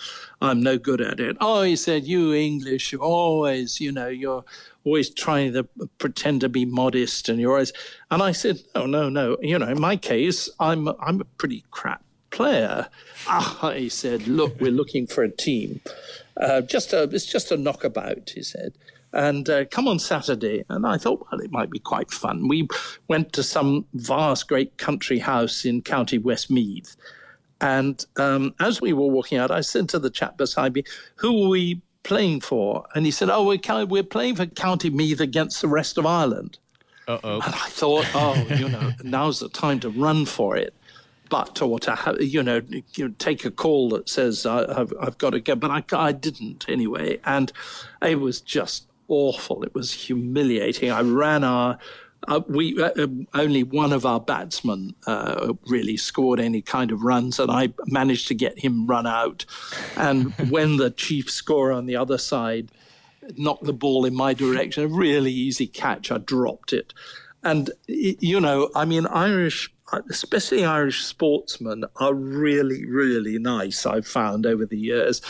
I'm 0.41 0.63
no 0.63 0.79
good 0.79 1.01
at 1.01 1.19
it. 1.19 1.37
Oh, 1.39 1.61
he 1.61 1.75
said, 1.75 2.05
You 2.05 2.33
English, 2.33 2.91
you 2.91 2.97
always, 2.97 3.79
you 3.79 3.91
know, 3.91 4.07
you're 4.07 4.43
always 4.85 5.11
trying 5.11 5.53
to 5.53 5.65
pretend 5.99 6.41
to 6.41 6.49
be 6.49 6.65
modest, 6.65 7.29
and 7.29 7.39
you're 7.39 7.51
always. 7.51 7.73
And 8.09 8.23
I 8.23 8.31
said, 8.31 8.59
No, 8.73 8.87
no, 8.87 9.07
no. 9.07 9.37
You 9.39 9.59
know, 9.59 9.67
in 9.67 9.79
my 9.79 9.95
case, 9.95 10.49
I'm 10.59 10.87
I'm 10.99 11.21
a 11.21 11.25
pretty 11.37 11.63
crap 11.69 12.03
player. 12.31 12.87
Ah, 13.27 13.71
he 13.75 13.87
said, 13.87 14.27
Look, 14.27 14.59
we're 14.59 14.71
looking 14.71 15.05
for 15.05 15.23
a 15.23 15.29
team. 15.29 15.79
Uh, 16.35 16.61
just 16.61 16.91
a, 16.91 17.03
it's 17.03 17.27
just 17.27 17.51
a 17.51 17.57
knockabout, 17.57 18.31
he 18.33 18.41
said 18.41 18.73
and 19.13 19.49
uh, 19.49 19.65
come 19.65 19.87
on 19.87 19.99
Saturday. 19.99 20.63
And 20.69 20.85
I 20.85 20.97
thought, 20.97 21.25
well, 21.31 21.41
it 21.41 21.51
might 21.51 21.69
be 21.69 21.79
quite 21.79 22.11
fun. 22.11 22.47
We 22.47 22.67
went 23.07 23.33
to 23.33 23.43
some 23.43 23.85
vast, 23.93 24.47
great 24.47 24.77
country 24.77 25.19
house 25.19 25.65
in 25.65 25.81
County 25.81 26.17
Westmeath. 26.17 26.95
And 27.59 28.05
um, 28.17 28.53
as 28.59 28.81
we 28.81 28.93
were 28.93 29.07
walking 29.07 29.37
out, 29.37 29.49
I 29.49 29.61
said 29.61 29.89
to 29.89 29.99
the 29.99 30.09
chap 30.09 30.37
beside 30.37 30.73
me, 30.75 30.83
who 31.15 31.45
are 31.45 31.49
we 31.49 31.81
playing 32.03 32.41
for? 32.41 32.85
And 32.93 33.05
he 33.05 33.11
said, 33.11 33.29
oh, 33.29 33.45
we're, 33.45 33.85
we're 33.85 34.03
playing 34.03 34.35
for 34.35 34.45
County 34.45 34.89
Meath 34.89 35.19
against 35.19 35.61
the 35.61 35.67
rest 35.67 35.97
of 35.97 36.05
Ireland. 36.05 36.59
Uh-oh. 37.07 37.35
And 37.35 37.55
I 37.55 37.69
thought, 37.69 38.05
oh, 38.13 38.35
you 38.49 38.69
know, 38.69 38.91
now's 39.03 39.39
the 39.39 39.49
time 39.49 39.79
to 39.79 39.89
run 39.89 40.25
for 40.25 40.55
it. 40.55 40.73
but 41.29 41.61
or 41.61 41.79
to 41.79 41.95
have, 41.95 42.21
you 42.21 42.43
know, 42.43 42.61
you 42.95 43.09
take 43.09 43.45
a 43.45 43.51
call 43.51 43.89
that 43.89 44.09
says 44.09 44.45
I've, 44.45 44.93
I've 44.99 45.17
got 45.17 45.31
to 45.31 45.39
go, 45.39 45.55
but 45.55 45.71
I, 45.71 45.83
I 45.93 46.11
didn't 46.11 46.67
anyway, 46.69 47.19
and 47.25 47.51
it 48.01 48.19
was 48.19 48.41
just 48.41 48.85
awful. 49.07 49.63
It 49.63 49.73
was 49.73 49.91
humiliating. 49.91 50.91
I 50.91 51.01
ran 51.01 51.43
our. 51.43 51.77
Uh, 52.27 52.41
we 52.47 52.81
uh, 52.81 52.91
um, 52.97 53.27
only 53.35 53.63
one 53.63 53.93
of 53.93 54.05
our 54.05 54.19
batsmen 54.19 54.93
uh, 55.05 55.53
really 55.67 55.95
scored 55.95 56.39
any 56.39 56.61
kind 56.61 56.91
of 56.91 57.03
runs, 57.03 57.39
and 57.39 57.51
I 57.51 57.73
managed 57.85 58.27
to 58.29 58.33
get 58.33 58.59
him 58.59 58.87
run 58.87 59.05
out. 59.05 59.45
And 59.95 60.33
when 60.49 60.77
the 60.77 60.89
chief 60.89 61.29
scorer 61.29 61.71
on 61.71 61.85
the 61.85 61.95
other 61.95 62.17
side 62.17 62.71
knocked 63.37 63.65
the 63.65 63.73
ball 63.73 64.03
in 64.05 64.15
my 64.15 64.33
direction, 64.33 64.83
a 64.83 64.87
really 64.87 65.31
easy 65.31 65.67
catch, 65.67 66.11
I 66.11 66.17
dropped 66.17 66.73
it. 66.73 66.93
And 67.43 67.69
you 67.87 68.41
know, 68.41 68.71
I 68.75 68.85
mean, 68.85 69.05
Irish 69.05 69.71
especially 70.09 70.65
Irish 70.65 71.03
sportsmen, 71.03 71.85
are 71.97 72.13
really, 72.13 72.85
really 72.85 73.39
nice. 73.39 73.85
I've 73.85 74.07
found 74.07 74.45
over 74.45 74.65
the 74.65 74.77
years, 74.77 75.21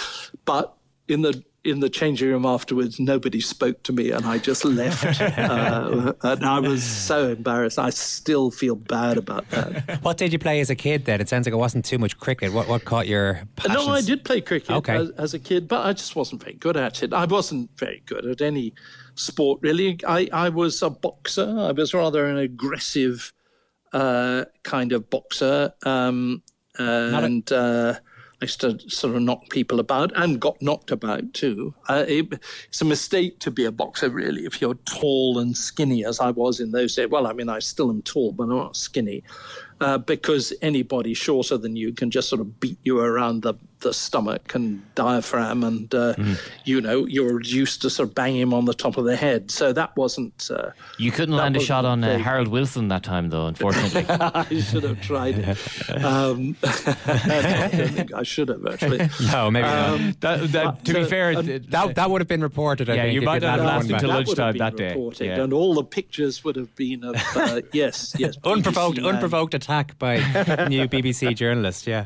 but 0.45 0.75
in 1.07 1.21
the 1.21 1.43
in 1.67 1.81
the 1.81 1.89
changing 1.89 2.29
room 2.29 2.45
afterwards, 2.45 2.99
nobody 2.99 3.41
spoke 3.41 3.83
to 3.83 3.91
me, 3.93 4.11
and 4.11 4.25
I 4.25 4.37
just 4.37 4.63
left. 4.63 5.21
uh, 5.21 6.13
and 6.23 6.45
I 6.45 6.59
was 6.59 6.83
so 6.83 7.29
embarrassed. 7.29 7.77
I 7.77 7.89
still 7.89 8.51
feel 8.51 8.75
bad 8.75 9.17
about 9.17 9.49
that. 9.51 9.99
What 10.07 10.17
did 10.17 10.31
you 10.31 10.39
play 10.39 10.61
as 10.61 10.69
a 10.69 10.75
kid? 10.75 11.05
Then 11.05 11.19
it 11.19 11.27
sounds 11.27 11.45
like 11.45 11.53
it 11.53 11.57
wasn't 11.57 11.83
too 11.83 11.97
much 11.97 12.17
cricket. 12.17 12.53
What 12.53 12.67
what 12.67 12.85
caught 12.85 13.07
your 13.07 13.41
passions? 13.57 13.85
No, 13.85 13.91
I 13.91 14.01
did 14.01 14.23
play 14.23 14.39
cricket 14.41 14.71
Okay. 14.71 14.95
as, 14.95 15.09
as 15.11 15.33
a 15.33 15.39
kid, 15.39 15.67
but 15.67 15.85
I 15.85 15.91
just 15.93 16.15
wasn't 16.15 16.41
very 16.41 16.55
good 16.55 16.77
at 16.77 17.03
it. 17.03 17.11
I 17.13 17.25
wasn't 17.25 17.69
very 17.77 18.01
good 18.05 18.25
at 18.25 18.41
any 18.41 18.73
sport 19.15 19.59
really. 19.61 19.99
I, 20.07 20.29
I 20.31 20.49
was 20.49 20.81
a 20.81 20.89
boxer. 20.89 21.53
I 21.59 21.73
was 21.73 21.93
rather 21.93 22.25
an 22.27 22.37
aggressive 22.37 23.33
uh, 23.91 24.45
kind 24.63 24.93
of 24.93 25.09
boxer, 25.09 25.73
um, 25.83 26.43
and 26.77 27.51
uh, 27.51 27.95
I 28.39 28.45
used 28.45 28.61
to 28.61 28.79
sort 28.87 29.15
of 29.15 29.21
knock 29.23 29.49
people 29.49 29.79
about 29.79 30.11
and 30.15 30.39
got 30.39 30.61
knocked 30.61 30.91
about 30.91 31.33
too. 31.33 31.73
Uh, 31.89 32.05
it, 32.07 32.27
it's 32.67 32.81
a 32.81 32.85
mistake 32.85 33.39
to 33.39 33.49
be 33.49 33.65
a 33.65 33.71
boxer, 33.71 34.09
really, 34.09 34.45
if 34.45 34.61
you're 34.61 34.75
tall 34.85 35.39
and 35.39 35.57
skinny, 35.57 36.05
as 36.05 36.19
I 36.19 36.29
was 36.29 36.59
in 36.59 36.71
those 36.71 36.95
days. 36.95 37.09
Well, 37.09 37.25
I 37.25 37.33
mean, 37.33 37.49
I 37.49 37.57
still 37.57 37.89
am 37.89 38.03
tall, 38.03 38.33
but 38.33 38.43
I'm 38.43 38.49
not 38.49 38.75
skinny. 38.75 39.23
Uh, 39.81 39.97
because 39.97 40.53
anybody 40.61 41.13
shorter 41.13 41.57
than 41.57 41.75
you 41.75 41.93
can 41.93 42.11
just 42.11 42.29
sort 42.29 42.41
of 42.41 42.59
beat 42.59 42.79
you 42.83 42.99
around 42.99 43.41
the, 43.41 43.55
the 43.79 43.93
stomach 43.93 44.55
and 44.55 44.81
diaphragm, 44.95 45.63
and 45.63 45.93
uh, 45.93 46.15
you 46.65 46.81
know 46.81 47.05
you're 47.05 47.35
reduced 47.35 47.81
to 47.83 47.89
sort 47.89 48.09
of 48.09 48.15
bang 48.15 48.35
him 48.35 48.53
on 48.53 48.65
the 48.65 48.73
top 48.73 48.97
of 48.97 49.05
the 49.05 49.15
head. 49.15 49.51
So 49.51 49.71
that 49.73 49.95
wasn't. 49.95 50.49
Uh, 50.51 50.71
You 50.97 51.11
couldn't 51.11 51.35
land 51.35 51.55
a 51.55 51.59
shot 51.59 51.85
on 51.85 52.03
uh, 52.03 52.17
Harold 52.17 52.47
Wilson 52.47 52.87
that 52.87 53.03
time, 53.03 53.29
though, 53.29 53.45
unfortunately. 53.45 54.05
I 54.09 54.45
should 54.61 54.83
have 54.83 55.01
tried 55.01 55.37
it. 55.39 55.57
Um, 56.07 56.55
I 56.63 57.69
don't 57.71 57.89
think 57.89 58.13
I 58.13 58.23
should 58.23 58.49
have 58.49 58.65
actually. 58.65 59.09
No, 59.31 59.49
maybe 59.51 59.67
not. 59.67 60.19
that, 60.21 60.51
that, 60.51 60.85
to 60.85 60.93
be 60.93 61.03
fair, 61.05 61.35
um, 61.37 61.45
That 61.45 61.95
that 61.95 62.09
would 62.09 62.21
have 62.21 62.27
been 62.27 62.41
reported. 62.41 62.89
I 62.89 62.95
Yeah, 62.95 63.01
think, 63.03 63.13
you 63.15 63.21
might 63.21 63.35
you'd 63.35 63.43
have 63.43 63.59
landed 63.59 63.91
lasted 63.91 63.91
one 63.91 63.99
till 64.01 64.09
back. 64.09 64.17
that 64.17 64.27
would 64.27 64.37
have 64.37 64.55
lunchtime 64.55 64.57
that 64.57 64.77
day, 64.77 64.87
reported, 64.89 65.25
yeah. 65.25 65.43
and 65.43 65.53
all 65.53 65.73
the 65.73 65.83
pictures 65.83 66.43
would 66.43 66.55
have 66.55 66.75
been 66.75 67.03
of 67.03 67.15
uh, 67.35 67.61
yes, 67.73 68.15
yes, 68.17 68.35
unprovoked 68.43 68.99
unprovoked 68.99 69.53
attack 69.53 69.97
by 69.99 70.17
new 70.67 70.87
BBC 70.87 71.35
journalist. 71.35 71.87
Yeah. 71.87 72.05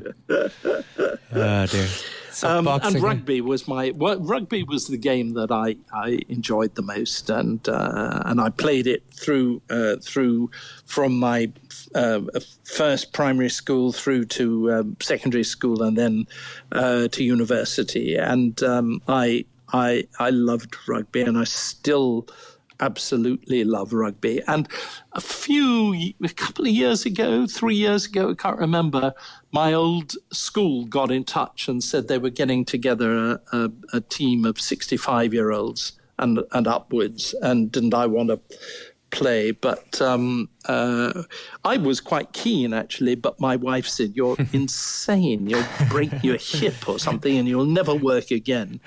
Oh 1.62 1.68
dear. 1.68 1.88
So 2.32 2.49
Um, 2.49 2.68
and 2.68 2.99
rugby 3.03 3.39
was 3.39 3.68
my 3.68 3.91
well, 3.91 4.20
rugby 4.20 4.64
was 4.64 4.88
the 4.88 4.97
game 4.97 5.34
that 5.34 5.51
I, 5.51 5.76
I 5.93 6.22
enjoyed 6.28 6.74
the 6.74 6.82
most, 6.82 7.30
and 7.30 7.68
uh, 7.70 8.24
and 8.26 8.41
I 8.41 8.49
played 8.49 8.88
it 8.88 9.03
through 9.14 9.62
uh, 9.70 9.97
through 9.97 10.49
from 10.86 11.20
my 11.20 11.51
uh, 11.93 12.22
first 12.64 13.14
primary 13.14 13.49
school 13.49 13.91
through 13.91 14.26
to 14.26 14.72
um, 14.74 14.97
secondary 15.01 15.43
school, 15.43 15.84
and 15.84 15.95
then 15.95 16.26
uh, 16.72 17.09
to 17.09 17.24
university. 17.24 18.16
And 18.16 18.64
um, 18.64 19.03
I 19.07 19.45
I 19.72 20.07
I 20.18 20.32
loved 20.32 20.76
rugby, 20.88 21.22
and 21.22 21.38
I 21.38 21.43
still 21.43 22.28
absolutely 22.82 23.63
love 23.63 23.93
rugby. 23.93 24.41
And 24.47 24.67
a 25.13 25.21
few, 25.21 26.13
a 26.21 26.29
couple 26.29 26.65
of 26.65 26.71
years 26.71 27.05
ago, 27.05 27.47
three 27.47 27.75
years 27.75 28.07
ago, 28.07 28.32
I 28.32 28.34
can't 28.34 28.57
remember, 28.57 29.13
my 29.51 29.73
old 29.73 30.13
school 30.32 30.86
got 30.86 31.11
in 31.11 31.23
touch 31.23 31.67
and 31.67 31.84
said 31.84 32.07
they 32.07 32.17
were 32.17 32.29
getting 32.29 32.65
together 32.65 33.15
a, 33.15 33.41
a, 33.53 33.71
a 33.93 34.01
team 34.01 34.45
of 34.45 34.59
65 34.59 35.34
year 35.34 35.51
olds 35.51 35.93
and, 36.17 36.39
and 36.51 36.67
upwards. 36.67 37.34
And 37.41 37.71
didn't 37.71 37.93
I 37.93 38.07
want 38.07 38.29
to 38.29 38.39
play? 39.12 39.51
But 39.51 40.01
um, 40.01 40.49
uh, 40.66 41.24
I 41.64 41.78
was 41.78 42.01
quite 42.01 42.34
keen 42.34 42.74
actually, 42.74 43.16
but 43.16 43.39
my 43.39 43.55
wife 43.55 43.88
said, 43.88 44.14
You're 44.16 44.38
insane. 44.53 45.47
You'll 45.47 45.66
break 45.89 46.12
your 46.24 46.38
hip 46.38 46.88
or 46.88 46.99
something 46.99 47.38
and 47.38 47.47
you'll 47.47 47.66
never 47.66 47.93
work 47.93 48.32
again. 48.32 48.80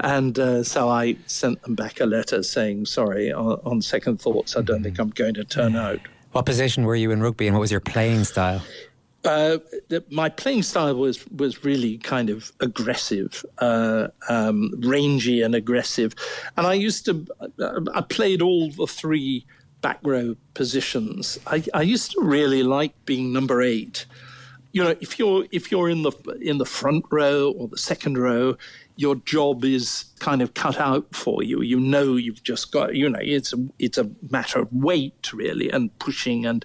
And 0.00 0.38
uh, 0.38 0.62
so 0.62 0.88
I 0.88 1.16
sent 1.26 1.62
them 1.62 1.74
back 1.74 2.00
a 2.00 2.06
letter 2.06 2.42
saying, 2.42 2.86
Sorry, 2.86 3.32
on, 3.32 3.60
on 3.64 3.82
second 3.82 4.20
thoughts, 4.20 4.56
I 4.56 4.62
don't 4.62 4.82
think 4.82 4.98
I'm 4.98 5.10
going 5.10 5.34
to 5.34 5.44
turn 5.44 5.76
out. 5.76 6.00
What 6.32 6.44
position 6.44 6.84
were 6.84 6.96
you 6.96 7.12
in 7.12 7.22
rugby, 7.22 7.46
and 7.46 7.54
what 7.56 7.60
was 7.60 7.70
your 7.70 7.80
playing 7.80 8.24
style? 8.24 8.62
Uh, 9.26 9.58
the, 9.88 10.04
my 10.10 10.28
playing 10.28 10.62
style 10.62 10.94
was 10.94 11.26
was 11.30 11.64
really 11.64 11.98
kind 11.98 12.30
of 12.30 12.52
aggressive, 12.60 13.44
uh, 13.58 14.08
um, 14.28 14.72
rangy 14.78 15.42
and 15.42 15.54
aggressive, 15.54 16.14
and 16.56 16.66
I 16.66 16.74
used 16.74 17.04
to. 17.06 17.26
uh, 17.40 17.80
I 17.92 18.02
played 18.02 18.40
all 18.40 18.70
the 18.70 18.86
three 18.86 19.44
back 19.80 19.98
row 20.02 20.36
positions. 20.54 21.38
I, 21.46 21.64
I 21.74 21.82
used 21.82 22.12
to 22.12 22.20
really 22.20 22.62
like 22.62 22.92
being 23.04 23.32
number 23.32 23.62
eight. 23.62 24.06
You 24.72 24.84
know, 24.84 24.94
if 25.00 25.18
you're 25.18 25.46
if 25.50 25.70
you're 25.70 25.88
in 25.88 26.02
the 26.02 26.12
in 26.40 26.58
the 26.58 26.64
front 26.64 27.04
row 27.10 27.52
or 27.52 27.66
the 27.68 27.78
second 27.78 28.18
row, 28.18 28.56
your 28.96 29.16
job 29.16 29.64
is 29.64 30.04
kind 30.18 30.42
of 30.42 30.54
cut 30.54 30.78
out 30.78 31.06
for 31.14 31.42
you. 31.42 31.62
You 31.62 31.80
know, 31.80 32.16
you've 32.16 32.42
just 32.42 32.72
got. 32.72 32.94
You 32.94 33.08
know, 33.08 33.20
it's 33.22 33.52
a 33.52 33.58
it's 33.78 33.98
a 33.98 34.10
matter 34.30 34.60
of 34.60 34.72
weight 34.72 35.32
really 35.32 35.70
and 35.70 35.96
pushing 35.98 36.46
and 36.46 36.64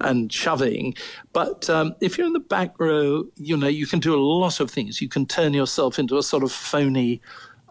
and 0.00 0.32
shoving. 0.32 0.94
But 1.32 1.68
um, 1.70 1.94
if 2.00 2.16
you're 2.16 2.26
in 2.26 2.32
the 2.32 2.40
back 2.40 2.78
row, 2.78 3.24
you 3.36 3.56
know, 3.56 3.68
you 3.68 3.86
can 3.86 4.00
do 4.00 4.14
a 4.14 4.20
lot 4.20 4.60
of 4.60 4.70
things. 4.70 5.00
You 5.00 5.08
can 5.08 5.26
turn 5.26 5.54
yourself 5.54 5.98
into 5.98 6.18
a 6.18 6.22
sort 6.22 6.42
of 6.42 6.52
phony 6.52 7.20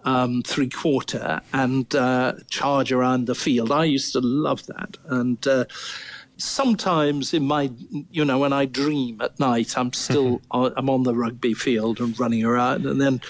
um, 0.04 0.42
three 0.44 0.70
quarter 0.70 1.42
and 1.54 1.94
uh, 1.96 2.34
charge 2.50 2.92
around 2.92 3.26
the 3.26 3.36
field. 3.36 3.72
I 3.72 3.86
used 3.86 4.14
to 4.14 4.20
love 4.22 4.66
that. 4.68 4.98
And 5.06 5.46
uh, 5.48 5.66
sometimes 6.38 7.34
in 7.34 7.44
my, 7.44 7.72
you 8.12 8.24
know, 8.26 8.40
when 8.40 8.54
I 8.54 8.66
dream 8.66 9.22
at 9.22 9.40
night, 9.40 9.78
I'm 9.78 9.94
still, 9.94 10.42
I'm 10.52 10.90
on 10.90 11.04
the 11.04 11.16
rugby 11.16 11.54
field 11.54 12.00
and 12.00 12.20
running 12.20 12.44
around. 12.44 12.86
And 12.86 13.02
then, 13.02 13.22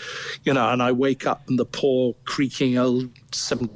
you 0.44 0.54
know, 0.54 0.70
and 0.70 0.82
I 0.82 0.92
wake 0.92 1.26
up 1.26 1.48
and 1.48 1.58
the 1.58 1.66
poor 1.66 2.16
creaking 2.26 2.78
old 2.78 3.10
74 3.32 3.76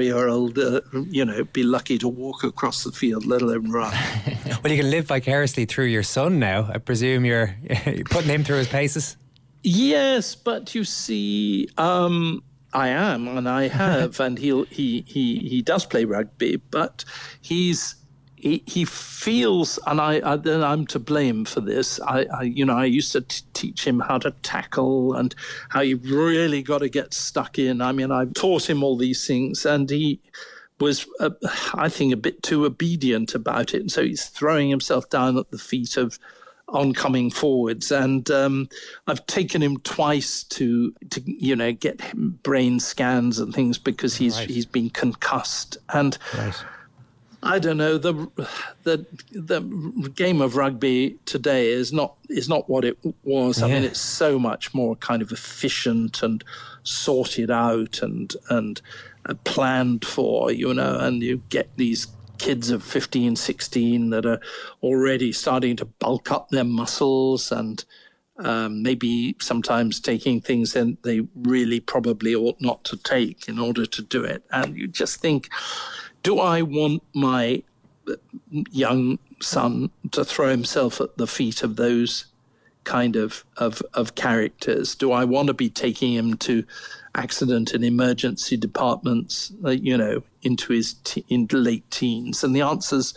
year 0.00 0.28
old, 0.28 0.58
uh, 0.58 0.80
you 0.92 1.24
know, 1.24 1.44
be 1.44 1.62
lucky 1.62 1.98
to 1.98 2.08
walk 2.08 2.44
across 2.44 2.84
the 2.84 2.92
field, 2.92 3.26
let 3.26 3.42
alone 3.42 3.70
run. 3.70 3.94
Well, 4.62 4.72
you 4.72 4.82
can 4.82 4.90
live 4.90 5.04
vicariously 5.04 5.66
through 5.66 5.86
your 5.86 6.02
son 6.02 6.40
now. 6.40 6.68
I 6.72 6.78
presume 6.78 7.24
you're 7.24 7.54
putting 8.10 8.28
him 8.28 8.42
through 8.42 8.56
his 8.56 8.68
paces. 8.68 9.16
Yes, 9.62 10.34
but 10.34 10.74
you 10.74 10.82
see, 10.82 11.68
um, 11.78 12.42
I 12.72 12.88
am, 12.88 13.28
and 13.28 13.48
I 13.48 13.68
have, 13.68 14.20
and 14.26 14.38
he 14.38 14.64
he 14.64 15.04
he 15.06 15.38
he 15.38 15.62
does 15.62 15.86
play 15.86 16.04
rugby, 16.04 16.56
but 16.56 17.04
he's. 17.40 17.94
He, 18.40 18.62
he 18.66 18.84
feels, 18.84 19.78
and 19.86 20.00
I, 20.00 20.20
I 20.24 20.36
then 20.36 20.62
I'm 20.62 20.86
to 20.88 20.98
blame 20.98 21.44
for 21.44 21.60
this. 21.60 22.00
I, 22.00 22.26
I 22.34 22.42
you 22.42 22.64
know 22.64 22.76
I 22.76 22.84
used 22.84 23.12
to 23.12 23.22
t- 23.22 23.42
teach 23.52 23.86
him 23.86 24.00
how 24.00 24.18
to 24.18 24.30
tackle 24.42 25.14
and 25.14 25.34
how 25.68 25.80
you 25.80 25.96
really 25.96 26.62
got 26.62 26.78
to 26.78 26.88
get 26.88 27.12
stuck 27.14 27.58
in. 27.58 27.80
I 27.80 27.92
mean, 27.92 28.12
I 28.12 28.26
taught 28.26 28.68
him 28.68 28.82
all 28.82 28.96
these 28.96 29.26
things, 29.26 29.66
and 29.66 29.90
he 29.90 30.20
was, 30.78 31.06
uh, 31.18 31.30
I 31.74 31.88
think, 31.88 32.12
a 32.12 32.16
bit 32.16 32.42
too 32.42 32.64
obedient 32.64 33.34
about 33.34 33.74
it, 33.74 33.80
and 33.80 33.90
so 33.90 34.02
he's 34.02 34.26
throwing 34.26 34.70
himself 34.70 35.10
down 35.10 35.36
at 35.36 35.50
the 35.50 35.58
feet 35.58 35.96
of 35.96 36.18
oncoming 36.68 37.30
forwards. 37.30 37.90
And 37.90 38.30
um, 38.30 38.68
I've 39.06 39.26
taken 39.26 39.62
him 39.62 39.78
twice 39.78 40.44
to, 40.44 40.94
to 41.10 41.22
you 41.24 41.56
know, 41.56 41.72
get 41.72 42.00
him 42.00 42.38
brain 42.42 42.80
scans 42.80 43.38
and 43.38 43.54
things 43.54 43.78
because 43.78 44.16
he's 44.16 44.38
he's 44.38 44.66
been 44.66 44.90
concussed. 44.90 45.78
And 45.92 46.16
I 47.42 47.58
don't 47.58 47.76
know 47.76 47.98
the 47.98 48.14
the 48.82 49.06
the 49.32 49.60
game 50.14 50.40
of 50.40 50.56
rugby 50.56 51.18
today 51.24 51.68
is 51.68 51.92
not 51.92 52.16
is 52.28 52.48
not 52.48 52.68
what 52.68 52.84
it 52.84 52.98
was. 53.22 53.62
I 53.62 53.68
mean, 53.68 53.84
it's 53.84 54.00
so 54.00 54.38
much 54.38 54.74
more 54.74 54.96
kind 54.96 55.22
of 55.22 55.30
efficient 55.30 56.22
and 56.22 56.42
sorted 56.82 57.50
out 57.50 58.02
and 58.02 58.34
and 58.50 58.80
uh, 59.26 59.34
planned 59.44 60.04
for. 60.04 60.50
You 60.50 60.74
know, 60.74 60.98
and 60.98 61.22
you 61.22 61.42
get 61.48 61.70
these 61.76 62.08
kids 62.38 62.70
of 62.70 62.82
15 62.82 63.36
16 63.36 64.10
that 64.10 64.26
are 64.26 64.40
already 64.82 65.32
starting 65.32 65.76
to 65.76 65.84
bulk 65.84 66.30
up 66.30 66.48
their 66.48 66.64
muscles 66.64 67.52
and 67.52 67.84
um, 68.38 68.82
maybe 68.82 69.34
sometimes 69.40 69.98
taking 69.98 70.40
things 70.40 70.72
that 70.72 71.02
they 71.02 71.26
really 71.34 71.80
probably 71.80 72.36
ought 72.36 72.60
not 72.60 72.84
to 72.84 72.96
take 72.96 73.48
in 73.48 73.58
order 73.58 73.84
to 73.84 74.02
do 74.02 74.22
it 74.22 74.44
and 74.52 74.76
you 74.76 74.86
just 74.86 75.20
think 75.20 75.48
do 76.22 76.38
I 76.38 76.62
want 76.62 77.02
my 77.14 77.62
young 78.70 79.18
son 79.40 79.90
to 80.12 80.24
throw 80.24 80.50
himself 80.50 81.00
at 81.00 81.16
the 81.16 81.26
feet 81.26 81.62
of 81.62 81.76
those 81.76 82.26
kind 82.84 83.16
of, 83.16 83.44
of, 83.56 83.82
of 83.94 84.14
characters? 84.14 84.94
Do 84.94 85.12
I 85.12 85.24
want 85.24 85.48
to 85.48 85.54
be 85.54 85.68
taking 85.68 86.14
him 86.14 86.36
to 86.38 86.64
accident 87.14 87.72
and 87.72 87.84
emergency 87.84 88.56
departments, 88.56 89.52
uh, 89.64 89.70
you 89.70 89.96
know, 89.96 90.22
into 90.42 90.72
his 90.72 90.96
in 91.28 91.46
late 91.52 91.88
teens? 91.90 92.42
And 92.42 92.54
the 92.54 92.62
answer's 92.62 93.14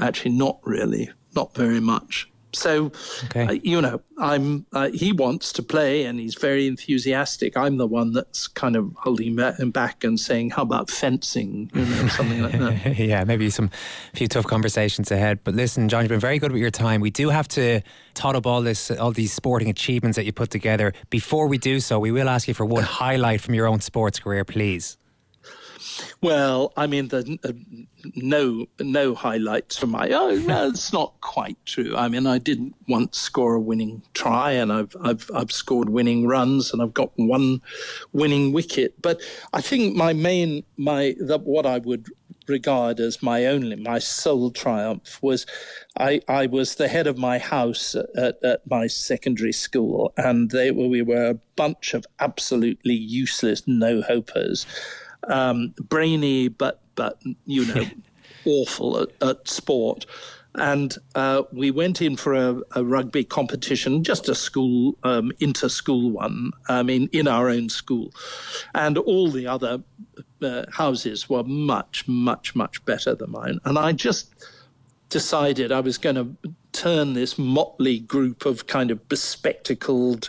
actually 0.00 0.32
not 0.32 0.58
really, 0.64 1.10
not 1.34 1.54
very 1.54 1.80
much. 1.80 2.28
So, 2.54 2.92
Okay. 3.24 3.46
uh, 3.46 3.52
you 3.62 3.80
know, 3.80 4.00
I'm. 4.18 4.66
Uh, 4.72 4.90
he 4.90 5.12
wants 5.12 5.52
to 5.54 5.62
play, 5.62 6.04
and 6.04 6.18
he's 6.20 6.34
very 6.36 6.66
enthusiastic. 6.66 7.56
I'm 7.56 7.76
the 7.78 7.86
one 7.86 8.12
that's 8.12 8.46
kind 8.46 8.76
of 8.76 8.92
holding 8.96 9.36
him 9.38 9.70
back 9.70 10.04
and 10.04 10.18
saying, 10.18 10.50
"How 10.50 10.62
about 10.62 10.90
fencing?" 10.90 11.70
You 11.74 11.84
know, 11.84 12.08
something 12.08 12.42
like 12.42 12.58
that. 12.58 12.98
yeah, 12.98 13.24
maybe 13.24 13.50
some 13.50 13.70
few 14.14 14.28
tough 14.28 14.46
conversations 14.46 15.10
ahead. 15.10 15.40
But 15.44 15.54
listen, 15.54 15.88
John, 15.88 16.02
you've 16.02 16.10
been 16.10 16.20
very 16.20 16.38
good 16.38 16.52
with 16.52 16.60
your 16.60 16.70
time. 16.70 17.00
We 17.00 17.10
do 17.10 17.30
have 17.30 17.48
to 17.48 17.80
tot 18.14 18.36
up 18.36 18.46
all 18.46 18.62
this, 18.62 18.90
all 18.90 19.10
these 19.12 19.32
sporting 19.32 19.68
achievements 19.68 20.16
that 20.16 20.24
you 20.24 20.32
put 20.32 20.50
together. 20.50 20.92
Before 21.10 21.48
we 21.48 21.58
do 21.58 21.80
so, 21.80 21.98
we 21.98 22.12
will 22.12 22.28
ask 22.28 22.46
you 22.48 22.54
for 22.54 22.64
one 22.64 22.84
highlight 22.84 23.40
from 23.40 23.54
your 23.54 23.66
own 23.66 23.80
sports 23.80 24.20
career, 24.20 24.44
please. 24.44 24.96
Well, 26.20 26.72
I 26.76 26.86
mean, 26.86 27.08
the 27.08 27.38
uh, 27.44 27.52
no 28.14 28.66
no 28.80 29.14
highlights 29.14 29.76
from 29.76 29.90
my. 29.90 30.10
Oh, 30.10 30.34
no, 30.36 30.68
it's 30.68 30.92
not 30.92 31.20
quite 31.20 31.58
true. 31.66 31.94
I 31.96 32.08
mean, 32.08 32.26
I 32.26 32.38
didn't 32.38 32.74
once 32.88 33.18
score 33.18 33.54
a 33.54 33.60
winning 33.60 34.02
try, 34.14 34.52
and 34.52 34.72
I've 34.72 34.96
I've 35.02 35.30
I've 35.34 35.52
scored 35.52 35.88
winning 35.88 36.26
runs, 36.26 36.72
and 36.72 36.82
I've 36.82 36.94
got 36.94 37.12
one 37.16 37.60
winning 38.12 38.52
wicket. 38.52 39.00
But 39.02 39.20
I 39.52 39.60
think 39.60 39.94
my 39.96 40.12
main 40.12 40.64
my 40.76 41.14
the, 41.20 41.38
what 41.38 41.66
I 41.66 41.78
would 41.78 42.08
regard 42.46 43.00
as 43.00 43.22
my 43.22 43.46
only 43.46 43.76
my 43.76 43.98
sole 43.98 44.50
triumph 44.50 45.18
was 45.22 45.46
I 45.98 46.20
I 46.28 46.46
was 46.46 46.74
the 46.74 46.88
head 46.88 47.06
of 47.06 47.16
my 47.16 47.38
house 47.38 47.94
at, 47.94 48.42
at 48.44 48.68
my 48.70 48.86
secondary 48.86 49.52
school, 49.52 50.12
and 50.16 50.50
they 50.50 50.70
were 50.70 50.88
we 50.88 51.02
were 51.02 51.30
a 51.30 51.40
bunch 51.56 51.94
of 51.94 52.06
absolutely 52.20 52.94
useless 52.94 53.62
no 53.66 54.02
hopers 54.02 54.66
um, 55.28 55.74
brainy 55.80 56.48
but 56.48 56.80
but 56.94 57.20
you 57.46 57.64
know 57.66 57.84
awful 58.44 59.00
at, 59.00 59.08
at 59.22 59.48
sport. 59.48 60.06
And 60.56 60.96
uh, 61.16 61.42
we 61.52 61.72
went 61.72 62.00
in 62.00 62.16
for 62.16 62.32
a, 62.32 62.60
a 62.76 62.84
rugby 62.84 63.24
competition, 63.24 64.04
just 64.04 64.28
a 64.28 64.36
school 64.36 64.96
um, 65.02 65.32
inter-school 65.40 66.12
one. 66.12 66.52
I 66.68 66.84
mean, 66.84 67.08
in 67.12 67.26
our 67.26 67.48
own 67.48 67.68
school, 67.68 68.12
and 68.72 68.96
all 68.96 69.30
the 69.32 69.48
other 69.48 69.82
uh, 70.40 70.64
houses 70.72 71.28
were 71.28 71.42
much, 71.42 72.06
much, 72.06 72.54
much 72.54 72.84
better 72.84 73.16
than 73.16 73.32
mine. 73.32 73.58
And 73.64 73.76
I 73.78 73.92
just 73.92 74.32
decided 75.08 75.72
I 75.72 75.80
was 75.80 75.98
going 75.98 76.16
to 76.16 76.54
turn 76.72 77.14
this 77.14 77.38
motley 77.38 77.98
group 77.98 78.46
of 78.46 78.66
kind 78.66 78.90
of 78.90 79.08
bespectacled, 79.08 80.28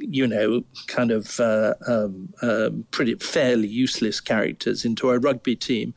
you 0.00 0.26
know, 0.26 0.64
kind 0.86 1.10
of 1.10 1.40
uh, 1.40 1.74
um, 1.86 2.32
um, 2.42 2.86
pretty 2.90 3.14
fairly 3.16 3.68
useless 3.68 4.20
characters 4.20 4.84
into 4.84 5.10
a 5.10 5.18
rugby 5.18 5.56
team. 5.56 5.94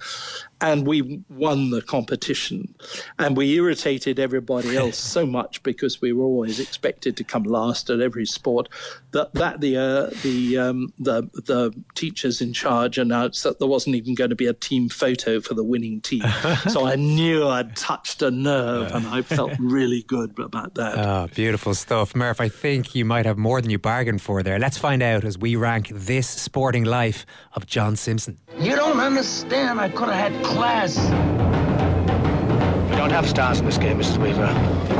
And 0.61 0.85
we 0.85 1.23
won 1.29 1.71
the 1.71 1.81
competition. 1.81 2.73
And 3.19 3.35
we 3.35 3.53
irritated 3.55 4.19
everybody 4.19 4.77
else 4.81 4.97
so 4.97 5.25
much 5.25 5.63
because 5.63 6.01
we 6.01 6.13
were 6.13 6.23
always 6.23 6.59
expected 6.59 7.17
to 7.17 7.23
come 7.23 7.43
last 7.43 7.89
at 7.89 7.99
every 7.99 8.25
sport 8.25 8.69
that, 9.11 9.33
that 9.33 9.59
the, 9.61 9.77
uh, 9.77 10.09
the, 10.23 10.57
um, 10.57 10.93
the, 10.99 11.23
the 11.33 11.73
teachers 11.95 12.41
in 12.41 12.53
charge 12.53 12.97
announced 12.97 13.43
that 13.43 13.59
there 13.59 13.67
wasn't 13.67 13.95
even 13.95 14.15
going 14.15 14.29
to 14.29 14.35
be 14.35 14.47
a 14.47 14.53
team 14.53 14.89
photo 14.89 15.41
for 15.41 15.53
the 15.53 15.63
winning 15.63 16.01
team. 16.01 16.23
so 16.69 16.85
I 16.85 16.95
knew 16.95 17.47
I'd 17.47 17.75
touched 17.75 18.21
a 18.21 18.31
nerve 18.31 18.91
and 18.93 19.07
I 19.07 19.21
felt 19.21 19.53
really 19.59 20.03
good 20.03 20.37
about 20.39 20.75
that. 20.75 20.97
Oh, 20.97 21.27
beautiful 21.33 21.73
stuff. 21.73 22.15
Murph, 22.15 22.39
I 22.39 22.49
think 22.49 22.95
you 22.95 23.05
might 23.05 23.25
have 23.25 23.37
more 23.37 23.61
than 23.61 23.69
you 23.69 23.79
bargained 23.79 24.21
for 24.21 24.43
there. 24.43 24.59
Let's 24.59 24.77
find 24.77 25.01
out 25.01 25.23
as 25.23 25.37
we 25.37 25.55
rank 25.55 25.89
this 25.89 26.27
sporting 26.27 26.83
life 26.83 27.25
of 27.53 27.65
John 27.65 27.95
Simpson. 27.95 28.37
You 28.59 28.75
don't 28.75 28.99
understand. 28.99 29.79
I 29.79 29.89
could 29.89 30.09
have 30.09 30.31
had 30.31 30.43
class. 30.53 30.97
We 32.89 32.95
don't 32.95 33.11
have 33.11 33.27
stars 33.27 33.59
in 33.59 33.65
this 33.65 33.77
game, 33.77 33.99
Mrs. 33.99 34.17
Weaver. 34.17 34.47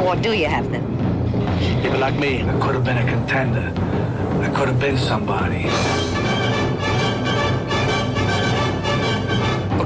What 0.01 0.21
do 0.21 0.33
you 0.33 0.47
have 0.47 0.69
then? 0.71 0.85
People 1.81 1.99
like 1.99 2.15
me. 2.15 2.41
I 2.43 2.59
could 2.59 2.75
have 2.75 2.83
been 2.83 2.97
a 2.97 3.05
contender. 3.05 3.73
I 4.41 4.49
could 4.55 4.67
have 4.67 4.79
been 4.79 4.97
somebody. 4.97 5.69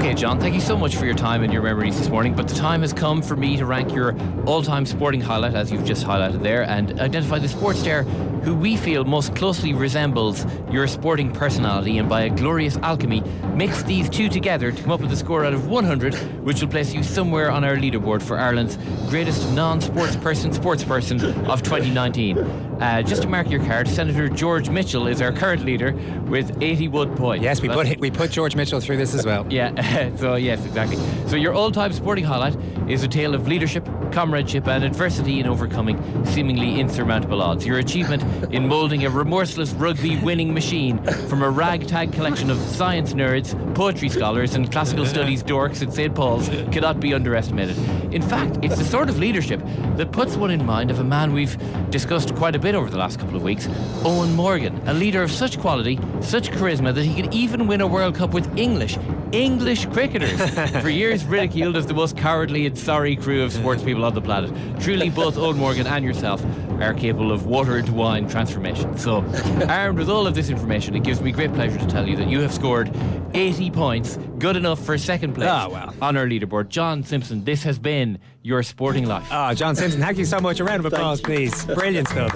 Okay, 0.06 0.14
John, 0.14 0.40
thank 0.40 0.54
you 0.54 0.62
so 0.62 0.78
much 0.78 0.98
for 0.98 1.06
your 1.06 1.16
time 1.16 1.42
and 1.42 1.52
your 1.52 1.64
memories 1.64 1.98
this 1.98 2.10
morning. 2.10 2.36
But 2.36 2.48
the 2.48 2.54
time 2.54 2.82
has 2.82 2.94
come 2.94 3.24
for 3.24 3.36
me 3.36 3.58
to 3.58 3.66
rank 3.66 3.92
your 3.92 4.16
all 4.46 4.62
time 4.62 4.86
sporting 4.86 5.20
highlight, 5.20 5.56
as 5.56 5.72
you've 5.72 5.84
just 5.84 6.06
highlighted 6.06 6.44
there, 6.44 6.62
and 6.62 7.00
identify 7.00 7.40
the 7.40 7.48
sports 7.48 7.80
star 7.80 8.04
who 8.46 8.54
we 8.54 8.78
feel 8.78 9.04
most 9.04 9.36
closely 9.36 9.74
resembles 9.74 10.46
your 10.72 10.86
sporting 10.86 11.32
personality 11.32 11.98
and 11.98 12.08
by 12.08 12.22
a 12.22 12.30
glorious 12.30 12.78
alchemy 12.78 13.24
mix 13.56 13.82
these 13.82 14.08
two 14.08 14.30
together 14.30 14.72
to 14.72 14.84
come 14.84 14.92
up 14.92 15.00
with 15.00 15.12
a 15.12 15.16
score 15.16 15.44
out 15.44 15.54
of 15.56 15.68
100, 15.68 16.14
which 16.44 16.62
will 16.62 16.68
place 16.68 16.94
you 16.94 17.02
somewhere 17.02 17.50
on 17.50 17.64
our 17.64 17.76
leaderboard 17.76 18.22
for 18.22 18.38
Ireland's 18.38 18.78
greatest 19.10 19.52
non 19.54 19.82
sports 19.82 20.16
person 20.18 20.54
sports 20.54 20.84
person 20.84 21.20
of 21.50 21.64
2019. 21.64 22.38
Uh, 22.38 23.02
just 23.02 23.24
to 23.24 23.28
mark 23.28 23.50
your 23.50 23.64
card, 23.66 23.88
Senator 23.88 24.30
George 24.30 24.70
Mitchell 24.70 25.08
is 25.08 25.22
our 25.22 25.32
current 25.32 25.66
leader 25.66 25.94
with 26.28 26.62
81 26.62 27.16
points. 27.16 27.44
Yes, 27.44 27.62
we 27.62 27.68
That's- 27.68 27.90
put 27.90 28.00
we 28.00 28.12
put 28.12 28.30
George 28.30 28.56
Mitchell 28.56 28.80
through 28.80 28.98
this 28.98 29.16
as 29.16 29.26
well. 29.26 29.48
yeah, 29.50 29.72
so 30.18 30.36
yes, 30.36 30.66
exactly. 30.66 30.98
So 31.28 31.36
your 31.36 31.54
all-time 31.54 31.94
sporting 31.94 32.26
highlight 32.26 32.56
is 32.90 33.04
a 33.04 33.08
tale 33.08 33.34
of 33.34 33.48
leadership, 33.48 33.88
comradeship, 34.12 34.68
and 34.68 34.84
adversity 34.84 35.40
in 35.40 35.48
overcoming 35.48 36.26
seemingly 36.26 36.80
insurmountable 36.80 37.42
odds. 37.42 37.66
Your 37.66 37.80
achievement 37.80 38.24
in 38.54 38.68
moulding 38.68 39.06
a 39.06 39.10
remorseless 39.10 39.72
rugby 39.74 40.18
winning 40.18 40.54
machine 40.54 41.02
from 41.30 41.42
a 41.42 41.50
ragtag 41.50 42.12
collection 42.12 42.50
of 42.50 42.58
science 42.60 43.14
nerds, 43.14 43.56
poetry 43.74 44.10
scholars, 44.10 44.56
and 44.56 44.72
classical 44.72 45.06
studies 45.06 45.44
dorks 45.44 45.82
at 45.82 45.94
St. 45.94 46.14
Paul's 46.14 46.50
cannot 46.72 47.00
be 47.00 47.14
underestimated. 47.14 47.78
In 48.14 48.22
fact, 48.22 48.60
it's 48.62 48.78
the 48.78 48.84
sort 48.84 49.10
of 49.10 49.18
leadership 49.18 49.62
that 49.96 50.12
puts 50.12 50.36
one 50.36 50.52
in 50.52 50.66
mind 50.66 50.92
of 50.92 51.00
a 51.00 51.04
man 51.04 51.34
we've 51.34 51.58
discussed 51.90 52.36
quite 52.36 52.56
a 52.56 52.60
bit 52.60 52.76
over 52.76 52.90
the 52.90 52.98
last 52.98 53.20
couple 53.20 53.36
of 53.36 53.44
weeks, 53.44 53.68
Eoin 54.04 54.34
Morgan, 54.34 54.76
a 54.88 54.94
leader 54.94 55.24
of 55.24 55.32
such 55.32 55.60
quality, 55.60 56.00
such 56.22 56.52
charisma 56.52 56.94
that 56.94 57.06
he 57.06 57.22
could 57.22 57.34
even 57.34 57.68
win 57.68 57.82
a 57.82 57.88
World 57.88 58.16
Cup 58.16 58.34
with 58.34 58.58
English, 58.58 58.98
English 59.32 59.85
cricketers, 59.92 60.40
for 60.82 60.90
years 60.90 61.24
ridiculed 61.26 61.76
as 61.78 61.86
the 61.86 61.94
most 61.94 62.18
cowardly 62.18 62.66
and 62.66 62.78
sorry 62.78 63.16
crew 63.16 63.44
of 63.44 63.52
sports 63.54 63.84
people 63.84 64.06
on 64.06 64.14
the 64.14 64.22
planet. 64.22 64.52
Truly, 64.82 65.10
both 65.10 65.38
Old 65.38 65.56
Morgan 65.58 65.88
and 65.88 66.04
yourself 66.04 66.44
are 66.82 66.94
capable 66.94 67.32
of 67.32 67.46
water 67.46 67.78
into 67.78 67.94
wine 67.94 68.28
transformation. 68.28 68.98
So, 68.98 69.24
armed 69.70 69.98
with 69.98 70.10
all 70.10 70.28
of 70.28 70.36
this 70.36 70.50
information, 70.50 70.96
it 70.96 71.04
gives 71.04 71.22
me 71.22 71.32
great 71.32 71.54
pleasure 71.54 71.78
to 71.78 71.88
tell 71.88 72.08
you 72.08 72.16
that 72.18 72.28
you 72.28 72.42
have 72.42 72.54
scored 72.54 72.94
80 73.34 73.72
points, 73.72 74.18
good 74.40 74.56
enough 74.56 74.84
for 74.84 74.98
second 74.98 75.34
place 75.34 75.48
Ah, 75.50 75.68
well. 75.70 75.94
on 76.02 76.18
our 76.18 76.26
leaderboard. 76.26 76.70
John 76.70 77.04
Simpson, 77.04 77.44
this 77.46 77.64
has 77.64 77.80
been 77.80 78.20
your 78.44 78.62
sporting 78.64 79.06
life. 79.08 79.28
Oh, 79.32 79.54
John 79.54 79.76
Simpson, 79.76 80.00
thank 80.02 80.18
you 80.18 80.26
so 80.26 80.40
much. 80.40 80.60
A 80.60 80.64
round 80.64 80.86
of 80.86 80.92
applause, 80.92 81.20
please. 81.22 81.66
Brilliant 81.66 82.08
stuff. 82.10 82.32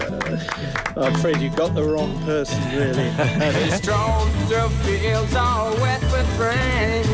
I'm 0.98 1.14
afraid 1.16 1.38
you 1.38 1.50
got 1.52 1.76
the 1.76 1.84
wrong 1.84 2.18
person, 2.24 2.60
really. 2.78 3.10
strolls 3.78 4.30
through 4.48 4.70
fields 4.84 5.36
all 5.36 5.72
wet 5.76 6.02
with 6.04 6.40
rain. 6.40 7.06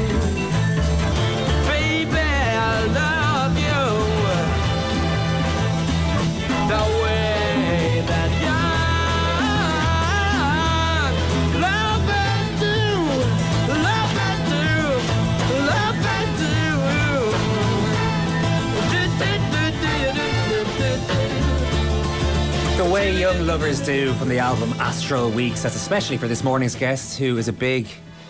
The 22.77 22.91
way 22.91 23.19
young 23.19 23.45
lovers 23.45 23.79
do 23.79 24.13
from 24.13 24.29
the 24.29 24.39
album 24.39 24.73
Astral 24.79 25.29
Weeks. 25.29 25.61
That's 25.61 25.75
especially 25.75 26.17
for 26.17 26.27
this 26.27 26.43
morning's 26.43 26.75
guest, 26.75 27.19
who 27.19 27.37
is 27.37 27.47
a 27.47 27.53
big 27.53 27.87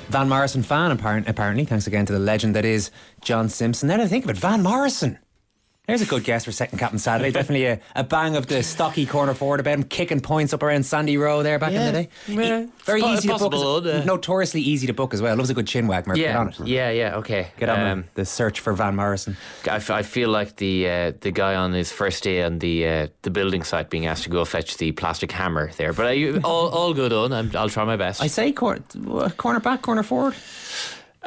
Van 0.10 0.28
Morrison 0.30 0.62
fan, 0.62 0.92
apparently. 0.92 1.66
Thanks 1.66 1.88
again 1.88 2.06
to 2.06 2.14
the 2.14 2.20
legend 2.20 2.56
that 2.56 2.66
is 2.66 2.92
John 3.22 3.50
Simpson. 3.50 3.88
Now 3.88 3.98
that 3.98 4.04
I 4.04 4.08
think 4.08 4.26
of 4.26 4.30
it, 4.30 4.38
Van 4.38 4.62
Morrison. 4.62 5.20
There's 5.88 6.02
a 6.02 6.06
good 6.06 6.24
guess 6.24 6.46
for 6.46 6.52
second 6.52 6.80
captain 6.80 6.98
Saturday. 7.00 7.32
Definitely 7.40 7.66
a, 7.68 7.80
a 7.96 8.04
bang 8.04 8.36
of 8.36 8.48
the 8.48 8.64
stocky 8.64 9.06
corner 9.06 9.34
forward 9.36 9.60
about 9.60 9.76
him 9.76 9.84
kicking 9.84 10.20
points 10.20 10.52
up 10.54 10.64
around 10.64 10.84
Sandy 10.84 11.16
Row 11.18 11.44
there 11.44 11.60
back 11.60 11.74
in 11.74 11.86
the 11.86 11.92
day. 11.92 12.10
Yeah, 12.28 12.66
Very 12.86 13.02
it's 13.02 13.20
easy 13.20 13.28
to 13.28 13.34
book. 13.38 13.52
possible, 13.52 13.88
uh, 13.88 14.04
Notoriously 14.04 14.62
easy 14.62 14.88
to 14.88 14.94
book 14.94 15.14
as 15.14 15.22
well. 15.22 15.36
Loves 15.36 15.52
a 15.52 15.54
good 15.54 15.68
chin 15.68 15.88
wag, 15.88 16.08
Murph. 16.08 16.16
Get 16.18 16.32
Yeah, 16.32 16.40
on 16.40 16.50
it. 16.50 16.60
yeah, 16.66 16.90
yeah. 16.90 17.16
Okay, 17.18 17.48
Get 17.60 17.70
on 17.70 17.80
Um, 17.80 18.06
the, 18.16 18.26
search 18.26 18.60
for 18.62 18.74
Van 18.74 18.96
Morrison. 18.96 19.38
I, 19.70 19.76
f- 19.76 19.92
I 19.92 20.02
feel 20.02 20.30
like 20.30 20.56
the 20.56 20.90
uh, 20.90 21.12
the 21.22 21.32
guy 21.32 21.54
on 21.56 21.72
his 21.74 21.92
first 21.92 22.24
day 22.24 22.42
on 22.42 22.60
the 22.60 22.88
uh, 22.88 23.08
the 23.22 23.30
building 23.30 23.64
site 23.64 23.90
being 23.92 24.08
asked 24.08 24.24
to 24.24 24.30
go 24.30 24.44
fetch 24.44 24.78
the 24.78 24.92
plastic 24.92 25.32
hammer 25.32 25.72
there. 25.78 25.94
But 25.94 26.08
I, 26.08 26.40
all 26.44 26.70
all 26.70 26.94
good 26.96 27.14
on. 27.14 27.32
I'm, 27.32 27.52
I'll 27.56 27.70
try 27.70 27.84
my 27.86 27.96
best. 27.96 28.22
I 28.24 28.28
say 28.28 28.52
cor- 28.52 28.80
corner 29.38 29.60
back, 29.60 29.84
corner 29.84 30.02
forward. 30.04 30.34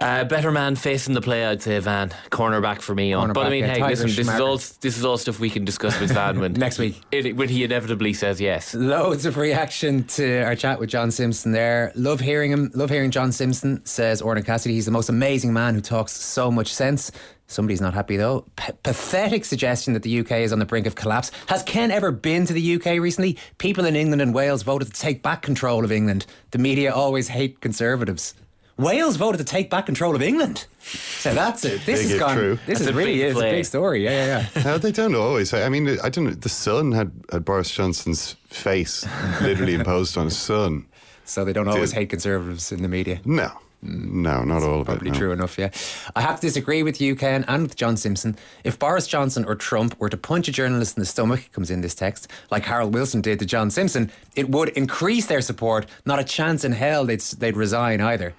Uh, 0.01 0.23
better 0.23 0.53
man 0.53 0.77
facing 0.77 1.13
the 1.13 1.21
play, 1.21 1.45
I'd 1.45 1.61
say 1.61 1.77
Van. 1.81 2.11
Cornerback 2.31 2.81
for 2.81 2.95
me 2.95 3.13
on. 3.13 3.33
But 3.33 3.47
I 3.47 3.51
mean, 3.51 3.65
yeah, 3.65 3.73
hey, 3.73 3.79
Tiger 3.81 4.05
listen, 4.05 4.07
this 4.11 4.33
is 4.33 4.41
all 4.41 4.57
this 4.57 4.97
is 4.97 5.05
all 5.05 5.19
stuff 5.19 5.41
we 5.41 5.51
can 5.51 5.65
discuss 5.65 5.99
with 5.99 6.13
Van 6.13 6.39
when 6.39 6.53
Next 6.59 6.79
week. 6.79 7.01
it, 7.11 7.35
when 7.35 7.49
he 7.49 7.65
inevitably 7.65 8.13
says 8.13 8.41
yes. 8.41 8.75
Loads 8.75 9.27
of 9.27 9.37
reaction 9.37 10.05
to 10.05 10.43
our 10.43 10.55
chat 10.55 10.79
with 10.79 10.89
John 10.89 11.11
Simpson 11.11 11.51
there. 11.51 11.91
Love 11.97 12.21
hearing 12.21 12.53
him. 12.53 12.71
Love 12.75 12.91
hearing 12.91 13.11
John 13.11 13.33
Simpson, 13.33 13.85
says 13.85 14.23
Ornan 14.23 14.47
Cassidy. 14.47 14.75
He's 14.75 14.87
the 14.87 14.93
most 14.93 15.09
amazing 15.09 15.53
man 15.53 15.75
who 15.75 15.81
talks 15.81 16.13
so 16.13 16.49
much 16.49 16.73
sense. 16.73 17.11
Somebody's 17.49 17.81
not 17.81 17.93
happy 17.95 18.17
though. 18.17 18.45
P- 18.55 18.73
pathetic 18.85 19.45
suggestion 19.45 19.95
that 19.95 20.05
the 20.05 20.21
UK 20.21 20.33
is 20.33 20.53
on 20.53 20.61
the 20.61 20.65
brink 20.67 20.87
of 20.87 20.95
collapse. 20.95 21.33
Has 21.49 21.65
Ken 21.65 21.91
ever 21.91 22.13
been 22.13 22.47
to 22.47 22.53
the 22.53 22.75
UK 22.77 23.01
recently? 23.01 23.37
People 23.57 23.85
in 23.85 23.97
England 23.97 24.23
and 24.23 24.33
Wales 24.33 24.63
voted 24.63 24.95
to 24.95 25.01
take 25.01 25.25
back 25.25 25.43
control 25.43 25.85
of 25.85 25.91
England. 25.91 26.25
The 26.53 26.59
media 26.59 26.93
always 26.95 27.27
hate 27.27 27.61
conservatives. 27.61 28.35
Wales 28.79 29.17
voted 29.17 29.39
to 29.39 29.45
take 29.45 29.69
back 29.71 29.87
control 29.87 30.15
of 30.15 30.23
England. 30.23 30.67
So 30.81 31.35
that's 31.35 31.65
it. 31.65 31.85
This 31.85 32.01
Big 32.01 32.03
has 32.03 32.11
if 32.13 32.19
gone. 32.21 32.37
true. 32.37 32.55
This 32.67 32.79
That's 32.79 32.81
is 32.83 32.87
a 32.87 32.93
really 32.93 33.15
big 33.17 33.25
is 33.33 33.37
a 33.37 33.41
big 33.41 33.65
story. 33.65 34.05
Yeah, 34.05 34.11
yeah, 34.27 34.47
yeah. 34.55 34.63
No, 34.63 34.79
they 34.79 34.93
don't 34.93 35.15
always. 35.15 35.53
I 35.53 35.69
mean, 35.69 35.99
I 36.03 36.09
don't 36.09 36.25
know. 36.25 36.31
The 36.31 36.49
Sun 36.49 36.93
had, 36.93 37.11
had 37.33 37.45
Boris 37.45 37.71
Johnson's 37.71 38.35
face 38.47 39.05
literally 39.43 39.75
imposed 39.81 40.17
on 40.17 40.27
his 40.27 40.39
son. 40.39 40.87
So 41.25 41.45
they 41.45 41.53
don't 41.53 41.69
always 41.69 41.91
Dude. 41.91 41.99
hate 41.99 42.11
conservatives 42.11 42.73
in 42.73 42.81
the 42.83 42.89
media. 42.89 43.21
No, 43.27 43.51
no, 43.83 44.45
not 44.45 44.63
all 44.63 44.81
of 44.81 44.87
Probably 44.87 45.09
it. 45.09 45.13
no. 45.13 45.19
true 45.19 45.33
enough, 45.33 45.59
yeah. 45.59 45.69
I 46.17 46.23
have 46.23 46.37
to 46.41 46.47
disagree 46.47 46.83
with 46.83 47.01
you, 47.03 47.17
Ken, 47.17 47.45
and 47.49 47.65
with 47.65 47.77
John 47.77 47.97
Simpson. 47.99 48.37
If 48.65 48.79
Boris 48.79 49.07
Johnson 49.07 49.45
or 49.45 49.55
Trump 49.55 49.99
were 50.01 50.09
to 50.09 50.17
punch 50.17 50.49
a 50.49 50.53
journalist 50.53 50.97
in 50.97 51.01
the 51.01 51.07
stomach, 51.07 51.51
comes 51.53 51.71
in 51.71 51.83
this 51.83 51.95
text, 51.95 52.29
like 52.51 52.65
Harold 52.65 52.95
Wilson 52.95 53.21
did 53.21 53.41
to 53.41 53.45
John 53.45 53.71
Simpson, 53.71 54.11
it 54.37 54.49
would 54.49 54.71
increase 54.71 55.27
their 55.27 55.43
support. 55.43 55.85
Not 56.07 56.19
a 56.19 56.25
chance 56.25 56.65
in 56.65 56.73
hell 56.73 57.05
they'd, 57.05 57.21
they'd 57.21 57.57
resign 57.57 58.01
either. 58.01 58.35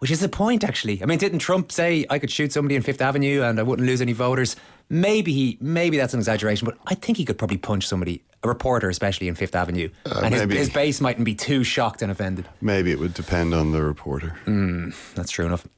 Which 0.00 0.10
is 0.10 0.20
the 0.20 0.30
point, 0.30 0.64
actually. 0.64 1.02
I 1.02 1.06
mean, 1.06 1.18
didn't 1.18 1.40
Trump 1.40 1.70
say 1.70 2.06
I 2.08 2.18
could 2.18 2.30
shoot 2.30 2.52
somebody 2.52 2.74
in 2.74 2.80
Fifth 2.80 3.02
Avenue 3.02 3.42
and 3.42 3.60
I 3.60 3.62
wouldn't 3.62 3.86
lose 3.86 4.00
any 4.00 4.14
voters? 4.14 4.56
Maybe 4.88 5.32
he, 5.34 5.58
maybe 5.60 5.98
that's 5.98 6.14
an 6.14 6.20
exaggeration, 6.20 6.64
but 6.64 6.78
I 6.86 6.94
think 6.94 7.18
he 7.18 7.24
could 7.26 7.36
probably 7.36 7.58
punch 7.58 7.86
somebody, 7.86 8.22
a 8.42 8.48
reporter 8.48 8.88
especially 8.88 9.28
in 9.28 9.34
Fifth 9.34 9.54
Avenue, 9.54 9.90
uh, 10.06 10.22
and 10.24 10.34
his, 10.34 10.42
his 10.50 10.70
base 10.70 11.02
mightn't 11.02 11.26
be 11.26 11.34
too 11.34 11.62
shocked 11.64 12.00
and 12.00 12.10
offended. 12.10 12.48
Maybe 12.62 12.90
it 12.90 12.98
would 12.98 13.12
depend 13.12 13.52
on 13.52 13.72
the 13.72 13.82
reporter. 13.82 14.30
Hmm, 14.46 14.90
that's 15.14 15.30
true 15.30 15.44
enough. 15.44 15.68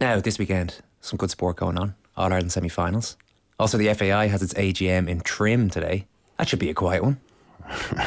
Now, 0.00 0.20
this 0.20 0.38
weekend, 0.38 0.76
some 1.00 1.16
good 1.16 1.30
sport 1.30 1.56
going 1.56 1.78
on. 1.78 1.96
All 2.16 2.32
Ireland 2.32 2.52
semi 2.52 2.68
finals. 2.68 3.16
Also, 3.58 3.76
the 3.76 3.92
FAI 3.92 4.28
has 4.28 4.40
its 4.40 4.54
AGM 4.54 5.08
in 5.08 5.20
Trim 5.20 5.68
today. 5.68 6.06
That 6.38 6.48
should 6.48 6.60
be 6.60 6.70
a 6.70 6.74
quiet 6.74 7.02
one. 7.02 7.20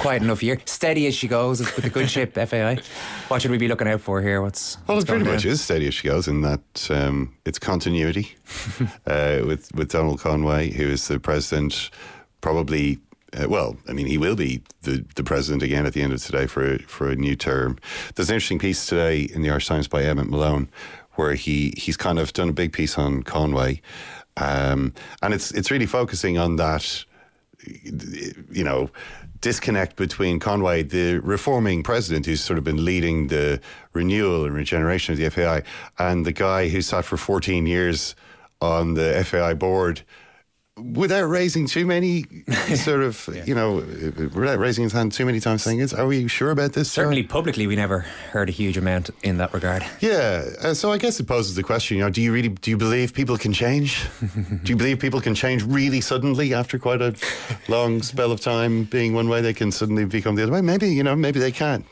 Quiet 0.01 0.22
enough 0.24 0.41
year. 0.43 0.59
Steady 0.66 1.07
as 1.07 1.16
she 1.16 1.28
goes 1.28 1.59
with 1.59 1.76
the 1.84 1.89
good 1.89 2.09
ship, 2.09 2.34
FAI. 2.47 2.80
What 3.28 3.41
should 3.41 3.51
we 3.51 3.57
be 3.57 3.68
looking 3.68 3.88
out 3.88 4.01
for 4.01 4.22
here? 4.22 4.41
What's, 4.41 4.78
Well, 4.88 4.97
what's 4.97 5.05
it 5.05 5.09
pretty 5.09 5.26
much 5.26 5.43
down? 5.43 5.51
is 5.51 5.62
steady 5.62 5.88
as 5.88 5.93
she 5.93 6.07
goes 6.07 6.28
in 6.28 6.41
that 6.41 6.88
um, 6.89 7.36
it's 7.45 7.59
continuity 7.59 8.36
uh, 9.07 9.41
with 9.45 9.74
with 9.76 9.91
Donal 9.91 10.18
Conway, 10.18 10.72
who 10.72 10.88
is 10.88 11.07
the 11.07 11.20
president, 11.20 11.89
probably. 12.41 12.99
Uh, 13.34 13.47
well, 13.47 13.78
I 13.88 13.93
mean, 13.93 14.07
he 14.07 14.18
will 14.18 14.36
be 14.36 14.62
the, 14.82 15.05
the 15.16 15.24
president 15.24 15.64
again 15.64 15.86
at 15.86 15.93
the 15.93 16.01
end 16.01 16.12
of 16.12 16.22
today 16.22 16.47
for 16.47 16.74
a, 16.74 16.80
for 16.80 17.09
a 17.09 17.16
new 17.16 17.34
term. 17.34 17.78
There's 18.16 18.30
an 18.30 18.36
interesting 18.36 18.59
piece 18.59 18.86
today 18.86 19.22
in 19.22 19.41
the 19.41 19.49
Irish 19.49 19.68
Times 19.68 19.88
by 19.88 20.03
Emmet 20.03 20.28
Malone, 20.28 20.70
where 21.14 21.36
he 21.36 21.74
he's 21.78 21.95
kind 21.95 22.20
of 22.20 22.34
done 22.34 22.49
a 22.49 22.53
big 22.53 22.74
piece 22.74 22.97
on 22.97 23.24
Conway, 23.24 23.82
um, 24.36 24.93
and 25.22 25.34
it's 25.34 25.51
it's 25.51 25.72
really 25.72 25.86
focusing 25.86 26.38
on 26.38 26.57
that 26.57 27.05
you 28.51 28.64
know, 28.64 28.89
disconnect 29.41 29.95
between 29.95 30.39
Conway, 30.39 30.83
the 30.83 31.17
reforming 31.19 31.83
president 31.83 32.25
who's 32.25 32.41
sort 32.41 32.57
of 32.57 32.63
been 32.63 32.85
leading 32.85 33.27
the 33.27 33.59
renewal 33.93 34.45
and 34.45 34.53
regeneration 34.53 35.13
of 35.13 35.19
the 35.19 35.29
FAI, 35.29 35.63
and 35.99 36.25
the 36.25 36.31
guy 36.31 36.69
who 36.69 36.81
sat 36.81 37.03
for 37.03 37.17
14 37.17 37.65
years 37.65 38.15
on 38.61 38.93
the 38.93 39.23
FAI 39.25 39.55
board 39.55 40.03
without 40.93 41.23
raising 41.23 41.67
too 41.67 41.86
many 41.86 42.25
sort 42.75 43.01
of, 43.03 43.29
you 43.45 43.55
know, 43.55 43.75
without 44.34 44.59
raising 44.59 44.84
his 44.84 44.93
hand 44.93 45.11
too 45.11 45.25
many 45.25 45.39
times 45.39 45.63
saying, 45.63 45.79
"Is 45.79 45.93
are 45.93 46.07
we 46.07 46.27
sure 46.27 46.51
about 46.51 46.73
this? 46.73 46.93
John?" 46.93 47.05
Certainly, 47.05 47.23
publicly, 47.23 47.67
we 47.67 47.75
never 47.75 47.99
heard 48.32 48.49
a 48.49 48.51
huge 48.51 48.77
amount 48.77 49.09
in 49.23 49.38
that 49.38 49.53
regard. 49.53 49.86
Yeah, 49.99 50.45
uh, 50.61 50.73
so 50.73 50.91
I 50.91 50.97
guess 50.97 51.19
it 51.19 51.27
poses 51.27 51.55
the 51.55 51.63
question: 51.63 51.97
you 51.97 52.03
know, 52.03 52.09
do 52.09 52.21
you 52.21 52.32
really 52.34 52.49
do 52.49 52.71
you 52.71 52.77
believe 52.77 53.13
people 53.13 53.38
can 53.38 53.53
change? 53.53 54.05
do 54.63 54.71
you 54.71 54.75
believe 54.75 54.99
people 54.99 55.21
can 55.21 55.36
change 55.36 55.63
really 55.63 56.01
suddenly 56.01 56.53
after 56.53 56.77
quite 56.79 57.01
a 57.01 57.15
long 57.67 58.01
spell 58.01 58.32
of 58.32 58.41
time 58.41 58.84
being 58.86 59.13
one 59.13 59.29
way? 59.29 59.41
They 59.41 59.53
can 59.53 59.71
suddenly 59.71 60.05
become 60.05 60.36
the 60.36 60.43
other 60.43 60.51
way. 60.51 60.61
Maybe 60.61 60.88
you 60.89 61.03
know, 61.03 61.15
maybe 61.15 61.39
they 61.39 61.51
can. 61.51 61.84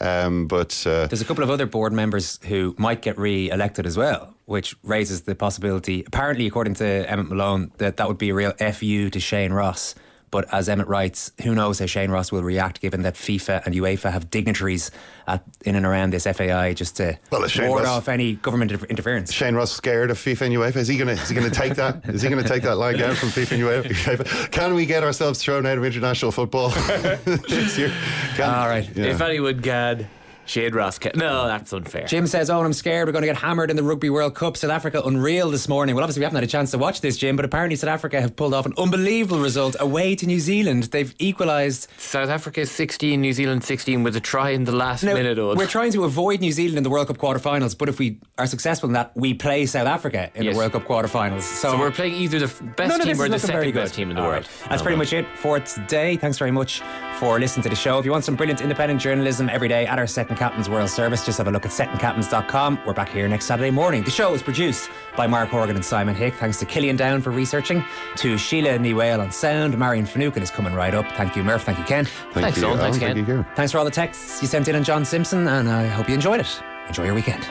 Um, 0.00 0.46
but 0.46 0.84
uh, 0.86 1.06
There's 1.06 1.20
a 1.20 1.24
couple 1.24 1.44
of 1.44 1.50
other 1.50 1.66
board 1.66 1.92
members 1.92 2.40
who 2.48 2.74
might 2.78 3.02
get 3.02 3.18
re-elected 3.18 3.86
as 3.86 3.96
well, 3.96 4.34
which 4.46 4.74
raises 4.82 5.22
the 5.22 5.34
possibility. 5.34 6.04
Apparently, 6.06 6.46
according 6.46 6.74
to 6.74 6.84
Emmet 7.10 7.28
Malone, 7.28 7.72
that 7.78 7.96
that 7.98 8.08
would 8.08 8.18
be 8.18 8.30
a 8.30 8.34
real 8.34 8.52
fu 8.52 9.10
to 9.10 9.20
Shane 9.20 9.52
Ross. 9.52 9.94
But 10.30 10.46
as 10.50 10.66
Emmet 10.66 10.88
writes, 10.88 11.30
who 11.44 11.54
knows 11.54 11.78
how 11.78 11.84
Shane 11.84 12.10
Ross 12.10 12.32
will 12.32 12.42
react, 12.42 12.80
given 12.80 13.02
that 13.02 13.16
FIFA 13.16 13.66
and 13.66 13.74
UEFA 13.74 14.10
have 14.10 14.30
dignitaries 14.30 14.90
at, 15.28 15.44
in 15.66 15.74
and 15.76 15.84
around 15.84 16.08
this 16.14 16.24
FAI 16.24 16.72
just 16.72 16.96
to 16.96 17.18
Well, 17.30 17.44
if 17.44 17.50
Shane 17.50 17.68
ward 17.68 17.84
Ross- 17.84 17.90
off 17.98 18.08
any 18.08 18.36
government 18.36 18.72
inter- 18.72 18.86
interference. 18.86 19.30
Shane 19.30 19.54
Ross 19.54 19.70
scared 19.72 20.10
of 20.10 20.16
FIFA 20.16 20.40
and 20.46 20.54
UEFA. 20.54 20.76
Is 20.76 20.88
he 20.88 20.96
gonna 20.96 21.12
is 21.12 21.28
he 21.28 21.34
gonna 21.34 21.50
take 21.50 21.74
that? 21.74 22.08
Is 22.08 22.22
he 22.22 22.30
gonna 22.30 22.42
take 22.48 22.62
that 22.62 22.76
line 22.76 22.96
down 22.96 23.14
from 23.14 23.28
FIFA 23.28 23.52
and 23.52 23.88
UEFA? 23.90 24.50
Can 24.50 24.72
we 24.74 24.86
get 24.86 25.04
ourselves 25.04 25.38
thrown 25.42 25.66
out 25.66 25.76
of 25.76 25.84
international 25.84 26.32
football 26.32 26.70
this 27.24 27.76
year? 27.76 27.92
Can- 28.34 28.48
All 28.48 28.68
right. 28.68 28.88
Yeah. 28.96 29.04
If 29.06 29.20
anyone 29.20 29.60
can, 29.60 30.08
Shane 30.44 30.74
Ross 30.74 30.98
can. 30.98 31.12
No, 31.14 31.46
that's 31.46 31.72
unfair. 31.72 32.06
Jim 32.06 32.26
says, 32.26 32.50
Oh, 32.50 32.62
I'm 32.62 32.72
scared. 32.72 33.06
We're 33.08 33.12
going 33.12 33.22
to 33.22 33.28
get 33.28 33.36
hammered 33.36 33.70
in 33.70 33.76
the 33.76 33.82
Rugby 33.82 34.10
World 34.10 34.34
Cup. 34.34 34.56
South 34.56 34.70
Africa 34.70 35.00
unreal 35.04 35.50
this 35.50 35.68
morning. 35.68 35.94
Well, 35.94 36.02
obviously, 36.04 36.20
we 36.20 36.24
haven't 36.24 36.36
had 36.36 36.44
a 36.44 36.48
chance 36.48 36.70
to 36.72 36.78
watch 36.78 37.00
this, 37.00 37.16
Jim, 37.16 37.36
but 37.36 37.44
apparently, 37.44 37.76
South 37.76 37.90
Africa 37.90 38.20
have 38.20 38.34
pulled 38.36 38.52
off 38.54 38.66
an 38.66 38.74
unbelievable 38.76 39.40
result 39.40 39.76
away 39.80 40.14
to 40.16 40.26
New 40.26 40.40
Zealand. 40.40 40.84
They've 40.84 41.14
equalised. 41.18 41.88
South 41.96 42.28
Africa 42.28 42.66
16, 42.66 43.20
New 43.20 43.32
Zealand 43.32 43.64
16 43.64 44.02
with 44.02 44.16
a 44.16 44.20
try 44.20 44.50
in 44.50 44.64
the 44.64 44.72
last 44.72 45.04
Now, 45.04 45.14
minute. 45.14 45.38
Odd. 45.38 45.56
we're 45.56 45.66
trying 45.66 45.92
to 45.92 46.04
avoid 46.04 46.40
New 46.40 46.52
Zealand 46.52 46.76
in 46.78 46.82
the 46.84 46.90
World 46.90 47.06
Cup 47.08 47.18
quarterfinals, 47.18 47.76
but 47.78 47.88
if 47.88 47.98
we 47.98 48.18
are 48.38 48.46
successful 48.46 48.88
in 48.88 48.92
that, 48.94 49.12
we 49.16 49.34
play 49.34 49.66
South 49.66 49.86
Africa 49.86 50.30
in 50.34 50.42
Yes. 50.44 50.54
the 50.54 50.58
World 50.58 50.72
Cup 50.72 50.84
quarterfinals. 50.84 51.42
So, 51.42 51.72
so 51.72 51.78
we're 51.78 51.90
playing 51.90 52.14
either 52.14 52.38
the 52.40 52.64
best 52.76 53.00
team 53.02 53.20
or 53.20 53.28
the 53.28 53.38
second 53.38 53.74
best 53.74 53.94
team 53.94 54.10
in 54.10 54.16
the 54.16 54.22
All 54.22 54.28
world. 54.28 54.44
right. 54.44 54.68
That's 54.68 54.82
pretty 54.82 54.96
much 54.98 55.12
it 55.12 55.26
for 55.36 55.60
today. 55.60 56.16
Thanks 56.16 56.38
very 56.38 56.50
much 56.50 56.82
for 57.18 57.38
listening 57.38 57.62
to 57.64 57.68
the 57.68 57.76
show. 57.76 57.98
If 57.98 58.04
you 58.04 58.10
want 58.10 58.24
some 58.24 58.34
brilliant 58.36 58.60
independent 58.60 59.00
journalism 59.00 59.48
every 59.48 59.68
day 59.68 59.86
at 59.86 59.98
our 59.98 60.06
Second 60.06 60.36
Captain's 60.42 60.68
World 60.68 60.90
Service, 60.90 61.24
just 61.24 61.38
have 61.38 61.46
a 61.46 61.52
look 61.52 61.64
at 61.64 61.70
secondcaptains.com. 61.70 62.80
We're 62.84 62.94
back 62.94 63.10
here 63.10 63.28
next 63.28 63.44
Saturday 63.44 63.70
morning. 63.70 64.02
The 64.02 64.10
show 64.10 64.34
is 64.34 64.42
produced 64.42 64.90
by 65.16 65.28
Mark 65.28 65.50
Horgan 65.50 65.76
and 65.76 65.84
Simon 65.84 66.16
Hick. 66.16 66.34
Thanks 66.34 66.58
to 66.58 66.66
Killian 66.66 66.96
Down 66.96 67.22
for 67.22 67.30
researching, 67.30 67.84
to 68.16 68.36
Sheila 68.36 68.70
Niwale 68.70 69.20
on 69.20 69.30
sound. 69.30 69.78
Marian 69.78 70.04
Finucane 70.04 70.42
is 70.42 70.50
coming 70.50 70.74
right 70.74 70.94
up. 70.94 71.06
Thank 71.12 71.36
you, 71.36 71.44
Murph. 71.44 71.62
Thank 71.62 71.78
you, 71.78 71.84
Ken. 71.84 72.06
Thank 72.06 72.34
Thanks, 72.34 72.58
you, 72.58 72.64
Eoin. 72.64 72.70
Alan. 72.70 72.78
Thanks, 72.80 72.98
Thank 72.98 73.10
Ken. 73.10 73.16
you, 73.18 73.24
Kieran. 73.24 73.46
Thanks 73.54 73.70
for 73.70 73.78
all 73.78 73.84
the 73.84 73.92
texts 73.92 74.42
you 74.42 74.48
sent 74.48 74.66
in 74.66 74.74
on 74.74 74.82
John 74.82 75.04
Simpson, 75.04 75.46
and 75.46 75.68
I 75.68 75.86
hope 75.86 76.08
you 76.08 76.14
enjoyed 76.16 76.40
it. 76.40 76.60
Enjoy 76.88 77.04
your 77.04 77.14
weekend. 77.14 77.46